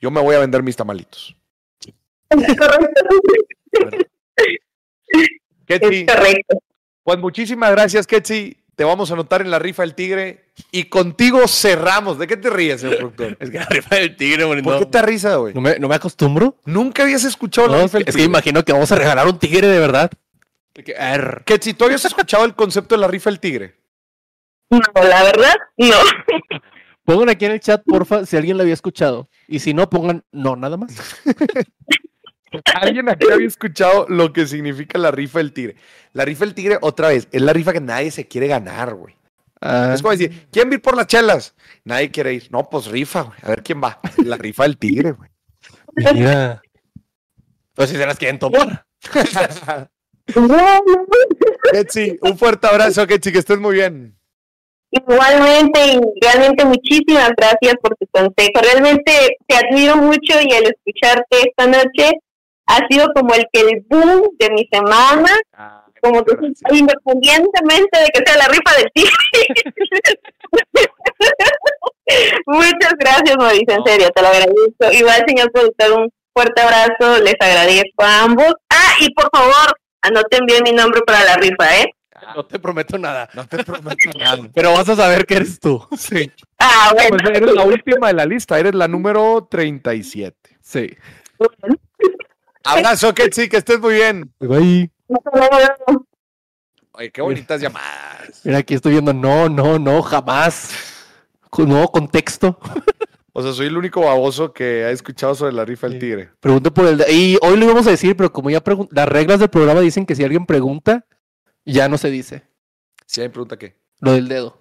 Yo 0.00 0.10
me 0.10 0.22
voy 0.22 0.34
a 0.34 0.38
vender 0.38 0.62
mis 0.62 0.74
tamalitos. 0.74 1.36
Es 2.30 2.56
correcto. 2.56 3.02
Ketsi, 5.66 6.06
Es 6.06 6.06
correcto. 6.14 6.58
pues 7.02 7.18
muchísimas 7.18 7.70
gracias, 7.72 8.06
Ketsi. 8.06 8.56
Te 8.74 8.84
vamos 8.84 9.10
a 9.10 9.14
anotar 9.14 9.42
en 9.42 9.50
la 9.50 9.58
rifa 9.58 9.82
del 9.82 9.94
tigre 9.94 10.46
y 10.72 10.84
contigo 10.84 11.46
cerramos. 11.46 12.18
¿De 12.18 12.26
qué 12.26 12.38
te 12.38 12.48
ríes, 12.48 12.80
señor 12.80 12.96
productor? 12.96 13.36
Es 13.38 13.50
que 13.50 13.58
la 13.58 13.66
rifa 13.66 13.96
del 13.96 14.16
tigre, 14.16 14.44
güey, 14.44 14.62
¿Por 14.62 14.72
no, 14.72 14.78
qué 14.80 14.86
te 14.86 15.02
risa, 15.02 15.36
güey? 15.36 15.52
no 15.52 15.60
me, 15.60 15.78
no 15.78 15.88
me 15.88 15.94
acostumbro. 15.96 16.56
Nunca 16.64 17.02
habías 17.02 17.24
escuchado 17.24 17.68
la 17.68 17.82
rifa 17.82 17.98
del 17.98 18.02
es 18.02 18.06
que 18.06 18.12
tigre. 18.12 18.24
imagino 18.24 18.64
que 18.64 18.72
vamos 18.72 18.90
a 18.90 18.94
regalar 18.96 19.26
un 19.26 19.38
tigre 19.38 19.66
de 19.68 19.78
verdad. 19.78 20.10
De 20.72 20.82
que, 20.84 20.96
arr. 20.96 21.44
Que 21.44 21.58
si 21.60 21.74
tú 21.74 21.84
habías 21.84 22.04
escuchado 22.06 22.46
el 22.46 22.54
concepto 22.54 22.94
de 22.94 23.02
la 23.02 23.08
rifa 23.08 23.28
del 23.28 23.40
tigre. 23.40 23.74
No, 24.70 24.80
la 24.94 25.24
verdad, 25.24 25.54
no. 25.76 25.96
Pongan 27.04 27.28
aquí 27.30 27.44
en 27.46 27.52
el 27.52 27.60
chat, 27.60 27.82
porfa, 27.84 28.26
si 28.26 28.36
alguien 28.36 28.56
lo 28.56 28.62
había 28.62 28.74
escuchado. 28.74 29.28
Y 29.48 29.58
si 29.58 29.74
no, 29.74 29.88
pongan 29.90 30.24
no, 30.32 30.56
nada 30.56 30.76
más. 30.76 30.94
¿Alguien 32.74 33.08
aquí 33.08 33.30
había 33.30 33.46
escuchado 33.46 34.06
lo 34.08 34.32
que 34.32 34.46
significa 34.46 34.98
la 34.98 35.10
rifa 35.10 35.38
del 35.38 35.52
tigre? 35.52 35.76
La 36.12 36.24
rifa 36.24 36.44
del 36.44 36.54
tigre, 36.54 36.78
otra 36.80 37.08
vez, 37.08 37.28
es 37.30 37.42
la 37.42 37.52
rifa 37.52 37.72
que 37.72 37.80
nadie 37.80 38.10
se 38.10 38.26
quiere 38.26 38.48
ganar, 38.48 38.94
güey. 38.94 39.14
Ah, 39.60 39.92
Es 39.94 40.02
como 40.02 40.12
decir, 40.12 40.48
¿quién 40.50 40.68
va 40.68 40.72
a 40.72 40.74
ir 40.74 40.82
por 40.82 40.96
las 40.96 41.06
chelas? 41.06 41.54
Nadie 41.84 42.10
quiere 42.10 42.34
ir. 42.34 42.48
No, 42.50 42.68
pues 42.68 42.86
rifa, 42.86 43.22
güey. 43.22 43.38
A 43.42 43.48
ver 43.50 43.62
quién 43.62 43.80
va. 43.82 44.00
La 44.24 44.36
rifa 44.36 44.64
del 44.64 44.78
tigre, 44.78 45.12
güey. 45.12 45.30
mira. 46.14 46.60
Pues 47.74 47.90
si 47.90 47.96
se 47.96 48.06
las 48.06 48.18
quieren 48.18 48.38
tomar. 48.38 48.84
Ketsi, 51.72 52.18
un 52.22 52.38
fuerte 52.38 52.66
abrazo, 52.66 53.06
Ketsi, 53.06 53.32
que 53.32 53.38
estés 53.38 53.58
muy 53.58 53.74
bien. 53.74 54.16
Igualmente, 54.92 55.80
y 55.86 56.00
realmente 56.20 56.64
muchísimas 56.64 57.30
gracias 57.36 57.74
por 57.80 57.96
tu 57.96 58.06
consejo. 58.10 58.60
Realmente 58.60 59.36
te 59.46 59.56
admiro 59.56 59.96
mucho 59.96 60.40
y 60.42 60.52
el 60.52 60.64
escucharte 60.64 61.48
esta 61.48 61.66
noche 61.66 62.18
ha 62.66 62.86
sido 62.88 63.08
como 63.14 63.34
el 63.34 63.46
que 63.52 63.60
el 63.60 63.84
boom 63.88 64.30
de 64.38 64.50
mi 64.50 64.68
semana, 64.72 65.28
como 66.00 66.24
que 66.24 66.34
independientemente 66.72 68.00
de 68.00 68.08
que 68.12 68.22
sea 68.24 68.36
la 68.36 68.48
rifa 68.48 68.76
del 68.78 68.90
tigre. 68.92 69.12
Muchas 72.46 72.94
gracias, 72.98 73.36
Mauricio, 73.36 73.76
en 73.76 73.84
serio, 73.84 74.10
te 74.12 74.22
lo 74.22 74.28
agradezco. 74.28 74.90
Igual, 74.92 75.24
señor 75.26 75.52
productor, 75.52 75.92
un 76.00 76.12
fuerte 76.34 76.62
abrazo, 76.62 77.22
les 77.22 77.36
agradezco 77.38 78.02
a 78.02 78.22
ambos. 78.22 78.54
Ah, 78.70 78.94
y 79.00 79.12
por 79.14 79.28
favor, 79.32 79.78
anoten 80.02 80.46
bien 80.46 80.62
mi 80.64 80.72
nombre 80.72 81.00
para 81.06 81.24
la 81.24 81.36
rifa, 81.36 81.78
¿eh? 81.78 81.86
No 82.36 82.44
te 82.46 82.58
prometo 82.58 82.98
nada. 82.98 83.28
No 83.34 83.46
te 83.46 83.62
prometo 83.64 84.10
nada. 84.18 84.48
Pero 84.54 84.72
vas 84.72 84.88
a 84.88 84.96
saber 84.96 85.26
que 85.26 85.34
eres 85.36 85.58
tú. 85.60 85.84
Sí. 85.96 86.30
Ah, 86.58 86.90
bueno. 86.94 87.16
Pues 87.22 87.36
eres 87.36 87.52
la 87.54 87.64
última 87.64 88.08
de 88.08 88.14
la 88.14 88.26
lista, 88.26 88.58
eres 88.58 88.74
la 88.74 88.86
número 88.88 89.46
37. 89.50 90.36
Sí. 90.60 90.88
Abrazo, 92.64 93.14
Ketsi, 93.14 93.48
que 93.48 93.56
estés 93.56 93.80
muy 93.80 93.94
bien. 93.94 94.32
Bye. 94.38 94.90
Oye, 96.92 97.10
qué 97.10 97.22
bonitas 97.22 97.60
llamadas. 97.60 98.40
Mira, 98.44 98.58
aquí 98.58 98.74
estoy 98.74 98.92
viendo 98.92 99.12
no, 99.14 99.48
no, 99.48 99.78
no, 99.78 100.02
jamás. 100.02 100.70
Con 101.48 101.68
nuevo 101.68 101.90
contexto. 101.90 102.58
O 103.32 103.42
sea, 103.42 103.52
soy 103.52 103.66
el 103.68 103.76
único 103.76 104.02
baboso 104.02 104.52
que 104.52 104.84
ha 104.84 104.90
escuchado 104.90 105.34
sobre 105.34 105.52
la 105.52 105.64
rifa 105.64 105.86
del 105.88 105.94
Sí. 105.94 106.00
tigre. 106.00 106.30
Pregunto 106.40 106.72
por 106.74 106.86
el. 106.86 106.98
de- 106.98 107.12
Y 107.12 107.38
hoy 107.42 107.56
lo 107.56 107.64
íbamos 107.64 107.86
a 107.86 107.90
decir, 107.90 108.16
pero 108.16 108.32
como 108.32 108.50
ya 108.50 108.62
pregun- 108.62 108.88
las 108.90 109.08
reglas 109.08 109.38
del 109.40 109.48
programa 109.50 109.80
dicen 109.80 110.04
que 110.04 110.14
si 110.14 110.22
alguien 110.24 110.46
pregunta, 110.46 111.06
ya 111.72 111.88
no 111.88 111.98
se 111.98 112.10
dice 112.10 112.42
Si 113.06 113.20
alguien 113.20 113.32
pregunta 113.32 113.58
qué. 113.58 113.76
lo 114.00 114.12
del 114.12 114.28
dedo. 114.28 114.58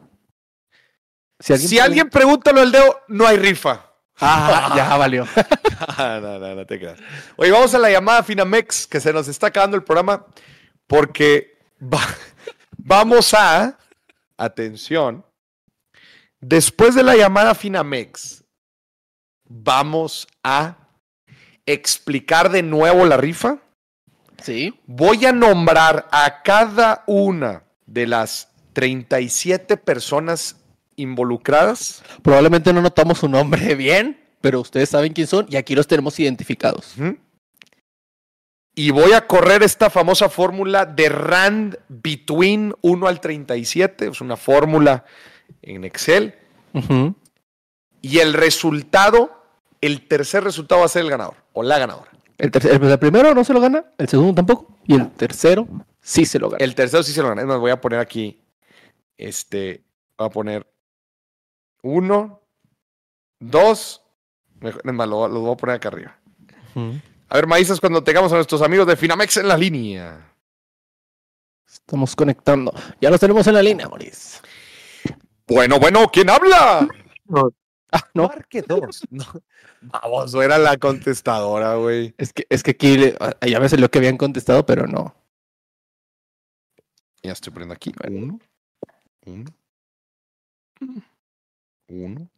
Si 1.39 1.53
alguien. 1.53 1.69
Si 1.69 1.79
alguien 1.79 2.09
pregunta 2.09 2.51
lo 2.51 2.59
del 2.61 2.71
dedo, 2.71 3.01
no 3.07 3.25
hay 3.27 3.37
rifa. 3.37 3.85
Ah, 4.21 4.73
ya 4.75 4.97
valió. 4.97 5.25
No, 5.97 6.39
no, 6.39 6.55
no 6.55 6.65
te 6.65 6.77
creas. 6.77 6.99
Oye, 7.37 7.51
vamos 7.51 7.73
a 7.73 7.79
la 7.79 7.89
llamada 7.89 8.21
Finamex, 8.21 8.85
que 8.85 8.99
se 8.99 9.13
nos 9.13 9.29
está 9.29 9.47
acabando 9.47 9.77
el 9.77 9.83
programa, 9.83 10.25
porque 10.87 11.57
va- 11.81 12.05
vamos 12.77 13.33
a, 13.33 13.77
atención, 14.37 15.25
después 16.41 16.95
de 16.95 17.03
la 17.03 17.15
llamada 17.15 17.55
Finamex, 17.55 18.43
vamos 19.45 20.27
a 20.43 20.75
explicar 21.65 22.49
de 22.51 22.61
nuevo 22.61 23.05
la 23.05 23.15
rifa, 23.15 23.59
Sí. 24.41 24.73
Voy 24.85 25.25
a 25.25 25.31
nombrar 25.31 26.07
a 26.11 26.41
cada 26.43 27.03
una 27.07 27.63
de 27.85 28.07
las 28.07 28.49
37 28.73 29.77
personas 29.77 30.57
involucradas. 30.95 32.03
Probablemente 32.21 32.73
no 32.73 32.81
notamos 32.81 33.19
su 33.19 33.29
nombre 33.29 33.75
bien, 33.75 34.19
pero 34.41 34.61
ustedes 34.61 34.89
saben 34.89 35.13
quién 35.13 35.27
son 35.27 35.45
y 35.49 35.55
aquí 35.55 35.75
los 35.75 35.87
tenemos 35.87 36.19
identificados. 36.19 36.95
Y 38.75 38.91
voy 38.91 39.13
a 39.13 39.27
correr 39.27 39.63
esta 39.63 39.89
famosa 39.89 40.29
fórmula 40.29 40.85
de 40.85 41.09
Rand 41.09 41.77
Between 41.89 42.73
1 42.81 43.07
al 43.07 43.19
37. 43.19 44.07
Es 44.07 44.21
una 44.21 44.37
fórmula 44.37 45.03
en 45.61 45.83
Excel. 45.83 46.35
Y 48.01 48.19
el 48.19 48.33
resultado, 48.33 49.43
el 49.81 50.07
tercer 50.07 50.43
resultado 50.43 50.81
va 50.81 50.85
a 50.85 50.89
ser 50.89 51.03
el 51.03 51.09
ganador 51.09 51.35
o 51.53 51.63
la 51.63 51.79
ganadora. 51.79 52.11
El, 52.39 52.51
tercer- 52.51 52.71
el- 52.81 52.83
el 52.91 52.99
primero 52.99 53.33
no 53.35 53.43
se 53.43 53.53
lo 53.53 53.61
gana, 53.61 53.85
el 53.97 54.07
segundo 54.09 54.33
tampoco, 54.33 54.75
y 54.87 54.95
el 54.95 55.09
tercero 55.11 55.67
sí 56.01 56.25
se 56.25 56.39
lo 56.39 56.49
gana. 56.49 56.63
El 56.63 56.73
tercero 56.75 57.03
sí 57.03 57.11
se 57.13 57.21
lo 57.21 57.29
gana. 57.29 57.41
Es 57.41 57.47
más, 57.47 57.59
voy 57.59 57.71
a 57.71 57.79
poner 57.79 57.99
aquí. 57.99 58.41
Este. 59.17 59.83
Voy 60.17 60.27
a 60.27 60.29
poner. 60.31 60.67
Uno. 61.83 62.41
Dos. 63.39 64.01
mejor- 64.59 64.81
Es 64.85 64.93
más, 64.93 65.07
lo, 65.07 65.27
lo 65.27 65.39
voy 65.41 65.53
a 65.53 65.57
poner 65.57 65.75
acá 65.77 65.87
arriba. 65.89 66.17
A 67.29 67.35
ver, 67.35 67.47
maízas, 67.47 67.79
cuando 67.79 68.03
tengamos 68.03 68.31
a 68.31 68.35
nuestros 68.35 68.61
amigos 68.61 68.87
de 68.87 68.95
Finamex 68.95 69.37
en 69.37 69.47
la 69.47 69.57
línea. 69.57 70.25
Estamos 71.67 72.15
conectando. 72.15 72.73
Ya 72.99 73.09
los 73.09 73.19
tenemos 73.19 73.45
en 73.47 73.53
la 73.53 73.61
línea, 73.61 73.87
Moris. 73.87 74.41
Bueno, 75.47 75.79
bueno, 75.79 76.09
¿quién 76.11 76.29
habla? 76.29 76.87
Ah, 77.91 78.07
no. 78.13 78.27
Marque 78.27 78.61
dos. 78.61 79.01
No. 79.09 79.25
Vamos, 79.81 80.33
era 80.35 80.57
la 80.57 80.77
contestadora, 80.77 81.75
güey. 81.75 82.13
Es 82.17 82.33
que, 82.33 82.45
es 82.49 82.61
que 82.63 82.71
aquí 82.71 82.97
le- 82.97 83.15
ah, 83.19 83.33
ya 83.47 83.59
me 83.59 83.67
salió 83.69 83.89
que 83.89 83.97
habían 83.97 84.17
contestado, 84.17 84.65
pero 84.65 84.85
no. 84.87 85.15
Ya 87.23 87.31
estoy 87.33 87.51
poniendo 87.51 87.73
aquí. 87.73 87.91
Uno. 88.07 88.39
Uno. 89.25 89.45
Uno. 91.87 92.29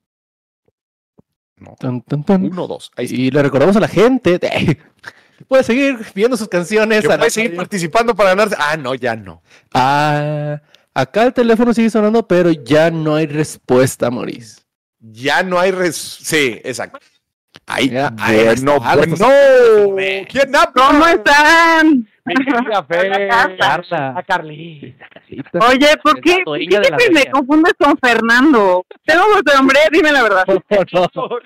No. 1.58 1.76
Tan, 1.80 2.02
tan, 2.02 2.24
tan. 2.24 2.45
Uno, 2.45 2.68
dos. 2.68 2.91
Ahí 2.95 3.06
está. 3.06 3.18
Y 3.18 3.30
le 3.32 3.43
recordamos 3.43 3.76
a 3.76 3.80
la 3.80 3.88
gente. 3.88 4.39
de- 4.39 4.78
puede 5.47 5.64
seguir 5.64 5.99
viendo 6.16 6.38
sus 6.38 6.47
canciones. 6.47 7.06
Puede 7.06 7.30
seguir 7.30 7.56
participando 7.56 8.16
para 8.16 8.30
ganarse. 8.30 8.56
Ah, 8.58 8.78
no, 8.78 8.95
ya 8.95 9.16
no. 9.16 9.43
Ah, 9.74 10.62
acá 10.93 11.24
el 11.26 11.34
teléfono 11.34 11.74
sigue 11.74 11.89
sonando, 11.89 12.28
pero 12.28 12.52
ya 12.52 12.89
no 12.89 13.16
hay 13.16 13.28
respuesta, 13.28 14.10
Moris. 14.10 14.66
Ya 15.02 15.43
no 15.43 15.60
hay 15.60 15.72
res... 15.72 15.95
Sí, 15.97 16.62
exacto. 16.64 16.99
Ahí, 17.66 17.89
Ya, 17.89 18.14
ahí 18.20 18.43
bueno, 18.45 18.76
está, 18.78 18.95
bueno. 18.95 19.16
los- 19.18 20.28
¿Quién 20.30 20.56
habla? 20.56 20.72
¿Cómo 20.74 21.06
están? 21.08 22.08
Mi 22.24 22.36
querida 22.36 22.84
Fer. 22.88 23.28
Carla. 23.58 24.14
A 24.16 24.24
Carlita. 24.24 25.08
Oye, 25.70 25.88
¿por 26.04 26.22
qué, 26.22 26.38
¿por 26.45 26.58
qué 26.60 26.66
siempre 26.70 27.10
me 27.10 27.16
feria. 27.20 27.32
confundes 27.32 27.74
con 27.80 27.97
Fernando? 27.97 28.86
Tengo 29.06 29.24
voz 29.28 29.41
de 29.43 29.54
hombre, 29.60 29.80
dime 29.91 30.12
la 30.12 30.24
verdad. 30.24 30.45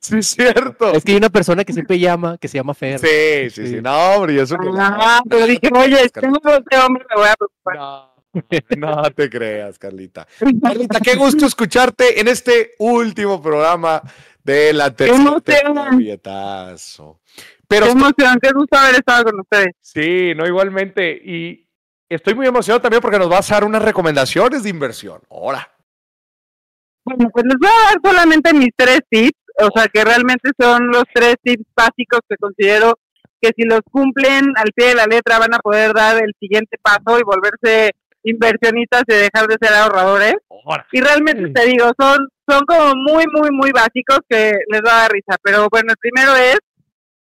Sí, 0.00 0.18
es 0.18 0.28
cierto. 0.28 0.92
Es 0.92 1.04
que 1.04 1.12
hay 1.12 1.18
una 1.18 1.28
persona 1.28 1.64
que 1.64 1.72
siempre 1.72 1.98
llama, 1.98 2.38
que 2.38 2.48
se 2.48 2.56
llama 2.56 2.72
Fer. 2.74 2.98
Sí, 2.98 3.50
sí, 3.50 3.66
sí. 3.66 3.74
Sí. 3.74 3.80
No, 3.82 4.14
hombre, 4.14 4.40
eso 4.40 4.56
no. 4.56 4.72
Ah, 4.76 5.20
pero 5.28 5.46
dije, 5.46 5.68
oye, 5.76 6.08
tengo 6.08 6.38
de 6.40 6.78
hombre, 6.78 7.04
me 7.10 7.20
voy 7.20 7.28
a 7.28 7.34
preocupar. 7.36 7.76
No, 7.76 8.11
no 8.78 9.02
te 9.10 9.28
creas, 9.28 9.78
Carlita. 9.78 10.26
Carlita, 10.62 11.00
qué 11.00 11.16
gusto 11.16 11.46
escucharte 11.46 12.20
en 12.20 12.28
este 12.28 12.72
último 12.78 13.42
programa 13.42 14.02
de 14.42 14.72
la 14.72 14.94
tercera. 14.94 15.36
Pero 17.68 17.86
Qué 17.86 17.92
emoción, 17.92 18.38
qué 18.42 18.50
gusto 18.54 18.76
haber 18.76 18.96
estado 18.96 19.24
con 19.24 19.40
ustedes. 19.40 19.74
sí, 19.80 20.34
no 20.34 20.46
igualmente. 20.46 21.10
Y 21.24 21.66
estoy 22.08 22.34
muy 22.34 22.46
emocionado 22.46 22.82
también 22.82 23.00
porque 23.00 23.18
nos 23.18 23.28
vas 23.28 23.50
a 23.50 23.54
dar 23.54 23.64
unas 23.64 23.82
recomendaciones 23.82 24.62
de 24.62 24.70
inversión. 24.70 25.20
Ahora. 25.30 25.70
Bueno, 27.04 27.30
pues 27.32 27.44
les 27.46 27.56
voy 27.58 27.68
a 27.68 27.90
dar 27.90 28.00
solamente 28.04 28.52
mis 28.52 28.70
tres 28.76 29.00
tips, 29.08 29.38
o 29.60 29.70
sea, 29.74 29.88
que 29.88 30.04
realmente 30.04 30.50
son 30.60 30.88
los 30.88 31.04
tres 31.12 31.36
tips 31.42 31.64
básicos 31.74 32.20
que 32.28 32.36
considero 32.36 32.98
que 33.40 33.50
si 33.56 33.64
los 33.64 33.80
cumplen 33.90 34.52
al 34.56 34.70
pie 34.72 34.88
de 34.88 34.94
la 34.94 35.06
letra 35.06 35.38
van 35.38 35.52
a 35.54 35.58
poder 35.58 35.92
dar 35.94 36.22
el 36.22 36.32
siguiente 36.38 36.76
paso 36.80 37.18
y 37.18 37.22
volverse 37.24 37.90
inversionistas 38.24 39.02
y 39.08 39.14
dejar 39.14 39.46
de 39.48 39.56
ser 39.60 39.74
ahorradores. 39.74 40.34
Y 40.92 41.00
realmente 41.00 41.50
te 41.50 41.66
digo, 41.66 41.90
son, 41.98 42.28
son 42.48 42.64
como 42.66 42.94
muy, 42.94 43.24
muy, 43.32 43.50
muy 43.50 43.70
básicos 43.72 44.18
que 44.28 44.52
les 44.70 44.80
va 44.82 44.96
a 44.96 45.00
dar 45.02 45.12
risa. 45.12 45.36
Pero 45.42 45.68
bueno, 45.70 45.90
el 45.92 45.96
primero 45.98 46.36
es, 46.36 46.58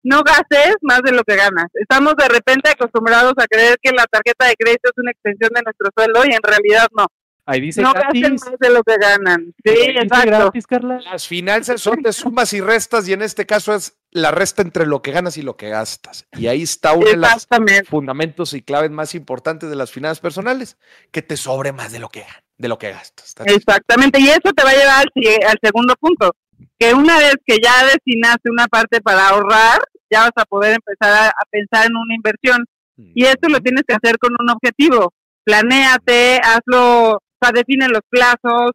no 0.02 0.22
gastes 0.22 0.76
más 0.82 1.00
de 1.02 1.12
lo 1.12 1.24
que 1.24 1.36
ganas. 1.36 1.66
Estamos 1.74 2.14
de 2.16 2.28
repente 2.28 2.70
acostumbrados 2.70 3.32
a 3.38 3.46
creer 3.46 3.76
que 3.82 3.90
la 3.90 4.04
tarjeta 4.04 4.46
de 4.46 4.54
crédito 4.56 4.90
es 4.90 4.98
una 4.98 5.10
extensión 5.10 5.50
de 5.54 5.62
nuestro 5.62 5.88
sueldo 5.96 6.20
y 6.30 6.34
en 6.34 6.42
realidad 6.42 6.86
no. 6.96 7.06
Ahí 7.46 7.60
dice 7.60 7.82
No 7.82 7.92
gasten 7.92 8.20
gratis. 8.22 8.44
más 8.50 8.58
de 8.58 8.70
lo 8.70 8.82
que 8.82 8.96
ganan. 8.96 9.54
Sí, 9.64 9.74
exacto. 9.74 10.26
gratis, 10.26 10.66
Carla. 10.66 11.00
Las 11.00 11.26
finanzas 11.26 11.80
son 11.80 12.02
de 12.02 12.12
sumas 12.12 12.52
y 12.54 12.60
restas 12.60 13.06
y 13.08 13.12
en 13.12 13.22
este 13.22 13.44
caso 13.44 13.74
es 13.74 13.98
la 14.14 14.30
resta 14.30 14.62
entre 14.62 14.86
lo 14.86 15.02
que 15.02 15.10
ganas 15.10 15.36
y 15.36 15.42
lo 15.42 15.56
que 15.56 15.68
gastas. 15.68 16.26
Y 16.32 16.46
ahí 16.46 16.62
está 16.62 16.92
uno 16.92 17.06
de 17.06 17.16
los 17.16 17.48
fundamentos 17.88 18.54
y 18.54 18.62
claves 18.62 18.92
más 18.92 19.14
importantes 19.14 19.68
de 19.68 19.76
las 19.76 19.90
finanzas 19.90 20.20
personales, 20.20 20.78
que 21.10 21.20
te 21.20 21.36
sobre 21.36 21.72
más 21.72 21.92
de 21.92 21.98
lo 21.98 22.08
que, 22.08 22.24
de 22.56 22.68
lo 22.68 22.78
que 22.78 22.92
gastas. 22.92 23.34
Exactamente. 23.44 24.20
Y 24.20 24.28
eso 24.28 24.52
te 24.56 24.62
va 24.62 24.70
a 24.70 24.74
llevar 24.74 25.04
al, 25.48 25.58
segundo 25.60 25.94
punto, 25.98 26.34
que 26.78 26.94
una 26.94 27.18
vez 27.18 27.34
que 27.44 27.58
ya 27.62 27.84
destinaste 27.86 28.50
una 28.50 28.68
parte 28.68 29.00
para 29.00 29.30
ahorrar, 29.30 29.80
ya 30.08 30.20
vas 30.20 30.32
a 30.36 30.44
poder 30.44 30.76
empezar 30.76 31.12
a, 31.12 31.28
a 31.30 31.44
pensar 31.50 31.86
en 31.86 31.96
una 31.96 32.14
inversión. 32.14 32.64
Y 32.96 33.24
esto 33.24 33.48
lo 33.48 33.58
tienes 33.58 33.82
que 33.86 33.94
hacer 33.94 34.16
con 34.18 34.32
un 34.38 34.48
objetivo. 34.48 35.12
Planéate, 35.42 36.40
hazlo, 36.40 37.14
o 37.14 37.20
sea, 37.40 37.50
define 37.52 37.88
los 37.88 38.02
plazos, 38.08 38.70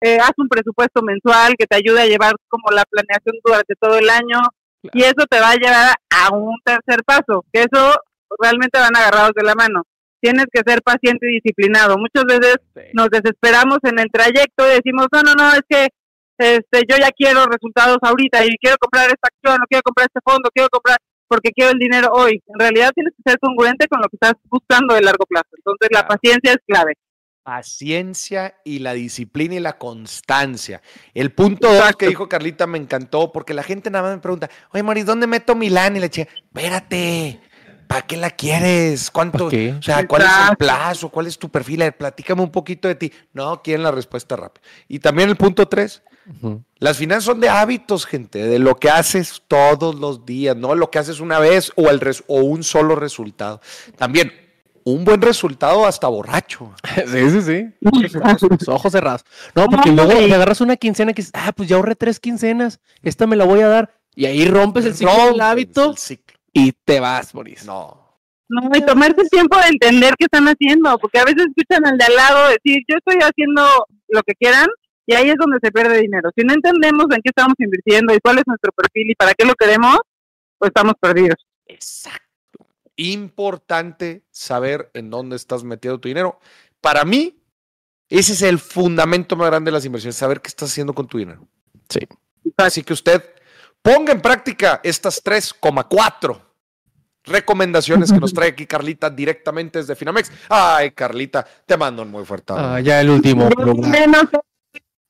eh, 0.00 0.18
haz 0.20 0.32
un 0.36 0.48
presupuesto 0.48 1.02
mensual 1.02 1.54
que 1.58 1.66
te 1.66 1.76
ayude 1.76 2.02
a 2.02 2.06
llevar 2.06 2.34
como 2.48 2.70
la 2.70 2.84
planeación 2.84 3.34
durante 3.42 3.74
todo 3.74 3.98
el 3.98 4.08
año. 4.08 4.38
Y 4.92 5.02
eso 5.02 5.26
te 5.28 5.40
va 5.40 5.50
a 5.50 5.56
llevar 5.56 5.94
a 6.10 6.34
un 6.34 6.56
tercer 6.64 7.02
paso, 7.04 7.44
que 7.52 7.62
eso 7.62 7.94
realmente 8.38 8.78
van 8.78 8.96
agarrados 8.96 9.32
de 9.34 9.44
la 9.44 9.54
mano. 9.54 9.82
Tienes 10.20 10.46
que 10.52 10.62
ser 10.66 10.82
paciente 10.82 11.26
y 11.30 11.40
disciplinado. 11.40 11.96
Muchas 11.98 12.24
veces 12.24 12.56
nos 12.94 13.08
desesperamos 13.10 13.78
en 13.82 13.98
el 13.98 14.10
trayecto 14.10 14.66
y 14.66 14.76
decimos, 14.76 15.06
no, 15.12 15.22
no, 15.22 15.34
no, 15.34 15.52
es 15.52 15.62
que 15.68 15.88
este, 16.38 16.82
yo 16.88 16.96
ya 16.96 17.10
quiero 17.16 17.44
resultados 17.46 17.98
ahorita 18.02 18.44
y 18.44 18.56
quiero 18.60 18.76
comprar 18.80 19.06
esta 19.06 19.28
acción, 19.28 19.62
o 19.62 19.66
quiero 19.68 19.82
comprar 19.82 20.08
este 20.08 20.20
fondo, 20.24 20.50
quiero 20.52 20.68
comprar 20.68 20.98
porque 21.28 21.50
quiero 21.50 21.72
el 21.72 21.78
dinero 21.78 22.08
hoy. 22.12 22.42
En 22.46 22.58
realidad 22.58 22.90
tienes 22.94 23.12
que 23.16 23.30
ser 23.30 23.38
congruente 23.38 23.86
con 23.88 24.00
lo 24.00 24.08
que 24.08 24.16
estás 24.16 24.34
buscando 24.44 24.94
de 24.94 25.02
largo 25.02 25.24
plazo. 25.26 25.48
Entonces 25.56 25.88
la 25.90 26.06
paciencia 26.06 26.52
es 26.52 26.58
clave. 26.66 26.94
Paciencia 27.44 28.54
y 28.64 28.78
la 28.78 28.94
disciplina 28.94 29.54
y 29.54 29.60
la 29.60 29.76
constancia. 29.78 30.80
El 31.12 31.30
punto 31.32 31.72
dos 31.72 31.94
que 31.96 32.08
dijo 32.08 32.28
Carlita 32.28 32.66
me 32.66 32.78
encantó 32.78 33.30
porque 33.32 33.52
la 33.52 33.62
gente 33.62 33.90
nada 33.90 34.04
más 34.08 34.14
me 34.16 34.22
pregunta, 34.22 34.48
oye, 34.72 34.82
Maris, 34.82 35.04
¿dónde 35.04 35.26
meto 35.26 35.54
Milán? 35.54 35.94
Y 35.94 36.00
le 36.00 36.08
decía, 36.08 36.26
espérate, 36.26 37.40
¿para 37.86 38.02
qué 38.02 38.16
la 38.16 38.30
quieres? 38.30 39.10
¿Cuánto? 39.10 39.46
O 39.46 39.82
sea, 39.82 40.06
¿cuál 40.06 40.22
es 40.22 40.28
el 40.50 40.56
plazo? 40.56 41.10
¿Cuál 41.10 41.26
es 41.26 41.38
tu 41.38 41.50
perfil? 41.50 41.92
Platícame 41.92 42.40
un 42.42 42.50
poquito 42.50 42.88
de 42.88 42.94
ti. 42.94 43.12
No, 43.34 43.62
quieren 43.62 43.82
la 43.82 43.90
respuesta 43.90 44.36
rápida. 44.36 44.66
Y 44.88 44.98
también 44.98 45.28
el 45.28 45.36
punto 45.36 45.68
tres. 45.68 46.02
Las 46.78 46.96
finanzas 46.96 47.24
son 47.24 47.40
de 47.40 47.50
hábitos, 47.50 48.06
gente, 48.06 48.46
de 48.46 48.58
lo 48.58 48.76
que 48.76 48.88
haces 48.88 49.42
todos 49.46 49.94
los 49.96 50.24
días, 50.24 50.56
no 50.56 50.74
lo 50.74 50.90
que 50.90 50.98
haces 50.98 51.20
una 51.20 51.38
vez 51.38 51.70
o, 51.76 51.90
el 51.90 52.00
res- 52.00 52.24
o 52.26 52.40
un 52.40 52.62
solo 52.62 52.96
resultado. 52.96 53.60
También, 53.98 54.32
un 54.84 55.04
buen 55.04 55.20
resultado 55.20 55.86
hasta 55.86 56.08
borracho. 56.08 56.72
Sí, 57.06 57.30
sí, 57.30 57.42
sí. 57.42 57.74
Los 57.80 58.68
ojos 58.68 58.92
cerrados. 58.92 59.24
No, 59.54 59.66
porque 59.66 59.90
No, 59.90 60.04
luego 60.04 60.26
te 60.26 60.34
agarras 60.34 60.60
una 60.60 60.76
quincena 60.76 61.12
que 61.12 61.22
dices, 61.22 61.32
ah, 61.34 61.52
pues 61.54 61.68
ya 61.68 61.76
ahorré 61.76 61.94
tres 61.96 62.20
quincenas, 62.20 62.80
esta 63.02 63.26
me 63.26 63.36
la 63.36 63.44
voy 63.44 63.60
a 63.60 63.68
dar. 63.68 63.94
Y 64.14 64.26
ahí 64.26 64.46
rompes 64.46 64.84
el 64.84 64.94
ciclo 64.94 65.26
del 65.32 65.40
hábito 65.40 65.90
el 65.90 65.96
ciclo. 65.98 66.36
y 66.52 66.72
te 66.72 67.00
vas, 67.00 67.32
Boris. 67.32 67.64
No. 67.64 68.02
No, 68.48 68.70
y 68.76 68.80
tomarse 68.82 69.22
el 69.22 69.30
tiempo 69.30 69.56
de 69.58 69.68
entender 69.68 70.14
qué 70.18 70.26
están 70.26 70.46
haciendo, 70.46 70.96
porque 70.98 71.18
a 71.18 71.24
veces 71.24 71.46
escuchan 71.48 71.84
al 71.86 71.98
de 71.98 72.04
al 72.04 72.14
lado 72.14 72.48
decir, 72.50 72.82
yo 72.86 72.96
estoy 72.96 73.16
haciendo 73.22 73.62
lo 74.08 74.22
que 74.22 74.34
quieran, 74.34 74.66
y 75.06 75.14
ahí 75.14 75.28
es 75.30 75.36
donde 75.38 75.58
se 75.62 75.72
pierde 75.72 75.98
dinero. 76.00 76.30
Si 76.36 76.44
no 76.44 76.54
entendemos 76.54 77.06
en 77.10 77.22
qué 77.22 77.30
estamos 77.30 77.54
invirtiendo 77.58 78.14
y 78.14 78.18
cuál 78.20 78.38
es 78.38 78.44
nuestro 78.46 78.70
perfil 78.72 79.10
y 79.10 79.14
para 79.14 79.34
qué 79.34 79.44
lo 79.44 79.54
queremos, 79.54 79.98
pues 80.58 80.68
estamos 80.68 80.94
perdidos. 81.00 81.36
Exacto. 81.66 82.23
Importante 82.96 84.24
saber 84.30 84.90
en 84.94 85.10
dónde 85.10 85.36
estás 85.36 85.64
metiendo 85.64 85.98
tu 85.98 86.08
dinero. 86.08 86.38
Para 86.80 87.04
mí, 87.04 87.40
ese 88.08 88.34
es 88.34 88.42
el 88.42 88.58
fundamento 88.58 89.36
más 89.36 89.48
grande 89.48 89.70
de 89.70 89.72
las 89.72 89.84
inversiones, 89.84 90.16
saber 90.16 90.40
qué 90.40 90.48
estás 90.48 90.70
haciendo 90.70 90.94
con 90.94 91.06
tu 91.06 91.18
dinero. 91.18 91.46
Sí. 91.88 92.00
Así 92.56 92.82
que 92.84 92.92
usted 92.92 93.24
ponga 93.82 94.12
en 94.12 94.20
práctica 94.20 94.80
estas 94.84 95.22
3,4 95.24 96.40
recomendaciones 97.24 98.12
que 98.12 98.20
nos 98.20 98.32
trae 98.34 98.50
aquí 98.50 98.66
Carlita 98.66 99.10
directamente 99.10 99.78
desde 99.78 99.96
Finamex. 99.96 100.30
Ay, 100.48 100.90
Carlita, 100.92 101.46
te 101.66 101.76
mando 101.76 102.02
un 102.02 102.10
muy 102.10 102.24
fuerte 102.24 102.52
abrazo. 102.52 102.74
Ah, 102.74 102.80
ya 102.80 103.00
el 103.00 103.10
último 103.10 103.48
programa. 103.48 103.88
Menos, 103.88 104.24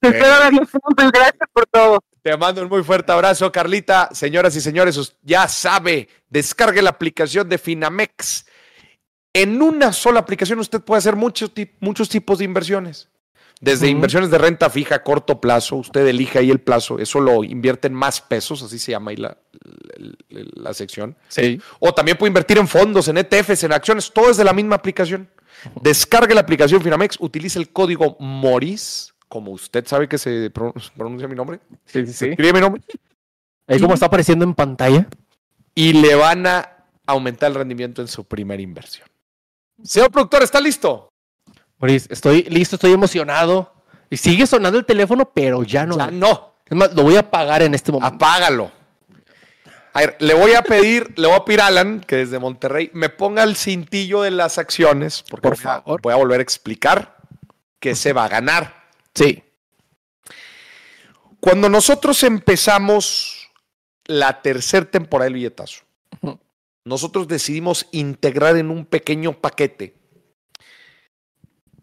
espero 0.01 0.39
verlos 0.39 0.70
pronto, 0.70 1.11
gracias 1.12 1.49
por 1.53 1.66
todo. 1.66 2.01
Te 2.25 2.35
mando 2.39 2.62
un 2.62 2.70
muy 2.70 2.83
fuerte 2.83 3.12
abrazo, 3.12 3.53
Carlita. 3.53 4.09
Señoras 4.12 4.57
y 4.57 4.62
señores, 4.62 5.14
ya 5.20 5.47
sabe, 5.47 6.09
descargue 6.31 6.81
la 6.81 6.89
aplicación 6.89 7.47
de 7.51 7.59
Finamex. 7.59 8.47
En 9.35 9.61
una 9.61 9.93
sola 9.93 10.20
aplicación 10.20 10.59
usted 10.59 10.81
puede 10.81 11.01
hacer 11.01 11.16
muchos, 11.16 11.53
muchos 11.81 12.09
tipos 12.09 12.39
de 12.39 12.47
inversiones. 12.47 13.11
Desde 13.61 13.89
inversiones 13.89 14.31
de 14.31 14.39
renta 14.39 14.70
fija 14.70 14.95
a 14.97 15.03
corto 15.03 15.39
plazo, 15.39 15.77
usted 15.77 16.07
elige 16.07 16.39
ahí 16.39 16.51
el 16.51 16.61
plazo, 16.61 16.99
eso 16.99 17.20
lo 17.20 17.45
invierte 17.45 17.89
en 17.89 17.95
más 17.95 18.22
pesos, 18.22 18.62
así 18.62 18.79
se 18.79 18.93
llama 18.93 19.11
ahí 19.11 19.16
la, 19.18 19.37
la- 20.31 20.45
la 20.55 20.75
sección. 20.75 21.16
Sí. 21.29 21.61
O 21.79 21.93
también 21.93 22.16
puede 22.16 22.29
invertir 22.31 22.57
en 22.59 22.68
fondos, 22.68 23.07
en 23.09 23.18
ETFs, 23.18 23.64
en 23.64 23.72
acciones, 23.72 24.11
todo 24.12 24.31
es 24.31 24.39
de 24.39 24.45
la 24.45 24.53
misma 24.55 24.77
aplicación. 24.77 25.29
Descargue 25.83 26.35
la 26.35 26.41
aplicación 26.41 26.83
Finamex, 26.83 27.16
utilice 27.20 27.59
el 27.59 27.70
código 27.70 28.16
MORIS, 28.18 29.14
como 29.29 29.51
usted 29.53 29.87
sabe 29.87 30.09
que 30.09 30.18
se 30.18 30.51
pro- 30.51 30.75
pronuncia 30.97 31.27
mi 31.29 31.35
nombre, 31.35 31.61
Sí, 31.87 32.01
escribe 32.01 32.53
mi 32.53 32.61
nombre, 32.61 32.83
Ahí 33.66 33.81
como 33.81 33.95
está 33.95 34.07
apareciendo 34.07 34.45
en 34.45 34.55
pantalla. 34.55 35.07
y 35.75 35.93
le 35.95 36.14
van 36.14 36.47
a 36.47 36.70
aumentar 37.07 37.51
el 37.51 37.57
rendimiento 37.57 38.03
en 38.03 38.09
su 38.09 38.25
primera 38.25 38.62
inversión. 38.62 39.09
Señor 39.83 40.11
productor, 40.11 40.43
¿está 40.43 40.61
listo? 40.61 41.09
Maurice, 41.79 42.09
estoy 42.12 42.43
listo, 42.45 42.77
estoy 42.77 42.93
emocionado. 42.93 43.72
Y 44.11 44.16
sigue 44.16 44.47
sonando 44.47 44.79
el 44.79 44.85
teléfono, 44.85 45.31
pero 45.35 45.62
ya 45.64 45.85
no. 45.87 45.97
Ya 45.99 46.11
no, 46.11 46.55
Es 46.66 46.77
más, 46.77 46.95
lo 46.95 47.03
voy 47.03 47.16
a 47.16 47.20
apagar 47.20 47.62
en 47.62 47.75
este 47.75 47.91
momento. 47.91 48.14
apágalo. 48.14 48.70
A 49.93 50.01
ver, 50.01 50.16
le 50.20 50.35
voy 50.35 50.53
a 50.55 50.62
pedir, 50.62 51.12
le 51.18 51.27
voy 51.27 51.37
a 51.37 51.45
pedir 51.45 51.61
a 51.62 51.66
Alan, 51.66 52.01
que 52.01 52.16
desde 52.16 52.39
Monterrey, 52.39 52.91
me 52.95 53.09
ponga 53.09 53.43
el 53.43 53.57
cintillo 53.57 54.22
de 54.22 54.31
las 54.31 54.59
acciones, 54.59 55.25
porque 55.29 55.49
Por 55.49 55.57
favor. 55.57 56.01
voy 56.03 56.12
a 56.12 56.16
volver 56.16 56.39
a 56.41 56.43
explicar 56.43 57.16
que 57.81 57.95
se 57.97 58.12
va 58.12 58.25
a 58.25 58.29
ganar. 58.29 58.84
Sí. 59.15 59.43
Cuando 61.41 61.69
nosotros 61.69 62.23
empezamos 62.23 63.51
la 64.07 64.43
tercera 64.43 64.91
temporada 64.91 65.27
del 65.27 65.35
billetazo, 65.35 65.85
nosotros 66.85 67.29
decidimos 67.29 67.87
integrar 67.93 68.57
en 68.57 68.71
un 68.71 68.85
pequeño 68.85 69.33
paquete 69.41 69.95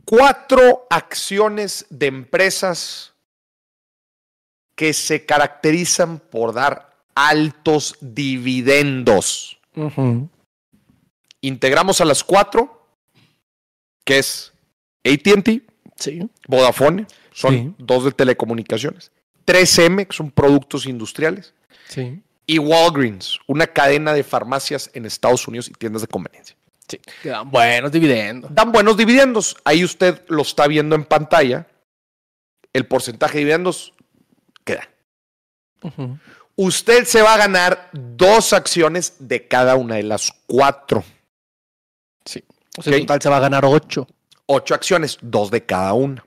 cuatro 0.06 0.88
acciones 0.90 1.86
de 1.90 2.08
empresas 2.08 3.14
que 4.76 4.94
se 4.94 5.26
caracterizan 5.26 6.20
por 6.20 6.54
dar 6.54 6.98
altos 7.16 7.96
dividendos. 8.02 9.60
Integramos 11.42 12.02
a 12.02 12.06
las 12.06 12.24
cuatro, 12.24 12.88
que 14.04 14.20
es 14.20 14.52
ATT, 15.06 15.64
Sí. 15.96 16.28
Vodafone, 16.48 17.06
son 17.42 17.54
Sí. 17.54 17.76
dos 17.78 18.04
de 18.06 18.12
telecomunicaciones. 18.12 19.12
3M, 19.46 20.06
que 20.08 20.16
son 20.16 20.32
productos 20.32 20.86
industriales. 20.86 21.54
Sí. 21.88 22.22
Y 22.46 22.60
Walgreens, 22.60 23.40
una 23.48 23.68
cadena 23.68 24.14
de 24.14 24.24
farmacias 24.24 24.90
en 24.94 25.06
Estados 25.06 25.48
Unidos 25.48 25.68
y 25.70 25.74
tiendas 25.74 26.02
de 26.02 26.08
conveniencia. 26.08 26.56
Sí. 26.88 27.00
Quedan 27.24 27.50
buenos 27.50 27.92
dividendos. 27.92 28.54
Dan 28.54 28.72
buenos 28.72 28.98
dividendos. 28.98 29.56
Ahí 29.64 29.84
usted 29.84 30.24
lo 30.28 30.42
está 30.42 30.68
viendo 30.68 30.96
en 30.96 31.06
pantalla. 31.06 31.68
El 32.74 32.86
porcentaje 32.86 33.34
de 33.34 33.40
dividendos 33.40 33.94
queda. 34.64 34.88
Usted 36.56 37.06
se 37.06 37.22
va 37.22 37.34
a 37.34 37.38
ganar 37.38 37.90
dos 37.94 38.54
acciones 38.54 39.16
de 39.20 39.48
cada 39.48 39.76
una 39.76 39.96
de 39.96 40.04
las 40.04 40.32
cuatro. 40.46 41.04
O 42.78 42.82
sea, 42.84 42.94
en 42.96 43.02
total 43.02 43.22
se 43.22 43.30
va 43.30 43.38
a 43.38 43.42
ganar 43.42 43.66
ocho. 43.66 44.08
Ocho 44.46 44.76
acciones, 44.76 45.18
dos 45.22 45.50
de 45.50 45.66
cada 45.66 45.94
una. 45.94 46.24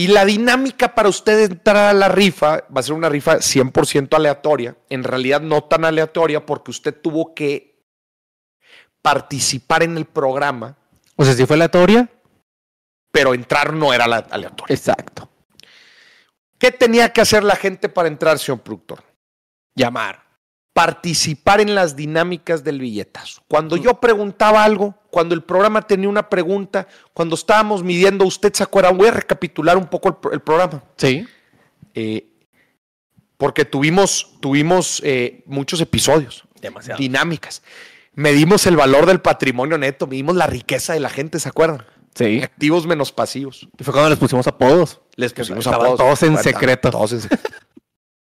Y 0.00 0.06
la 0.06 0.24
dinámica 0.24 0.94
para 0.94 1.10
usted 1.10 1.50
entrar 1.50 1.76
a 1.76 1.92
la 1.92 2.08
rifa 2.08 2.64
va 2.74 2.80
a 2.80 2.82
ser 2.82 2.94
una 2.94 3.10
rifa 3.10 3.36
100% 3.42 4.14
aleatoria. 4.16 4.74
En 4.88 5.04
realidad 5.04 5.42
no 5.42 5.64
tan 5.64 5.84
aleatoria 5.84 6.46
porque 6.46 6.70
usted 6.70 6.94
tuvo 6.98 7.34
que 7.34 7.84
participar 9.02 9.82
en 9.82 9.96
el 9.98 10.06
programa, 10.06 10.76
O 11.16 11.24
sea, 11.24 11.34
si 11.34 11.44
fue 11.44 11.56
aleatoria. 11.56 12.08
pero 13.12 13.34
entrar 13.34 13.74
no 13.74 13.92
era 13.92 14.06
la- 14.06 14.26
aleatorio. 14.30 14.74
Exacto. 14.74 15.28
¿Qué 16.58 16.70
tenía 16.70 17.12
que 17.12 17.20
hacer 17.20 17.42
la 17.44 17.56
gente 17.56 17.88
para 17.90 18.08
entrar, 18.08 18.38
señor 18.38 18.60
productor? 18.62 19.02
Llamar. 19.74 20.22
Participar 20.84 21.60
en 21.60 21.74
las 21.74 21.94
dinámicas 21.94 22.64
del 22.64 22.80
billetazo. 22.80 23.42
Cuando 23.48 23.76
yo 23.76 24.00
preguntaba 24.00 24.64
algo, 24.64 24.94
cuando 25.10 25.34
el 25.34 25.42
programa 25.42 25.82
tenía 25.82 26.08
una 26.08 26.28
pregunta, 26.30 26.86
cuando 27.12 27.34
estábamos 27.34 27.82
midiendo, 27.82 28.24
usted 28.24 28.52
se 28.54 28.62
acuerda, 28.62 28.90
voy 28.90 29.08
a 29.08 29.10
recapitular 29.10 29.76
un 29.76 29.86
poco 29.86 30.08
el, 30.08 30.14
pro- 30.16 30.32
el 30.32 30.40
programa. 30.40 30.82
Sí. 30.96 31.26
Eh, 31.94 32.26
porque 33.36 33.64
tuvimos, 33.64 34.32
tuvimos 34.40 35.02
eh, 35.04 35.42
muchos 35.46 35.80
episodios, 35.80 36.44
Demasiado. 36.62 36.98
dinámicas. 36.98 37.62
Medimos 38.14 38.66
el 38.66 38.76
valor 38.76 39.04
del 39.06 39.20
patrimonio 39.20 39.76
neto, 39.78 40.06
medimos 40.06 40.34
la 40.34 40.46
riqueza 40.46 40.94
de 40.94 41.00
la 41.00 41.10
gente, 41.10 41.38
¿se 41.40 41.48
acuerdan? 41.48 41.84
Sí. 42.14 42.40
Activos 42.42 42.86
menos 42.86 43.12
pasivos. 43.12 43.68
Y 43.78 43.84
fue 43.84 43.92
cuando 43.92 44.10
les 44.10 44.18
pusimos 44.18 44.46
apodos. 44.46 45.00
Les 45.16 45.32
pusimos 45.32 45.66
apodos. 45.66 45.98
todos 45.98 46.22
en 46.22 46.38
secreto. 46.38 46.90
todos 46.90 47.12
en 47.12 47.20
secreto. 47.20 47.50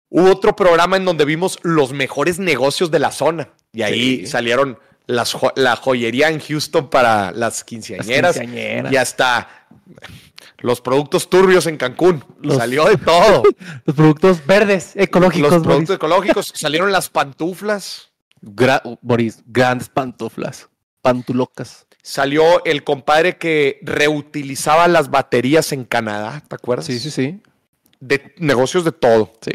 Hubo 0.10 0.32
otro 0.32 0.56
programa 0.56 0.98
en 0.98 1.06
donde 1.06 1.26
vimos 1.26 1.60
los 1.64 1.92
mejores 1.94 2.40
negocios 2.40 2.92
de 2.92 3.00
la 3.00 3.12
zona. 3.12 3.50
Y 3.74 3.82
ahí 3.82 4.20
Sí. 4.22 4.28
salieron 4.28 4.80
las 5.06 5.34
jo- 5.34 5.52
la 5.56 5.76
joyería 5.76 6.30
en 6.30 6.40
Houston 6.40 6.90
para 6.90 7.32
las 7.32 7.64
quinceañeras. 7.64 8.36
Las 8.38 8.46
quinceañeras. 8.46 8.92
Y 8.94 8.98
hasta 8.98 9.68
los 10.60 10.82
productos 10.82 11.30
turbios 11.30 11.68
en 11.68 11.78
Cancún. 11.78 12.24
Los- 12.42 12.58
Salió 12.58 12.86
de 12.86 12.98
todo. 12.98 13.44
Los 13.86 13.96
productos 13.96 14.46
verdes, 14.46 14.92
ecológicos, 14.96 15.52
los 15.52 15.62
Boris. 15.62 15.68
productos 15.68 15.96
ecológicos. 15.98 16.52
Salieron 16.56 16.92
las 16.92 17.10
pantuflas. 17.10 18.10
Gra- 18.42 18.82
Boris, 19.02 19.44
grandes 19.46 19.90
pantuflas. 19.90 20.68
Pantulocas. 21.02 21.86
Salió 22.02 22.64
el 22.66 22.84
compadre 22.84 23.38
que 23.38 23.80
reutilizaba 23.82 24.88
las 24.88 25.10
baterías 25.10 25.72
en 25.74 25.84
Canadá, 25.84 26.42
¿te 26.48 26.56
acuerdas? 26.56 26.86
Sí, 26.86 27.00
sí, 27.00 27.12
sí. 27.12 27.42
De 28.00 28.34
negocios 28.38 28.84
de 28.86 28.92
todo. 28.92 29.34
Sí. 29.42 29.52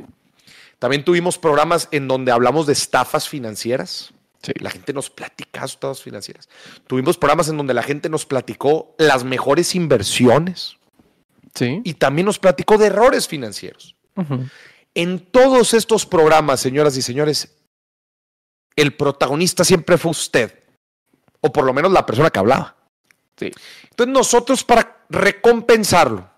También 0.82 1.04
tuvimos 1.04 1.38
programas 1.38 1.86
en 1.92 2.08
donde 2.08 2.32
hablamos 2.32 2.66
de 2.66 2.72
estafas 2.72 3.28
financieras. 3.28 4.12
Sí. 4.42 4.50
La 4.58 4.68
gente 4.68 4.92
nos 4.92 5.10
platica 5.10 5.64
estafas 5.64 6.02
financieras. 6.02 6.48
Tuvimos 6.88 7.16
programas 7.16 7.48
en 7.48 7.56
donde 7.56 7.72
la 7.72 7.84
gente 7.84 8.08
nos 8.08 8.26
platicó 8.26 8.96
las 8.98 9.22
mejores 9.22 9.76
inversiones 9.76 10.78
Sí. 11.54 11.82
y 11.84 11.94
también 11.94 12.26
nos 12.26 12.40
platicó 12.40 12.78
de 12.78 12.86
errores 12.86 13.28
financieros. 13.28 13.94
En 14.92 15.20
todos 15.20 15.72
estos 15.72 16.04
programas, 16.04 16.58
señoras 16.58 16.96
y 16.96 17.02
señores, 17.02 17.54
el 18.74 18.96
protagonista 18.96 19.62
siempre 19.62 19.98
fue 19.98 20.10
usted, 20.10 20.64
o 21.42 21.52
por 21.52 21.64
lo 21.64 21.72
menos 21.72 21.92
la 21.92 22.04
persona 22.04 22.30
que 22.30 22.40
hablaba. 22.40 22.74
Sí. 23.36 23.52
Entonces 23.88 24.12
nosotros 24.12 24.64
para 24.64 25.04
recompensarlo, 25.08 26.28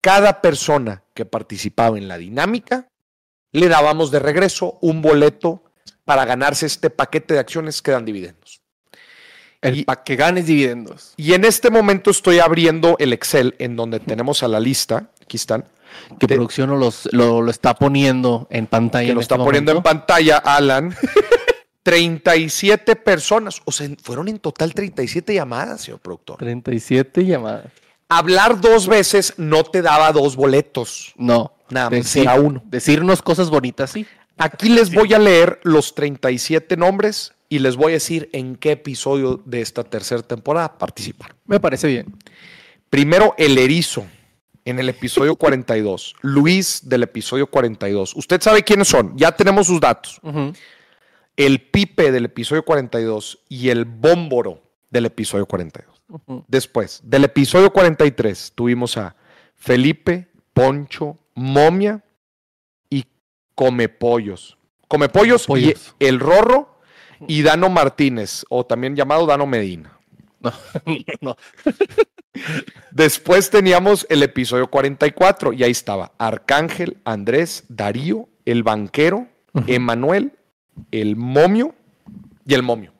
cada 0.00 0.40
persona 0.40 1.02
que 1.14 1.24
participaba 1.24 1.98
en 1.98 2.08
la 2.08 2.18
dinámica, 2.18 2.88
le 3.52 3.68
dábamos 3.68 4.10
de 4.10 4.18
regreso 4.18 4.78
un 4.80 5.02
boleto 5.02 5.62
para 6.04 6.24
ganarse 6.24 6.66
este 6.66 6.90
paquete 6.90 7.34
de 7.34 7.40
acciones 7.40 7.82
que 7.82 7.90
dan 7.90 8.04
dividendos. 8.04 8.60
El 9.60 9.78
Y- 9.80 9.86
que 10.04 10.16
ganes 10.16 10.46
dividendos. 10.46 11.14
Y 11.16 11.32
en 11.34 11.44
este 11.44 11.70
momento 11.70 12.10
estoy 12.10 12.38
abriendo 12.38 12.96
el 12.98 13.12
Excel 13.12 13.54
en 13.58 13.74
donde 13.76 13.98
tenemos 14.00 14.42
a 14.42 14.48
la 14.48 14.60
lista, 14.60 15.10
aquí 15.20 15.36
están, 15.36 15.64
Que 16.20 16.26
de- 16.26 16.36
producción 16.36 16.70
lo, 16.70 16.76
los- 16.76 17.08
lo, 17.12 17.42
lo 17.42 17.50
está 17.50 17.74
poniendo 17.74 18.46
en 18.50 18.66
pantalla. 18.66 19.06
que 19.06 19.10
en 19.10 19.14
lo 19.16 19.20
este 19.20 19.34
está 19.34 19.44
poniendo 19.44 19.72
en 19.72 19.82
pantalla 19.82 20.36
Alan. 20.38 20.94
37 21.82 22.96
personas, 22.96 23.62
o 23.64 23.72
sea, 23.72 23.88
fueron 24.02 24.28
en 24.28 24.38
total 24.38 24.74
37 24.74 25.32
llamadas, 25.34 25.80
señor 25.82 26.00
productor. 26.00 26.36
37 26.36 27.24
llamadas. 27.24 27.64
Hablar 28.08 28.60
dos 28.60 28.86
veces 28.86 29.34
no 29.36 29.64
te 29.64 29.82
daba 29.82 30.12
dos 30.12 30.36
boletos. 30.36 31.12
No. 31.16 31.52
Nada 31.70 31.90
más 31.90 31.98
decir, 31.98 32.22
era 32.22 32.34
uno. 32.34 32.62
Decirnos 32.64 33.20
cosas 33.22 33.50
bonitas, 33.50 33.90
sí. 33.90 34.06
Aquí 34.38 34.68
les 34.68 34.92
voy 34.94 35.12
a 35.12 35.18
leer 35.18 35.60
los 35.64 35.94
37 35.94 36.76
nombres 36.76 37.34
y 37.48 37.58
les 37.58 37.76
voy 37.76 37.92
a 37.92 37.94
decir 37.94 38.30
en 38.32 38.56
qué 38.56 38.72
episodio 38.72 39.42
de 39.44 39.60
esta 39.60 39.84
tercera 39.84 40.22
temporada 40.22 40.78
participaron. 40.78 41.36
Me 41.46 41.60
parece 41.60 41.88
bien. 41.88 42.14
Primero, 42.88 43.34
el 43.36 43.58
erizo 43.58 44.06
en 44.64 44.78
el 44.78 44.88
episodio 44.88 45.36
42. 45.36 46.14
Luis 46.22 46.88
del 46.88 47.02
episodio 47.02 47.48
42. 47.48 48.14
Usted 48.16 48.40
sabe 48.40 48.62
quiénes 48.62 48.88
son, 48.88 49.16
ya 49.16 49.32
tenemos 49.32 49.66
sus 49.66 49.80
datos. 49.80 50.20
El 51.36 51.60
pipe 51.60 52.10
del 52.10 52.26
episodio 52.26 52.64
42 52.64 53.40
y 53.48 53.68
el 53.68 53.84
bómboro 53.84 54.62
del 54.90 55.06
episodio 55.06 55.46
42. 55.46 55.97
Después, 56.46 57.00
del 57.04 57.24
episodio 57.24 57.72
43, 57.72 58.52
tuvimos 58.54 58.96
a 58.96 59.14
Felipe, 59.56 60.28
Poncho, 60.54 61.18
Momia 61.34 62.02
y 62.88 63.04
Comepollos. 63.54 64.56
Comepollos 64.88 65.44
y 65.44 65.46
Pollos. 65.46 65.94
el 65.98 66.18
Rorro 66.20 66.78
y 67.26 67.42
Dano 67.42 67.68
Martínez, 67.68 68.44
o 68.48 68.64
también 68.64 68.96
llamado 68.96 69.26
Dano 69.26 69.46
Medina. 69.46 69.98
No, 70.40 70.52
no. 71.20 71.36
Después 72.90 73.50
teníamos 73.50 74.06
el 74.08 74.22
episodio 74.22 74.68
44 74.68 75.52
y 75.52 75.64
ahí 75.64 75.70
estaba 75.72 76.12
Arcángel, 76.18 76.98
Andrés, 77.04 77.64
Darío, 77.68 78.28
el 78.44 78.62
banquero, 78.62 79.26
Emanuel, 79.66 80.32
el 80.92 81.16
momio 81.16 81.74
y 82.46 82.54
el 82.54 82.62
momio. 82.62 82.92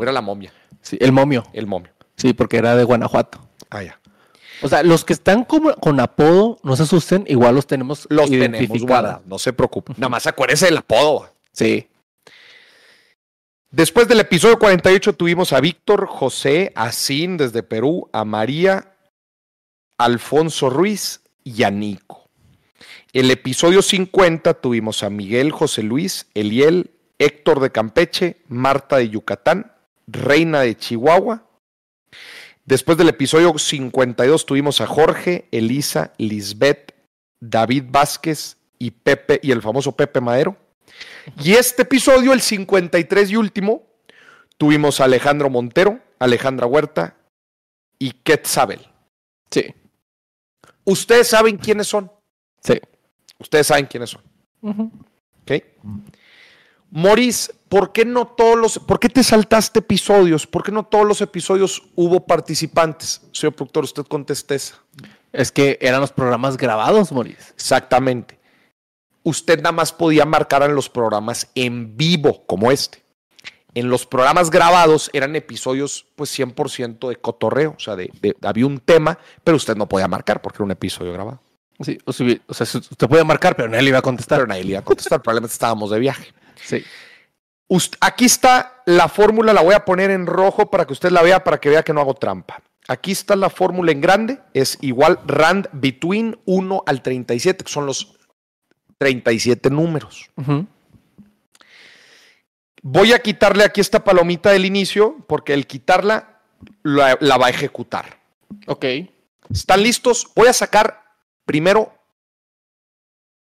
Era 0.00 0.12
la 0.12 0.20
momia, 0.20 0.52
Sí, 0.82 0.98
el 1.00 1.12
momio. 1.12 1.44
el 1.52 1.66
momio. 1.66 1.92
Sí, 2.20 2.34
porque 2.34 2.58
era 2.58 2.76
de 2.76 2.84
Guanajuato. 2.84 3.40
Ah, 3.70 3.82
ya. 3.82 3.98
O 4.62 4.68
sea, 4.68 4.82
los 4.82 5.04
que 5.04 5.14
están 5.14 5.44
como, 5.44 5.74
con 5.76 6.00
apodo, 6.00 6.58
no 6.62 6.76
se 6.76 6.82
asusten, 6.82 7.24
igual 7.26 7.54
los 7.54 7.66
tenemos 7.66 8.06
Los 8.10 8.28
tenemos 8.28 8.82
guardados, 8.82 9.26
no 9.26 9.38
se 9.38 9.54
preocupen. 9.54 9.96
Nada 9.98 10.10
más 10.10 10.26
acuérdense 10.26 10.66
del 10.66 10.76
apodo. 10.76 11.30
Sí. 11.52 11.88
Después 13.70 14.06
del 14.06 14.20
episodio 14.20 14.58
48 14.58 15.14
tuvimos 15.14 15.52
a 15.54 15.60
Víctor, 15.60 16.06
José, 16.06 16.72
a 16.74 16.92
Sin 16.92 17.38
desde 17.38 17.62
Perú, 17.62 18.10
a 18.12 18.24
María, 18.24 18.96
Alfonso 19.96 20.68
Ruiz 20.68 21.22
y 21.42 21.62
a 21.62 21.70
Nico. 21.70 22.28
El 23.12 23.30
episodio 23.30 23.80
50 23.80 24.54
tuvimos 24.54 25.02
a 25.02 25.10
Miguel, 25.10 25.52
José 25.52 25.82
Luis, 25.82 26.26
Eliel, 26.34 26.90
Héctor 27.18 27.60
de 27.60 27.70
Campeche, 27.70 28.42
Marta 28.48 28.96
de 28.96 29.08
Yucatán, 29.08 29.72
Reina 30.06 30.60
de 30.60 30.76
Chihuahua. 30.76 31.44
Después 32.64 32.98
del 32.98 33.08
episodio 33.08 33.58
52 33.58 34.46
tuvimos 34.46 34.80
a 34.80 34.86
Jorge, 34.86 35.48
Elisa, 35.50 36.12
Lisbeth, 36.18 36.94
David 37.40 37.84
Vázquez 37.88 38.58
y 38.78 38.90
Pepe 38.90 39.40
y 39.42 39.50
el 39.50 39.62
famoso 39.62 39.92
Pepe 39.96 40.20
Madero. 40.20 40.56
Y 41.42 41.52
este 41.52 41.82
episodio, 41.82 42.32
el 42.32 42.40
53 42.40 43.30
y 43.30 43.36
último, 43.36 43.82
tuvimos 44.56 45.00
a 45.00 45.04
Alejandro 45.04 45.50
Montero, 45.50 46.00
Alejandra 46.18 46.66
Huerta 46.66 47.16
y 47.98 48.12
Quetzabel. 48.12 48.86
Sí. 49.50 49.74
Ustedes 50.84 51.28
saben 51.28 51.56
quiénes 51.56 51.86
son. 51.86 52.10
Sí. 52.62 52.80
Ustedes 53.38 53.66
saben 53.66 53.86
quiénes 53.86 54.10
son. 54.10 54.22
Ujú. 54.60 54.90
¿Ok? 55.42 55.52
Moris, 56.90 57.52
¿por 57.70 57.92
qué 57.92 58.04
no 58.04 58.26
todos 58.26 58.58
los, 58.58 58.78
por 58.80 59.00
qué 59.00 59.08
te 59.08 59.24
saltaste 59.24 59.78
episodios? 59.78 60.46
¿Por 60.46 60.62
qué 60.62 60.72
no 60.72 60.84
todos 60.84 61.06
los 61.06 61.22
episodios 61.22 61.82
hubo 61.94 62.26
participantes? 62.26 63.22
Señor 63.32 63.54
productor, 63.54 63.84
usted 63.84 64.04
conteste 64.04 64.56
esa. 64.56 64.74
Es 65.32 65.50
que 65.50 65.78
eran 65.80 66.00
los 66.02 66.12
programas 66.12 66.58
grabados, 66.58 67.12
Moris. 67.12 67.54
Exactamente. 67.54 68.38
Usted 69.22 69.58
nada 69.58 69.72
más 69.72 69.92
podía 69.92 70.24
marcar 70.26 70.62
en 70.64 70.74
los 70.74 70.88
programas 70.90 71.48
en 71.54 71.96
vivo, 71.96 72.44
como 72.46 72.70
este. 72.72 73.02
En 73.74 73.88
los 73.88 74.04
programas 74.04 74.50
grabados 74.50 75.08
eran 75.12 75.36
episodios, 75.36 76.06
pues 76.16 76.36
100% 76.36 77.08
de 77.08 77.16
cotorreo. 77.16 77.74
O 77.76 77.80
sea, 77.80 77.94
de, 77.94 78.10
de- 78.20 78.34
había 78.42 78.66
un 78.66 78.80
tema, 78.80 79.16
pero 79.44 79.56
usted 79.56 79.76
no 79.76 79.88
podía 79.88 80.08
marcar 80.08 80.42
porque 80.42 80.56
era 80.56 80.64
un 80.64 80.70
episodio 80.72 81.12
grabado. 81.12 81.40
Sí, 81.78 81.96
o, 82.04 82.12
sea, 82.12 82.26
usted 82.64 83.08
puede 83.08 83.22
marcar, 83.24 83.54
pero 83.56 83.68
nadie 83.68 83.84
le 83.84 83.88
iba 83.90 83.98
a 83.98 84.02
contestar. 84.02 84.38
Pero 84.38 84.48
nadie 84.48 84.64
le 84.64 84.70
iba 84.70 84.80
a 84.80 84.84
contestar. 84.84 85.22
Probablemente 85.22 85.52
estábamos 85.52 85.90
de 85.90 85.98
viaje. 86.00 86.26
Sí. 86.62 86.82
Aquí 88.00 88.24
está 88.24 88.82
la 88.84 89.08
fórmula, 89.08 89.52
la 89.52 89.62
voy 89.62 89.74
a 89.74 89.84
poner 89.84 90.10
en 90.10 90.26
rojo 90.26 90.70
para 90.70 90.86
que 90.86 90.92
usted 90.92 91.10
la 91.10 91.22
vea, 91.22 91.44
para 91.44 91.60
que 91.60 91.68
vea 91.68 91.82
que 91.82 91.92
no 91.92 92.00
hago 92.00 92.14
trampa. 92.14 92.62
Aquí 92.88 93.12
está 93.12 93.36
la 93.36 93.50
fórmula 93.50 93.92
en 93.92 94.00
grande, 94.00 94.40
es 94.54 94.76
igual 94.80 95.20
rand 95.24 95.68
between 95.72 96.40
1 96.46 96.82
al 96.84 97.02
37, 97.02 97.64
que 97.64 97.70
son 97.70 97.86
los 97.86 98.16
37 98.98 99.70
números. 99.70 100.30
Voy 102.82 103.12
a 103.12 103.20
quitarle 103.20 103.62
aquí 103.62 103.80
esta 103.80 104.02
palomita 104.02 104.50
del 104.50 104.64
inicio, 104.64 105.18
porque 105.28 105.54
el 105.54 105.68
quitarla 105.68 106.40
la, 106.82 107.16
la 107.20 107.36
va 107.36 107.46
a 107.46 107.50
ejecutar. 107.50 108.18
Ok. 108.66 108.84
¿Están 109.48 109.82
listos? 109.82 110.28
Voy 110.34 110.48
a 110.48 110.52
sacar 110.52 111.04
primero 111.44 111.99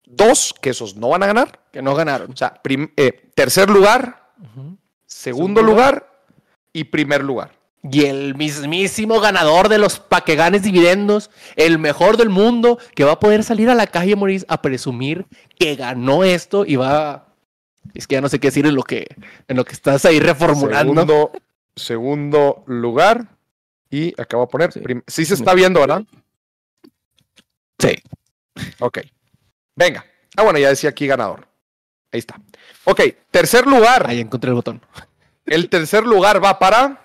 dos, 0.06 0.54
que 0.62 0.72
esos 0.72 0.96
no 0.96 1.10
van 1.10 1.24
a 1.24 1.28
ganar. 1.28 1.60
Que 1.72 1.82
no 1.82 1.96
ganaron. 1.96 2.32
O 2.32 2.38
sea, 2.38 2.62
eh, 2.98 3.30
tercer 3.34 3.70
lugar, 3.70 4.32
segundo 5.06 5.62
lugar 5.62 6.10
y 6.74 6.86
primer 6.86 7.24
lugar. 7.24 7.52
Y 7.92 8.06
el 8.06 8.36
mismísimo 8.36 9.20
ganador 9.20 9.70
de 9.70 9.78
los 9.78 10.00
paqueganes 10.00 10.64
dividendos, 10.64 11.30
el 11.56 11.78
mejor 11.78 12.18
del 12.18 12.30
mundo, 12.30 12.80
que 12.96 13.04
va 13.04 13.14
a 13.14 13.20
poder 13.20 13.44
salir 13.44 13.70
a 13.70 13.76
la 13.76 13.88
calle, 13.88 14.16
Moris, 14.16 14.46
a 14.50 14.62
presumir 14.62 15.26
que 15.60 15.76
ganó 15.76 16.24
esto 16.24 16.66
y 16.66 16.78
va. 16.78 17.28
Es 17.94 18.08
que 18.08 18.16
ya 18.16 18.22
no 18.22 18.30
sé 18.30 18.40
qué 18.40 18.48
decir 18.48 18.66
en 18.66 18.74
lo 18.74 18.84
que, 18.84 19.08
en 19.48 19.58
lo 19.58 19.66
que 19.66 19.74
estás 19.74 20.04
ahí 20.06 20.20
reformulando. 20.20 20.94
Segundo, 20.94 21.32
segundo 21.76 22.64
lugar. 22.66 23.28
Y 23.92 24.20
acabo 24.20 24.46
de 24.46 24.52
poner. 24.52 24.72
Sí. 24.74 24.82
Sí. 25.08 25.26
se 25.26 25.36
está 25.36 25.54
viendo, 25.54 25.80
¿verdad? 25.80 26.04
Sí. 27.78 27.96
Ok. 28.80 29.00
Venga. 29.76 30.06
Ah, 30.38 30.44
bueno, 30.44 30.60
ya 30.60 30.70
decía 30.70 30.90
aquí 30.90 31.08
ganador. 31.08 31.48
Ahí 32.12 32.20
está. 32.20 32.40
Ok, 32.86 33.02
tercer 33.32 33.66
lugar. 33.68 34.08
Ahí 34.08 34.20
encontré 34.22 34.50
el 34.50 34.56
botón. 34.56 34.82
El 35.46 35.70
tercer 35.70 36.04
lugar 36.06 36.44
va 36.44 36.58
para. 36.60 37.02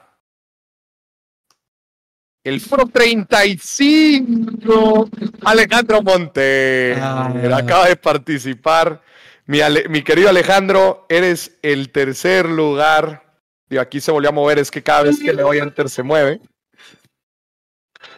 El 2.42 2.60
número 2.62 2.86
35, 2.88 5.08
Alejandro 5.44 6.02
Monte. 6.02 6.94
Ah. 6.98 7.32
Acaba 7.54 7.86
de 7.88 7.96
participar. 7.96 9.02
Mi, 9.46 9.60
Ale- 9.60 9.88
mi 9.88 10.02
querido 10.02 10.28
Alejandro, 10.30 11.06
eres 11.08 11.58
el 11.62 11.90
tercer 11.90 12.48
lugar. 12.48 13.24
Y 13.68 13.76
aquí 13.76 14.00
se 14.00 14.10
volvió 14.10 14.30
a 14.30 14.32
mover, 14.32 14.58
es 14.58 14.70
que 14.70 14.82
cada 14.82 15.02
vez 15.02 15.18
que 15.20 15.32
le 15.32 15.42
doy 15.42 15.58
enter 15.58 15.88
se 15.90 16.02
mueve. 16.02 16.40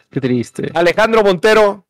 Qué 0.09 0.21
triste. 0.21 0.71
Alejandro 0.73 1.21
Montero, 1.23 1.85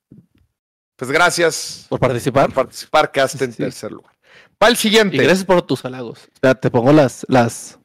pues 0.96 1.12
gracias 1.12 1.86
Por 1.89 2.00
participar. 2.00 2.46
por 2.48 2.66
participar, 2.66 3.12
quedaste 3.12 3.44
en 3.46 3.52
Sí. 3.52 3.58
tercer 3.64 3.91
lugar. 3.91 4.14
Va 4.62 4.68
el 4.68 4.78
siguiente. 4.78 5.16
Y 5.16 5.20
gracias 5.20 5.46
por 5.46 5.62
tus 5.64 5.84
halagos. 5.86 6.20
Espera, 6.34 6.56
te 6.56 6.70
pongo 6.72 6.94
las, 6.94 7.26
las. 7.28 7.78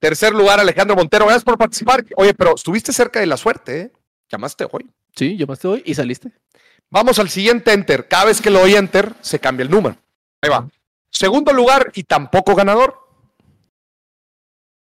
Tercer 0.00 0.32
lugar, 0.34 0.58
Alejandro 0.58 0.96
Montero, 0.96 1.26
gracias 1.26 1.44
por 1.44 1.58
participar. 1.58 2.04
Oye, 2.16 2.34
pero 2.34 2.54
estuviste 2.54 2.92
cerca 2.92 3.20
de 3.20 3.26
la 3.26 3.36
suerte, 3.36 3.80
¿eh? 3.80 3.92
Llamaste 4.30 4.66
hoy. 4.70 4.90
Sí, 5.14 5.36
llamaste 5.36 5.68
hoy 5.68 5.82
y 5.84 5.94
saliste. 5.94 6.32
Vamos 6.88 7.18
al 7.18 7.28
siguiente 7.28 7.72
enter. 7.72 8.08
Cada 8.08 8.24
vez 8.26 8.40
que 8.40 8.50
lo 8.50 8.60
doy 8.60 8.74
enter, 8.74 9.14
se 9.20 9.38
cambia 9.38 9.64
el 9.64 9.70
número. 9.70 9.96
Ahí 10.40 10.50
va. 10.50 10.68
Segundo 11.10 11.52
lugar 11.52 11.90
y 11.94 12.04
tampoco 12.04 12.54
ganador. 12.54 12.96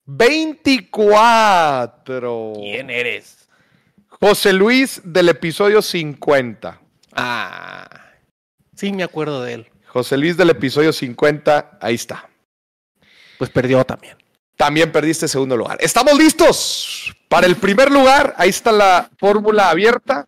24. 0.05 2.53
eres? 2.63 3.47
José 4.07 4.53
Luis 4.53 5.01
del 5.03 5.29
episodio 5.29 5.81
50. 5.81 6.81
Ah. 7.15 7.87
Sí, 8.75 8.91
me 8.91 9.03
acuerdo 9.03 9.41
de 9.41 9.53
él. 9.53 9.67
José 9.87 10.17
Luis 10.17 10.35
del 10.37 10.49
episodio 10.49 10.91
50. 10.91 11.77
Ahí 11.81 11.95
está. 11.95 12.29
Pues 13.37 13.49
perdió 13.49 13.83
también. 13.85 14.17
También 14.57 14.91
perdiste 14.91 15.27
segundo 15.27 15.57
lugar. 15.57 15.77
¿Estamos 15.81 16.17
listos? 16.17 17.13
Para 17.27 17.47
el 17.47 17.55
primer 17.57 17.91
lugar, 17.91 18.33
ahí 18.37 18.49
está 18.49 18.71
la 18.71 19.09
fórmula 19.17 19.69
abierta. 19.69 20.27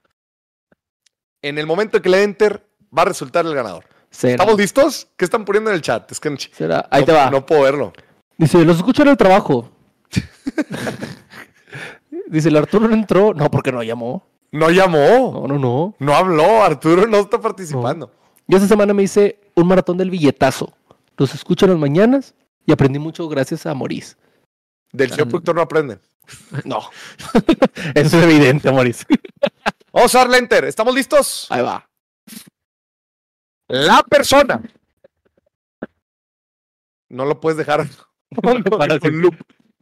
En 1.41 1.57
el 1.57 1.65
momento 1.65 2.01
que 2.01 2.09
le 2.09 2.23
enter, 2.23 2.65
va 2.97 3.03
a 3.03 3.05
resultar 3.05 3.45
el 3.45 3.53
ganador. 3.53 3.85
Será. 4.09 4.33
¿Estamos 4.33 4.57
listos? 4.57 5.07
¿Qué 5.15 5.25
están 5.25 5.45
poniendo 5.45 5.69
en 5.69 5.75
el 5.75 5.81
chat? 5.81 6.11
Es 6.11 6.19
que 6.19 6.29
no, 6.29 6.37
Será. 6.37 6.87
Ahí 6.89 7.01
no- 7.01 7.05
te 7.05 7.11
va. 7.13 7.29
No 7.29 7.45
puedo 7.45 7.61
verlo. 7.61 7.93
Dice, 8.37 8.63
los 8.65 8.77
escucho 8.77 9.03
en 9.03 9.09
el 9.09 9.17
trabajo. 9.17 9.71
Dice, 12.27 12.49
el 12.49 12.57
Arturo 12.57 12.87
no 12.87 12.93
entró. 12.93 13.33
No, 13.33 13.49
porque 13.51 13.71
no 13.71 13.83
llamó. 13.83 14.27
No 14.51 14.69
llamó. 14.71 15.31
No, 15.33 15.47
no, 15.47 15.59
no. 15.59 15.95
No 15.99 16.15
habló. 16.15 16.63
Arturo 16.63 17.05
no 17.07 17.17
está 17.17 17.39
participando. 17.39 18.11
Yo 18.47 18.57
esta 18.57 18.67
semana 18.69 18.93
me 18.93 19.03
hice 19.03 19.39
un 19.55 19.67
maratón 19.67 19.97
del 19.97 20.09
billetazo. 20.09 20.73
Los 21.17 21.33
escucho 21.35 21.65
en 21.65 21.71
las 21.71 21.79
mañanas 21.79 22.33
y 22.65 22.71
aprendí 22.71 22.99
mucho 22.99 23.27
gracias 23.27 23.65
a 23.65 23.73
Moris. 23.73 24.17
Del 24.93 25.09
señor 25.09 25.27
productor 25.29 25.55
no 25.55 25.61
aprenden. 25.61 25.99
No. 26.65 26.79
Eso 27.95 28.17
es 28.17 28.23
evidente, 28.23 28.69
Moris. 28.71 29.05
Vamos 29.93 30.13
a 30.13 30.19
darle 30.19 30.37
enter. 30.39 30.65
¿Estamos 30.65 30.93
listos? 30.93 31.47
Ahí 31.49 31.61
va. 31.61 31.89
La 33.69 34.03
persona. 34.03 34.61
No 37.09 37.25
lo 37.25 37.39
puedes 37.39 37.57
dejar. 37.57 37.87
Un 38.43 39.21
loop. 39.21 39.35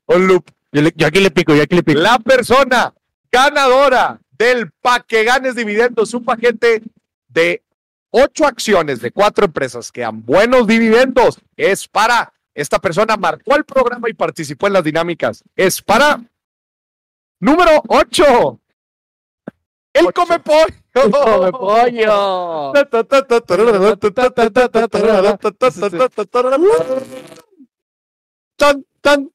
Un 0.07 0.27
loop. 0.27 0.45
Yo, 0.71 0.81
le- 0.83 0.93
yo 0.95 1.07
aquí 1.07 1.19
le 1.19 1.31
pico, 1.31 1.55
yo 1.55 1.63
aquí 1.63 1.75
le 1.75 1.83
pico. 1.83 1.99
La 1.99 2.19
persona 2.19 2.93
ganadora 3.31 4.19
del 4.37 4.71
pa 4.81 5.01
que 5.01 5.23
ganes 5.23 5.55
dividendos, 5.55 6.13
un 6.13 6.23
paquete 6.23 6.81
de 7.27 7.63
ocho 8.09 8.45
acciones 8.45 9.01
de 9.01 9.11
cuatro 9.11 9.45
empresas 9.45 9.91
que 9.91 10.01
dan 10.01 10.23
buenos 10.23 10.67
dividendos, 10.67 11.39
es 11.57 11.87
para 11.87 12.33
esta 12.55 12.79
persona 12.79 13.17
marcó 13.17 13.55
el 13.55 13.65
programa 13.65 14.09
y 14.09 14.13
participó 14.13 14.67
en 14.67 14.73
las 14.73 14.83
dinámicas. 14.83 15.43
Es 15.57 15.81
para 15.81 16.21
número 17.39 17.83
8. 17.87 18.59
El 19.91 20.13
come 20.13 20.39
pollo. 20.39 20.65
¡Come 20.93 21.51
pollo! 21.51 22.71
Tan, 28.55 28.85
tan. 29.01 29.29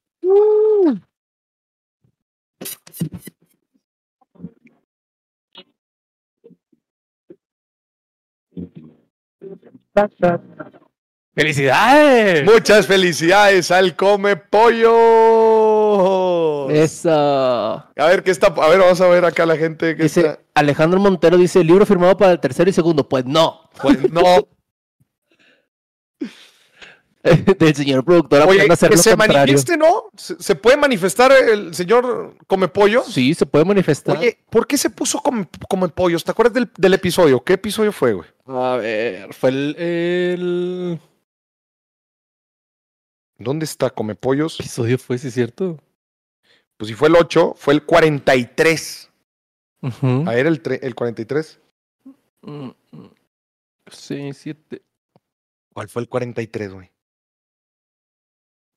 ¡Felicidades! 11.33 12.43
Muchas 12.43 12.85
felicidades 12.87 13.71
al 13.71 13.95
Come 13.95 14.35
Pollo. 14.35 14.91
Eso. 16.69 17.09
A 17.09 17.89
ver, 17.95 18.21
¿qué 18.23 18.31
está? 18.31 18.47
A 18.47 18.67
ver, 18.67 18.79
vamos 18.79 18.99
a 18.99 19.07
ver 19.07 19.23
acá 19.23 19.45
la 19.45 19.55
gente 19.55 19.95
que 19.95 20.03
Dice, 20.03 20.19
está. 20.21 20.39
Alejandro 20.55 20.99
Montero 20.99 21.37
dice, 21.37 21.63
libro 21.63 21.85
firmado 21.85 22.17
para 22.17 22.33
el 22.33 22.39
tercero 22.39 22.69
y 22.69 22.73
segundo. 22.73 23.07
Pues 23.07 23.25
no. 23.25 23.61
Pues 23.81 24.11
no. 24.11 24.47
Del 27.59 27.75
señor 27.75 28.03
productor 28.03 28.41
Oye, 28.47 28.61
apenas 28.61 28.79
hacer 28.79 28.89
que 28.89 28.95
lo 28.95 29.01
se 29.03 29.09
contrario. 29.11 29.37
manifieste, 29.37 29.77
¿no? 29.77 30.05
¿Se, 30.17 30.41
se 30.41 30.55
puede 30.55 30.77
manifestar 30.77 31.31
el 31.31 31.73
señor 31.75 32.35
Come 32.47 32.67
Pollo? 32.67 33.03
Sí, 33.03 33.33
se 33.35 33.45
puede 33.45 33.63
manifestar. 33.65 34.17
Oye, 34.17 34.39
¿por 34.49 34.65
qué 34.65 34.77
se 34.77 34.89
puso 34.89 35.19
Come, 35.19 35.47
come 35.69 35.89
Pollos? 35.89 36.23
¿Te 36.23 36.31
acuerdas 36.31 36.53
del, 36.53 36.69
del 36.77 36.93
episodio? 36.95 37.43
¿Qué 37.43 37.53
episodio 37.53 37.91
fue, 37.91 38.13
güey? 38.13 38.29
A 38.47 38.75
ver, 38.77 39.33
fue 39.33 39.49
el, 39.51 39.75
el 39.77 40.99
¿Dónde 43.37 43.65
está 43.65 43.89
Come 43.89 44.15
Pollos? 44.15 44.59
episodio, 44.59 44.97
fue, 44.97 45.17
sí, 45.17 45.31
cierto. 45.31 45.79
Pues 46.77 46.89
si 46.89 46.95
fue 46.95 47.07
el 47.09 47.15
8, 47.15 47.53
fue 47.57 47.73
el 47.75 47.83
43. 47.85 49.09
Ujú. 49.83 50.23
A 50.27 50.33
ver, 50.33 50.47
el, 50.47 50.61
el 50.81 50.95
43. 50.95 51.59
Mm, 52.41 52.69
mm. 52.91 53.05
Sí, 53.91 54.31
siete. 54.33 54.81
¿Cuál 55.73 55.89
fue 55.89 56.01
el 56.03 56.09
43, 56.09 56.73
güey? 56.73 56.90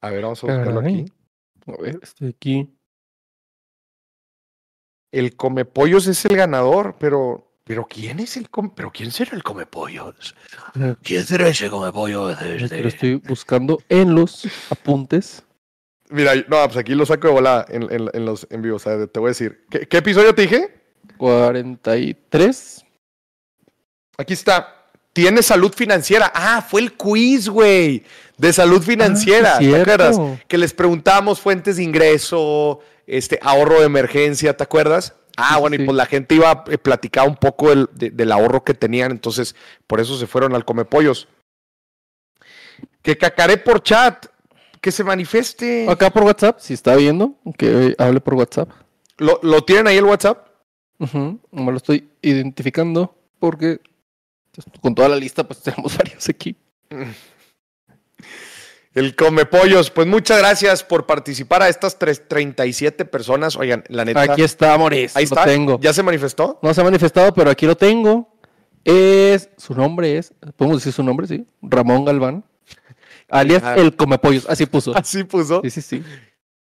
A 0.05 0.11
ver, 0.11 0.23
vamos 0.23 0.43
a 0.45 0.47
buscarlo 0.47 0.81
Caray. 0.81 1.01
aquí. 1.01 1.13
A 1.67 1.83
ver, 1.83 1.99
estoy 2.03 2.29
aquí. 2.29 2.79
El 5.13 5.35
Come 5.37 5.65
Pollos 5.65 6.07
es 6.07 6.25
el 6.25 6.37
ganador, 6.37 6.97
pero. 6.99 7.51
¿Pero 7.67 7.87
quién 7.87 8.21
es 8.21 8.37
el 8.37 8.51
come, 8.51 8.73
¿Pero 8.77 8.91
quién 8.93 9.11
será 9.11 9.35
el 9.35 9.43
Come 9.43 9.65
Pollos? 9.65 10.35
¿Quién 11.03 11.25
será 11.25 11.49
ese 11.49 11.71
Come 11.71 11.91
Pollos? 11.93 12.37
Pero 12.69 12.89
estoy 12.89 13.15
buscando 13.15 13.79
en 13.89 14.15
los 14.15 14.47
apuntes. 14.71 15.43
Mira, 16.11 16.35
no, 16.35 16.63
pues 16.67 16.77
aquí 16.77 16.95
lo 16.95 17.07
saco 17.07 17.29
de 17.29 17.33
volada 17.33 17.65
en, 17.71 17.85
en- 17.91 18.11
en 18.13 18.25
los 18.27 18.47
en 18.51 18.61
vivo. 18.61 18.77
O 18.77 18.79
sea, 18.79 19.07
te 19.07 19.19
voy 19.19 19.29
a 19.29 19.31
decir. 19.31 19.65
¿Qué, 19.71 19.89
qué 19.89 19.97
episodio 19.97 20.35
te 20.35 20.43
dije? 20.43 20.79
43. 21.17 22.85
Aquí 24.19 24.35
está. 24.35 24.84
Tiene 25.15 25.43
salud 25.43 25.73
financiera. 25.73 26.31
Ah, 26.35 26.61
fue 26.69 26.83
el 26.83 26.93
quiz, 26.93 27.49
güey. 27.49 28.03
De 28.37 28.53
salud 28.53 28.83
financiera. 28.83 29.55
Ah, 29.57 29.59
¿Te 29.61 29.81
acuerdas? 29.81 30.17
Que 30.49 30.59
les 30.59 30.75
preguntábamos 30.75 31.41
fuentes 31.41 31.77
de 31.77 31.85
ingreso, 31.85 32.81
este 33.07 33.39
ahorro 33.43 33.79
de 33.81 33.87
emergencia, 33.87 34.57
¿te 34.57 34.65
acuerdas? 34.65 35.15
Ah, 35.37 35.55
sí, 35.55 35.61
bueno, 35.61 35.77
y 35.77 35.85
pues 35.87 35.97
la 35.97 36.07
gente 36.07 36.35
iba 36.35 36.51
a 36.51 36.65
platicar 36.65 37.27
un 37.29 37.37
poco 37.37 37.71
del, 37.71 37.89
de- 37.93 38.11
del 38.11 38.31
ahorro 38.33 38.63
que 38.65 38.75
tenían, 38.75 39.11
entonces 39.13 39.55
por 39.87 40.01
eso 40.01 40.17
se 40.19 40.27
fueron 40.27 40.55
al 40.55 40.65
Comepollos. 40.65 41.27
Que 43.03 43.17
cacaré 43.19 43.57
por 43.57 43.83
chat, 43.83 44.27
que 44.81 44.91
se 44.91 45.05
manifieste. 45.05 45.87
Acá 45.89 46.11
por 46.11 46.25
WhatsApp, 46.25 46.59
si 46.61 46.75
está 46.75 46.97
viendo, 46.97 47.35
que 47.59 47.95
hable 47.99 48.21
por 48.21 48.35
WhatsApp. 48.35 48.69
¿Lo, 49.19 49.39
lo 49.43 49.63
tienen 49.65 49.87
ahí 49.87 49.97
el 49.97 50.05
WhatsApp? 50.05 50.49
Ujú, 50.99 51.39
Me 51.53 51.71
lo 51.71 51.77
estoy 51.77 52.09
identificando 52.23 53.17
porque 53.39 53.81
con 54.81 54.95
toda 54.95 55.09
la 55.09 55.17
lista, 55.17 55.45
pues 55.45 55.61
tenemos 55.63 55.97
varios 55.97 56.29
aquí. 56.29 56.57
El 58.95 59.17
Comepollos. 59.17 59.91
Pues 59.91 60.07
muchas 60.07 60.39
gracias 60.39 60.85
por 60.85 61.07
participar 61.07 61.63
a 61.63 61.69
estas 61.69 61.99
tres- 61.99 62.29
37 62.29 63.05
personas. 63.05 63.57
Oigan, 63.57 63.83
la 63.89 64.05
neta. 64.05 64.23
Aquí 64.23 64.43
está, 64.43 64.77
Moris. 64.79 65.17
ahí 65.17 65.25
lo 65.27 65.35
está. 65.37 65.45
tengo. 65.45 65.81
¿Ya 65.81 65.93
se 65.93 66.03
manifestó? 66.03 66.61
No 66.63 66.73
se 66.73 66.81
ha 66.81 66.85
manifestado, 66.85 67.35
pero 67.35 67.51
aquí 67.51 67.67
lo 67.67 67.77
tengo. 67.77 68.33
Es, 68.85 69.49
su 69.57 69.75
nombre 69.75 70.19
es, 70.19 70.33
podemos 70.57 70.79
decir 70.81 70.93
su 70.93 71.03
nombre, 71.03 71.27
sí, 71.27 71.47
Ramón 71.63 72.05
Galván, 72.05 72.45
alias 73.31 73.63
Ah. 73.65 73.77
el 73.77 73.97
Comepollos, 73.97 74.47
así 74.49 74.67
puso. 74.67 74.95
Así 74.95 75.25
puso. 75.25 75.63
Sí, 75.65 75.71
sí, 75.71 75.81
sí. 75.83 76.05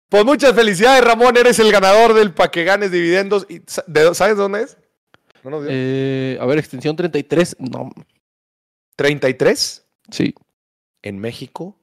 Pues 0.08 0.24
muchas 0.24 0.54
felicidades, 0.54 1.04
Ramón. 1.04 1.36
Eres 1.36 1.58
el 1.58 1.70
ganador 1.70 2.14
del 2.14 2.32
pa' 2.32 2.50
que 2.50 2.64
ganes 2.64 2.90
dividendos. 2.90 3.46
Y, 3.48 3.60
sa- 3.66 3.84
¿de- 3.86 4.14
¿Sabes 4.14 4.36
dónde 4.38 4.62
es? 4.62 4.76
¿No 5.44 5.50
nos 5.50 5.62
dio? 5.62 5.70
Eh, 5.72 6.38
a 6.40 6.46
ver, 6.46 6.58
extensión 6.58 6.96
33, 6.96 7.56
no, 7.60 7.90
33 8.96 9.86
sí, 10.10 10.34
en 11.02 11.18
México. 11.18 11.76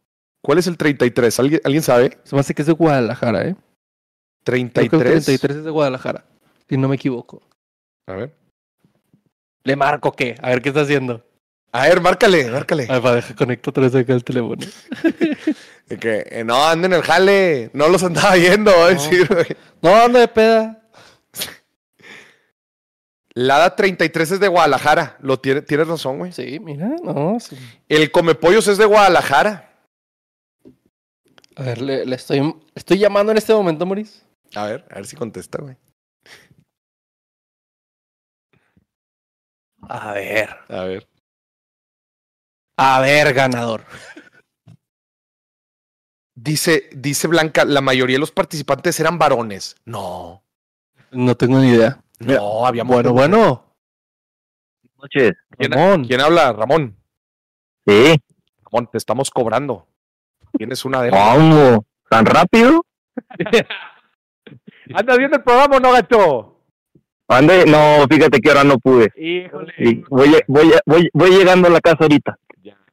¿Cuál 0.44 0.58
es 0.58 0.68
el 0.68 0.78
33? 0.78 1.40
¿Alguien, 1.40 1.62
¿alguien 1.64 1.84
sabe? 1.84 2.18
se 2.24 2.36
me 2.36 2.40
hace 2.40 2.56
que 2.56 2.64
es 2.64 2.68
de 2.68 2.74
Guadalajara, 2.74 3.48
¿eh? 3.48 3.56
Creo 4.44 4.56
que 4.56 4.62
el 4.62 4.72
33. 4.72 5.26
33 5.26 5.58
es 5.58 5.64
de 5.64 5.70
Guadalajara, 5.70 6.26
si 6.68 6.78
no 6.78 6.90
me 6.90 6.96
equivoco. 6.96 7.44
A 8.08 8.14
ver. 8.14 8.36
¿Le 9.64 9.76
marco 9.76 10.12
qué? 10.12 10.36
A 10.42 10.50
ver 10.50 10.62
qué 10.62 10.70
está 10.70 10.82
haciendo. 10.82 11.24
A 11.72 11.88
ver, 11.88 12.02
márcale, 12.02 12.50
márcale. 12.50 12.88
A 12.90 12.94
ver, 12.94 13.02
para 13.02 13.16
dejar 13.16 13.36
conecto 13.36 13.70
otra 13.70 13.84
vez 13.84 13.96
acá 13.96 14.14
el 14.14 14.24
teléfono. 14.24 14.66
De 15.88 15.98
que, 15.98 16.26
eh, 16.30 16.44
no, 16.44 16.68
anden 16.68 16.92
en 16.92 16.98
el 16.98 17.04
jale. 17.04 17.70
No 17.74 17.88
los 17.90 18.04
andaba 18.04 18.36
viendo. 18.36 18.72
va 18.72 18.88
a 18.88 18.90
decir, 18.90 19.28
güey. 19.28 19.46
No, 19.82 19.96
anda 19.96 20.22
de 20.22 20.28
peda. 20.28 20.81
La 23.34 23.58
ADA 23.58 23.76
33 23.76 24.32
es 24.32 24.40
de 24.40 24.48
Guadalajara. 24.48 25.18
Lo 25.22 25.40
tiene, 25.40 25.62
tienes 25.62 25.88
razón, 25.88 26.18
güey. 26.18 26.32
Sí, 26.32 26.60
mira, 26.60 26.90
no. 27.04 27.40
sí. 27.40 27.58
El 27.88 28.12
Comepollos 28.12 28.68
es 28.68 28.78
de 28.78 28.86
Guadalajara. 28.86 29.74
A 31.56 31.64
ver, 31.64 31.82
le, 31.82 32.06
le 32.06 32.16
estoy, 32.16 32.56
estoy 32.76 32.98
llamando 32.98 33.32
en 33.32 33.38
este 33.38 33.54
momento, 33.54 33.86
Moris. 33.86 34.26
A 34.56 34.66
ver, 34.66 34.86
a 34.90 34.96
ver 34.96 35.06
si 35.06 35.16
contesta, 35.16 35.60
güey. 35.62 35.78
A 39.88 40.14
ver. 40.14 40.50
A 40.70 40.84
ver. 40.84 41.08
A 42.78 43.00
ver, 43.02 43.34
ganador. 43.34 43.86
Dice, 46.36 46.90
dice 46.94 47.28
Blanca, 47.28 47.66
la 47.66 47.82
mayoría 47.82 48.16
de 48.16 48.20
los 48.22 48.32
participantes 48.32 49.00
eran 49.00 49.20
varones. 49.20 49.76
No. 49.86 50.44
No 51.12 51.36
tengo 51.36 51.60
ni 51.60 51.70
idea. 51.70 52.02
No, 52.26 52.66
había 52.66 52.84
Bueno, 52.84 53.14
bueno. 53.14 53.66
noches. 54.98 55.34
¿Quién, 55.58 55.72
Ramón. 55.72 56.06
quién 56.06 56.22
habla? 56.22 56.54
Ramón. 56.54 56.96
Sí. 57.86 58.16
Ramón, 58.64 58.88
te 58.92 58.98
estamos 58.98 59.30
cobrando. 59.32 59.88
Tienes 60.58 60.86
una 60.86 61.02
de. 61.02 61.10
¿Cómo? 61.10 61.86
¿Tan 62.10 62.26
rápido? 62.26 62.86
¿Andas 64.94 65.18
viendo 65.18 65.38
el 65.38 65.44
programa 65.44 65.78
o 65.78 65.80
no, 65.80 65.92
gato? 65.92 66.48
Ande, 67.28 67.66
no, 67.66 68.06
fíjate 68.10 68.40
que 68.42 68.50
ahora 68.50 68.64
no 68.66 68.78
pude. 68.78 69.12
Híjole. 69.16 69.74
Voy, 70.10 70.36
voy, 70.48 70.72
voy, 70.86 71.10
voy 71.14 71.30
llegando 71.32 71.68
a 71.70 71.72
la 71.72 71.80
casa 71.80 72.00
ahorita. 72.02 72.38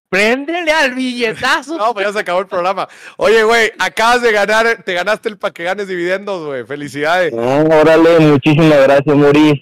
Préndele 0.08 0.72
al 0.72 0.94
billetazo. 0.94 1.76
No, 1.76 1.92
pues 1.92 2.06
ya 2.06 2.12
se 2.12 2.18
acabó 2.20 2.40
el 2.40 2.46
programa. 2.46 2.88
Oye, 3.18 3.44
güey, 3.44 3.70
acabas 3.78 4.22
de 4.22 4.32
ganar, 4.32 4.82
te 4.82 4.94
ganaste 4.94 5.28
el 5.28 5.38
pa' 5.38 5.50
que 5.50 5.64
ganes 5.64 5.86
dividendos, 5.86 6.46
güey. 6.46 6.64
Felicidades. 6.64 7.34
Ah, 7.36 7.64
órale, 7.80 8.18
muchísimas 8.20 8.82
gracias, 8.84 9.14
Moris. 9.14 9.60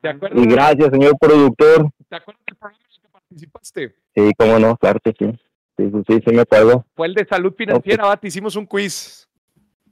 ¿Te 0.00 0.08
acuerdas, 0.08 0.42
Y 0.42 0.46
gracias, 0.46 0.90
señor 0.90 1.18
productor. 1.18 1.90
¿Te 2.08 2.16
acuerdas 2.16 2.42
del 2.46 2.56
programa 2.56 2.78
en 2.78 2.92
el 2.92 3.00
que 3.00 3.08
participaste? 3.08 3.94
Sí, 4.14 4.32
cómo 4.38 4.58
no, 4.58 4.76
claro 4.76 5.00
que 5.02 5.12
sí. 5.18 5.38
Sí, 5.76 5.90
sí, 5.90 6.02
sí, 6.06 6.22
sí 6.26 6.34
me 6.34 6.42
acuerdo. 6.42 6.86
Fue 6.94 7.06
el 7.06 7.14
de 7.14 7.26
salud 7.26 7.52
financiera, 7.56 8.06
va, 8.06 8.16
te 8.16 8.28
hicimos 8.28 8.56
un 8.56 8.66
quiz. 8.66 9.28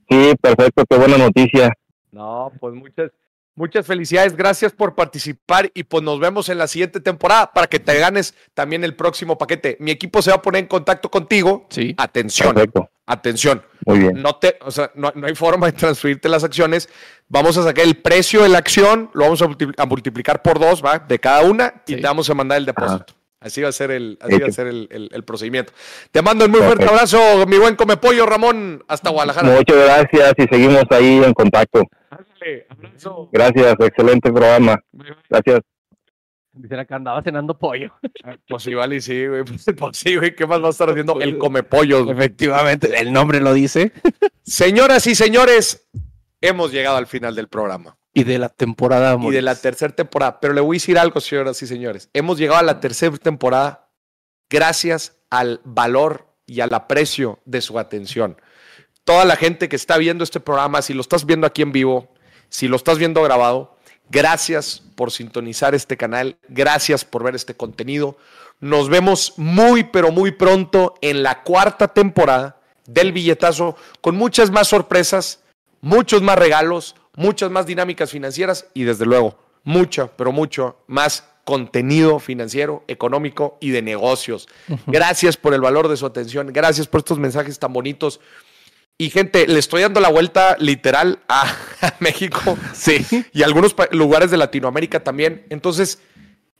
Sí, 0.09 0.33
perfecto, 0.41 0.85
qué 0.89 0.97
buena 0.97 1.17
noticia. 1.17 1.71
No, 2.11 2.51
pues 2.59 2.73
muchas, 2.73 3.11
muchas 3.55 3.85
felicidades. 3.85 4.35
Gracias 4.35 4.71
por 4.71 4.95
participar 4.95 5.69
y 5.73 5.83
pues 5.83 6.03
nos 6.03 6.19
vemos 6.19 6.49
en 6.49 6.57
la 6.57 6.67
siguiente 6.67 6.99
temporada 6.99 7.51
para 7.53 7.67
que 7.67 7.79
te 7.79 7.97
ganes 7.99 8.33
también 8.53 8.83
el 8.83 8.95
próximo 8.95 9.37
paquete. 9.37 9.77
Mi 9.79 9.91
equipo 9.91 10.21
se 10.21 10.29
va 10.31 10.37
a 10.37 10.41
poner 10.41 10.61
en 10.63 10.67
contacto 10.67 11.09
contigo. 11.09 11.67
Sí. 11.69 11.93
Atención, 11.97 12.53
Perfecto, 12.53 12.89
atención. 13.05 13.63
muy 13.85 13.99
bien. 13.99 14.21
No 14.21 14.35
te, 14.37 14.57
o 14.61 14.71
sea, 14.71 14.91
no, 14.95 15.11
no 15.15 15.27
hay 15.27 15.35
forma 15.35 15.67
de 15.67 15.73
transferirte 15.73 16.29
las 16.29 16.43
acciones. 16.43 16.89
Vamos 17.27 17.57
a 17.57 17.63
sacar 17.63 17.85
el 17.85 17.95
precio 17.97 18.43
de 18.43 18.49
la 18.49 18.57
acción, 18.59 19.09
lo 19.13 19.23
vamos 19.25 19.41
a, 19.41 19.45
multipli- 19.47 19.73
a 19.77 19.85
multiplicar 19.85 20.41
por 20.41 20.59
dos, 20.59 20.83
¿va? 20.83 20.99
De 20.99 21.19
cada 21.19 21.41
una 21.41 21.83
y 21.87 21.93
Sí. 21.95 22.01
te 22.01 22.07
vamos 22.07 22.29
a 22.29 22.33
mandar 22.33 22.57
el 22.57 22.65
depósito. 22.65 23.13
Así 23.43 23.61
va 23.61 23.69
a 23.69 23.71
ser 23.73 23.91
el, 23.91 24.17
así 24.21 24.39
va 24.39 24.47
a 24.47 24.51
ser 24.51 24.67
el, 24.67 24.87
el- 24.89 25.09
el 25.13 25.23
procedimiento. 25.23 25.73
Te 26.11 26.21
mando 26.21 26.45
un 26.45 26.51
muy 26.51 26.61
fuerte 26.61 26.85
Perfecto. 26.85 27.19
abrazo, 27.19 27.45
mi 27.47 27.57
buen 27.57 27.75
comepollo 27.75 28.25
Ramón, 28.25 28.83
hasta 28.87 29.09
Guadalajara. 29.09 29.49
Muchas 29.49 29.75
gracias 29.77 30.33
y 30.37 30.43
seguimos 30.43 30.83
ahí 30.91 31.21
en 31.23 31.33
contacto. 31.33 31.83
Ándale, 32.09 32.65
abrazo. 32.69 33.29
Gracias, 33.31 33.75
excelente 33.79 34.31
programa. 34.31 34.79
Gracias. 35.29 35.59
Dice 36.55 36.75
la 36.75 36.85
que 36.85 36.93
andaba 36.93 37.21
cenando 37.23 37.57
pollo. 37.57 37.91
Pues 38.47 38.67
igual 38.67 38.93
y 38.93 39.01
sí, 39.01 39.25
güey. 39.27 39.43
Pues 39.77 39.97
sí, 39.97 40.15
güey. 40.15 40.35
¿Qué 40.35 40.45
más 40.45 40.61
va 40.61 40.67
a 40.67 40.69
estar 40.69 40.89
haciendo 40.89 41.19
el 41.19 41.37
comepollo? 41.39 42.03
güey? 42.05 42.15
Efectivamente, 42.15 42.95
el 43.01 43.11
nombre 43.11 43.39
lo 43.41 43.53
dice. 43.53 43.91
Señoras 44.43 45.07
y 45.07 45.15
señores, 45.15 45.89
hemos 46.41 46.71
llegado 46.71 46.97
al 46.97 47.07
final 47.07 47.33
del 47.35 47.47
programa. 47.47 47.97
Y 48.13 48.23
de 48.23 48.37
la 48.37 48.49
temporada, 48.49 49.17
y 49.19 49.31
de 49.31 49.41
la 49.41 49.55
tercera 49.55 49.95
temporada. 49.95 50.39
Pero 50.39 50.53
le 50.53 50.61
voy 50.61 50.75
a 50.75 50.79
decir 50.79 50.99
algo, 50.99 51.19
señoras 51.19 51.61
y 51.61 51.67
señores. 51.67 52.09
Hemos 52.13 52.37
llegado 52.37 52.59
a 52.59 52.63
la 52.63 52.79
tercera 52.79 53.17
temporada 53.17 53.89
gracias 54.49 55.17
al 55.29 55.61
valor 55.63 56.27
y 56.45 56.61
al 56.61 56.73
aprecio 56.73 57.39
de 57.45 57.61
su 57.61 57.79
atención. 57.79 58.37
Toda 59.03 59.25
la 59.25 59.35
gente 59.35 59.67
que 59.67 59.75
está 59.75 59.97
viendo 59.97 60.23
este 60.23 60.39
programa, 60.39 60.81
si 60.81 60.93
lo 60.93 61.01
estás 61.01 61.25
viendo 61.25 61.47
aquí 61.47 61.63
en 61.63 61.71
vivo, 61.71 62.13
si 62.49 62.67
lo 62.67 62.75
estás 62.75 62.99
viendo 62.99 63.23
grabado, 63.23 63.73
Gracias 64.09 64.83
por 64.95 65.11
sintonizar 65.11 65.73
este 65.73 65.97
canal. 65.97 66.37
Gracias 66.47 67.05
por 67.05 67.23
ver 67.23 67.35
este 67.35 67.55
contenido. 67.55 68.17
Nos 68.59 68.89
vemos 68.89 69.33
muy, 69.37 69.85
pero 69.85 70.11
muy 70.11 70.31
pronto 70.31 70.93
en 71.01 71.23
la 71.23 71.43
cuarta 71.43 71.87
temporada 71.87 72.61
del 72.85 73.11
billetazo 73.11 73.75
con 74.01 74.15
muchas 74.15 74.51
más 74.51 74.67
sorpresas, 74.67 75.41
muchos 75.81 76.21
más 76.21 76.37
regalos, 76.37 76.95
muchas 77.15 77.51
más 77.51 77.65
dinámicas 77.65 78.11
financieras 78.11 78.67
y 78.73 78.83
desde 78.83 79.05
luego 79.05 79.37
mucho, 79.63 80.11
pero 80.17 80.31
mucho 80.31 80.77
más 80.87 81.27
contenido 81.45 82.19
financiero, 82.19 82.83
económico 82.87 83.57
y 83.59 83.69
de 83.71 83.81
negocios. 83.81 84.47
Gracias 84.87 85.35
por 85.37 85.53
el 85.53 85.61
valor 85.61 85.87
de 85.89 85.97
su 85.97 86.05
atención, 86.05 86.47
gracias 86.53 86.87
por 86.87 86.99
estos 86.99 87.19
mensajes 87.19 87.59
tan 87.59 87.73
bonitos. 87.73 88.19
Y 88.97 89.09
gente, 89.09 89.47
le 89.47 89.59
estoy 89.59 89.81
dando 89.81 89.99
la 89.99 90.09
vuelta 90.09 90.55
literal 90.59 91.19
a, 91.27 91.41
a 91.81 91.95
México 91.99 92.57
Sí. 92.73 93.05
y 93.33 93.41
a 93.41 93.45
algunos 93.45 93.75
lugares 93.91 94.31
de 94.31 94.37
Latinoamérica 94.37 95.03
también. 95.03 95.45
Entonces, 95.49 95.99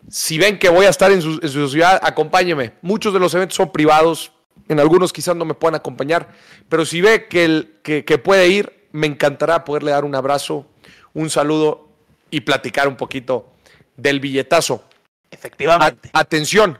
si 0.09 0.37
ven 0.37 0.59
que 0.59 0.67
voy 0.69 0.85
a 0.85 0.89
estar 0.89 1.11
en 1.11 1.21
su, 1.21 1.39
en 1.41 1.49
su 1.49 1.69
ciudad, 1.69 1.99
acompáñeme. 2.03 2.73
Muchos 2.81 3.13
de 3.13 3.19
los 3.19 3.33
eventos 3.35 3.55
son 3.55 3.71
privados, 3.71 4.33
en 4.67 4.79
algunos 4.79 5.13
quizás 5.13 5.35
no 5.35 5.45
me 5.45 5.53
puedan 5.53 5.75
acompañar, 5.75 6.29
pero 6.67 6.85
si 6.85 6.99
ve 7.01 7.27
que, 7.27 7.45
el, 7.45 7.79
que, 7.83 8.03
que 8.03 8.17
puede 8.17 8.47
ir, 8.49 8.82
me 8.93 9.07
encantará 9.07 9.65
poderle 9.65 9.91
dar 9.91 10.05
un 10.05 10.15
abrazo, 10.15 10.65
un 11.13 11.29
saludo 11.29 11.89
y 12.31 12.41
platicar 12.41 12.87
un 12.87 12.95
poquito 12.95 13.51
del 13.97 14.19
billetazo. 14.21 14.83
Efectivamente. 15.29 16.09
A- 16.13 16.19
atención, 16.21 16.79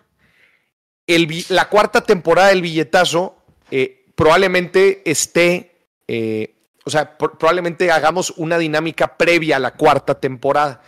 el 1.08 1.46
la 1.50 1.70
cuarta 1.70 2.02
temporada 2.02 2.50
del 2.50 2.62
billetazo 2.62 3.36
eh, 3.72 4.06
probablemente 4.16 5.02
esté, 5.10 5.76
eh, 6.08 6.56
o 6.86 6.90
sea, 6.90 7.18
pro- 7.18 7.38
probablemente 7.38 7.92
hagamos 7.92 8.32
una 8.38 8.58
dinámica 8.58 9.18
previa 9.18 9.58
a 9.58 9.60
la 9.60 9.72
cuarta 9.74 10.20
temporada. 10.20 10.82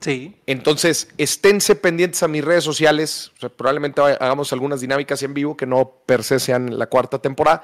Sí. 0.00 0.34
Entonces, 0.46 1.08
esténse 1.16 1.76
pendientes 1.76 2.24
a 2.24 2.28
mis 2.28 2.44
redes 2.44 2.64
sociales. 2.64 3.30
O 3.36 3.40
sea, 3.40 3.48
probablemente 3.50 4.00
hagamos 4.00 4.52
algunas 4.52 4.80
dinámicas 4.80 5.22
en 5.22 5.32
vivo 5.32 5.56
que 5.56 5.64
no 5.64 5.92
per 6.06 6.24
se 6.24 6.40
sean 6.40 6.76
la 6.76 6.86
cuarta 6.86 7.20
temporada. 7.20 7.62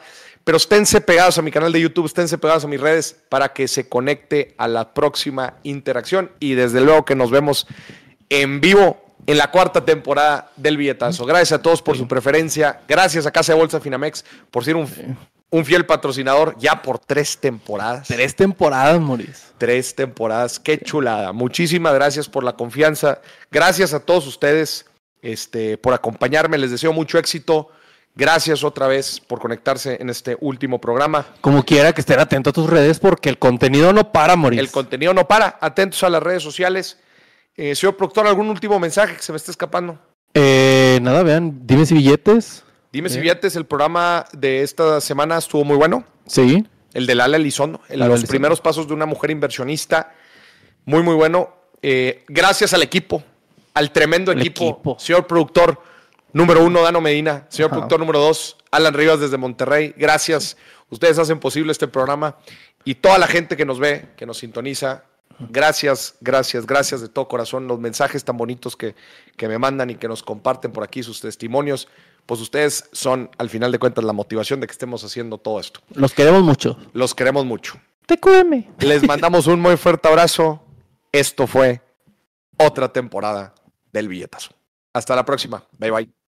Pero 0.49 0.57
esténse 0.57 1.03
pegados 1.03 1.36
a 1.36 1.42
mi 1.42 1.51
canal 1.51 1.70
de 1.72 1.78
YouTube, 1.78 2.07
esténse 2.07 2.38
pegados 2.38 2.64
a 2.64 2.68
mis 2.68 2.80
redes 2.80 3.14
para 3.28 3.53
que 3.53 3.68
se 3.68 3.86
conecte 3.86 4.55
a 4.57 4.66
la 4.66 4.94
próxima 4.94 5.59
interacción. 5.62 6.32
Y 6.40 6.55
desde 6.55 6.80
luego 6.80 7.05
que 7.05 7.14
nos 7.14 7.30
vemos 7.30 7.66
en 8.30 8.62
vivo 8.62 8.99
en 9.26 9.36
la 9.36 9.51
cuarta 9.51 9.84
temporada 9.84 10.51
del 10.57 10.78
billetazo. 10.78 11.26
Gracias 11.26 11.53
a 11.53 11.61
todos 11.61 11.82
por 11.82 11.99
su 11.99 12.09
preferencia. 12.09 12.80
Gracias 12.88 13.26
a 13.26 13.30
Casa 13.30 13.53
de 13.53 13.59
Bolsa 13.59 13.78
Finamex 13.78 14.24
por 14.51 14.64
ser 14.64 14.76
un, 14.76 14.88
un 15.51 15.64
fiel 15.66 15.84
patrocinador 15.84 16.57
ya 16.59 16.80
por 16.80 16.99
tres 16.99 17.36
temporadas. 17.36 18.09
Tres 18.09 18.34
temporadas, 18.34 18.99
Moris. 18.99 19.53
Tres 19.59 19.94
temporadas, 19.94 20.59
qué 20.59 20.78
chulada. 20.78 21.34
Muchísimas 21.34 21.92
gracias 21.92 22.26
por 22.26 22.42
la 22.42 22.55
confianza. 22.55 23.20
Gracias 23.51 23.92
a 23.92 24.01
todos 24.01 24.26
ustedes 24.26 24.86
este, 25.20 25.76
por 25.76 25.92
acompañarme. 25.92 26.57
Les 26.57 26.70
deseo 26.70 26.94
mucho 26.94 27.18
éxito. 27.18 27.68
Gracias 28.22 28.64
otra 28.64 28.88
vez 28.88 29.20
por 29.20 29.38
conectarse 29.38 29.96
en 30.00 30.10
este 30.10 30.36
último 30.40 30.80
programa. 30.80 31.24
Como 31.40 31.62
quiera 31.64 31.92
que 31.92 32.00
estén 32.00 32.18
atentos 32.18 32.50
a 32.50 32.52
tus 32.52 32.68
redes 32.68 32.98
porque 32.98 33.28
el 33.28 33.38
contenido 33.38 33.92
no 33.92 34.10
para, 34.10 34.34
Moris. 34.34 34.58
El 34.58 34.72
contenido 34.72 35.14
no 35.14 35.28
para. 35.28 35.56
Atentos 35.60 36.02
a 36.02 36.10
las 36.10 36.20
redes 36.20 36.42
sociales. 36.42 36.98
Eh, 37.56 37.76
señor 37.76 37.96
productor, 37.96 38.26
¿algún 38.26 38.48
último 38.48 38.80
mensaje 38.80 39.14
que 39.14 39.22
se 39.22 39.30
me 39.30 39.36
esté 39.36 39.52
escapando? 39.52 40.00
Eh, 40.34 40.98
nada, 41.00 41.22
vean, 41.22 41.60
dime 41.64 41.86
si 41.86 41.94
billetes. 41.94 42.64
Dime 42.92 43.08
si 43.08 43.20
Bien. 43.20 43.34
billetes, 43.34 43.54
el 43.54 43.66
programa 43.66 44.24
de 44.32 44.62
esta 44.64 45.00
semana 45.00 45.38
estuvo 45.38 45.62
muy 45.62 45.76
bueno. 45.76 46.02
Sí. 46.26 46.66
El 46.94 47.06
de 47.06 47.14
Lala 47.14 47.36
Elizondo, 47.36 47.80
el- 47.88 48.00
Lala 48.00 48.08
los 48.08 48.20
Elizondo. 48.22 48.30
primeros 48.32 48.60
pasos 48.60 48.88
de 48.88 48.94
una 48.94 49.06
mujer 49.06 49.30
inversionista. 49.30 50.12
Muy, 50.84 51.04
muy 51.04 51.14
bueno. 51.14 51.50
Eh, 51.82 52.24
gracias 52.26 52.74
al 52.74 52.82
equipo, 52.82 53.22
al 53.74 53.92
tremendo 53.92 54.32
equipo. 54.32 54.64
equipo. 54.70 54.96
Señor 54.98 55.24
productor 55.28 55.80
número 56.32 56.64
uno, 56.64 56.82
Dano 56.82 57.00
Medina. 57.00 57.46
Señor 57.48 57.66
Ajá. 57.70 57.76
productor 57.76 58.00
número 58.00 58.20
dos, 58.20 58.56
Alan 58.70 58.94
Rivas 58.94 59.20
desde 59.20 59.36
Monterrey. 59.36 59.94
Gracias. 59.96 60.56
Ustedes 60.90 61.18
hacen 61.18 61.40
posible 61.40 61.72
este 61.72 61.88
programa. 61.88 62.36
Y 62.84 62.94
toda 62.96 63.18
la 63.18 63.26
gente 63.26 63.56
que 63.56 63.64
nos 63.64 63.78
ve, 63.78 64.08
que 64.16 64.26
nos 64.26 64.38
sintoniza. 64.38 65.04
Gracias, 65.50 66.16
gracias, 66.20 66.66
gracias 66.66 67.00
de 67.00 67.08
todo 67.08 67.28
corazón. 67.28 67.68
Los 67.68 67.78
mensajes 67.78 68.24
tan 68.24 68.36
bonitos 68.36 68.76
que, 68.76 68.94
que 69.36 69.46
me 69.46 69.58
mandan 69.58 69.90
y 69.90 69.94
que 69.94 70.08
nos 70.08 70.22
comparten 70.22 70.72
por 70.72 70.82
aquí, 70.82 71.02
sus 71.02 71.20
testimonios. 71.20 71.88
Pues 72.26 72.40
ustedes 72.40 72.88
son, 72.92 73.30
al 73.38 73.48
final 73.48 73.70
de 73.70 73.78
cuentas, 73.78 74.04
la 74.04 74.12
motivación 74.12 74.60
de 74.60 74.66
que 74.66 74.72
estemos 74.72 75.04
haciendo 75.04 75.38
todo 75.38 75.60
esto. 75.60 75.80
Los 75.94 76.12
queremos 76.12 76.42
mucho. 76.42 76.76
Los 76.92 77.14
queremos 77.14 77.44
mucho. 77.44 77.80
TQM. 78.06 78.64
Les 78.80 79.06
mandamos 79.06 79.46
un 79.46 79.60
muy 79.60 79.76
fuerte 79.76 80.08
abrazo. 80.08 80.62
Esto 81.12 81.46
fue 81.46 81.82
otra 82.56 82.92
temporada 82.92 83.54
del 83.92 84.08
billetazo. 84.08 84.50
Hasta 84.92 85.14
la 85.14 85.24
próxima. 85.24 85.62
Bye 85.78 85.90
bye. 85.90 86.17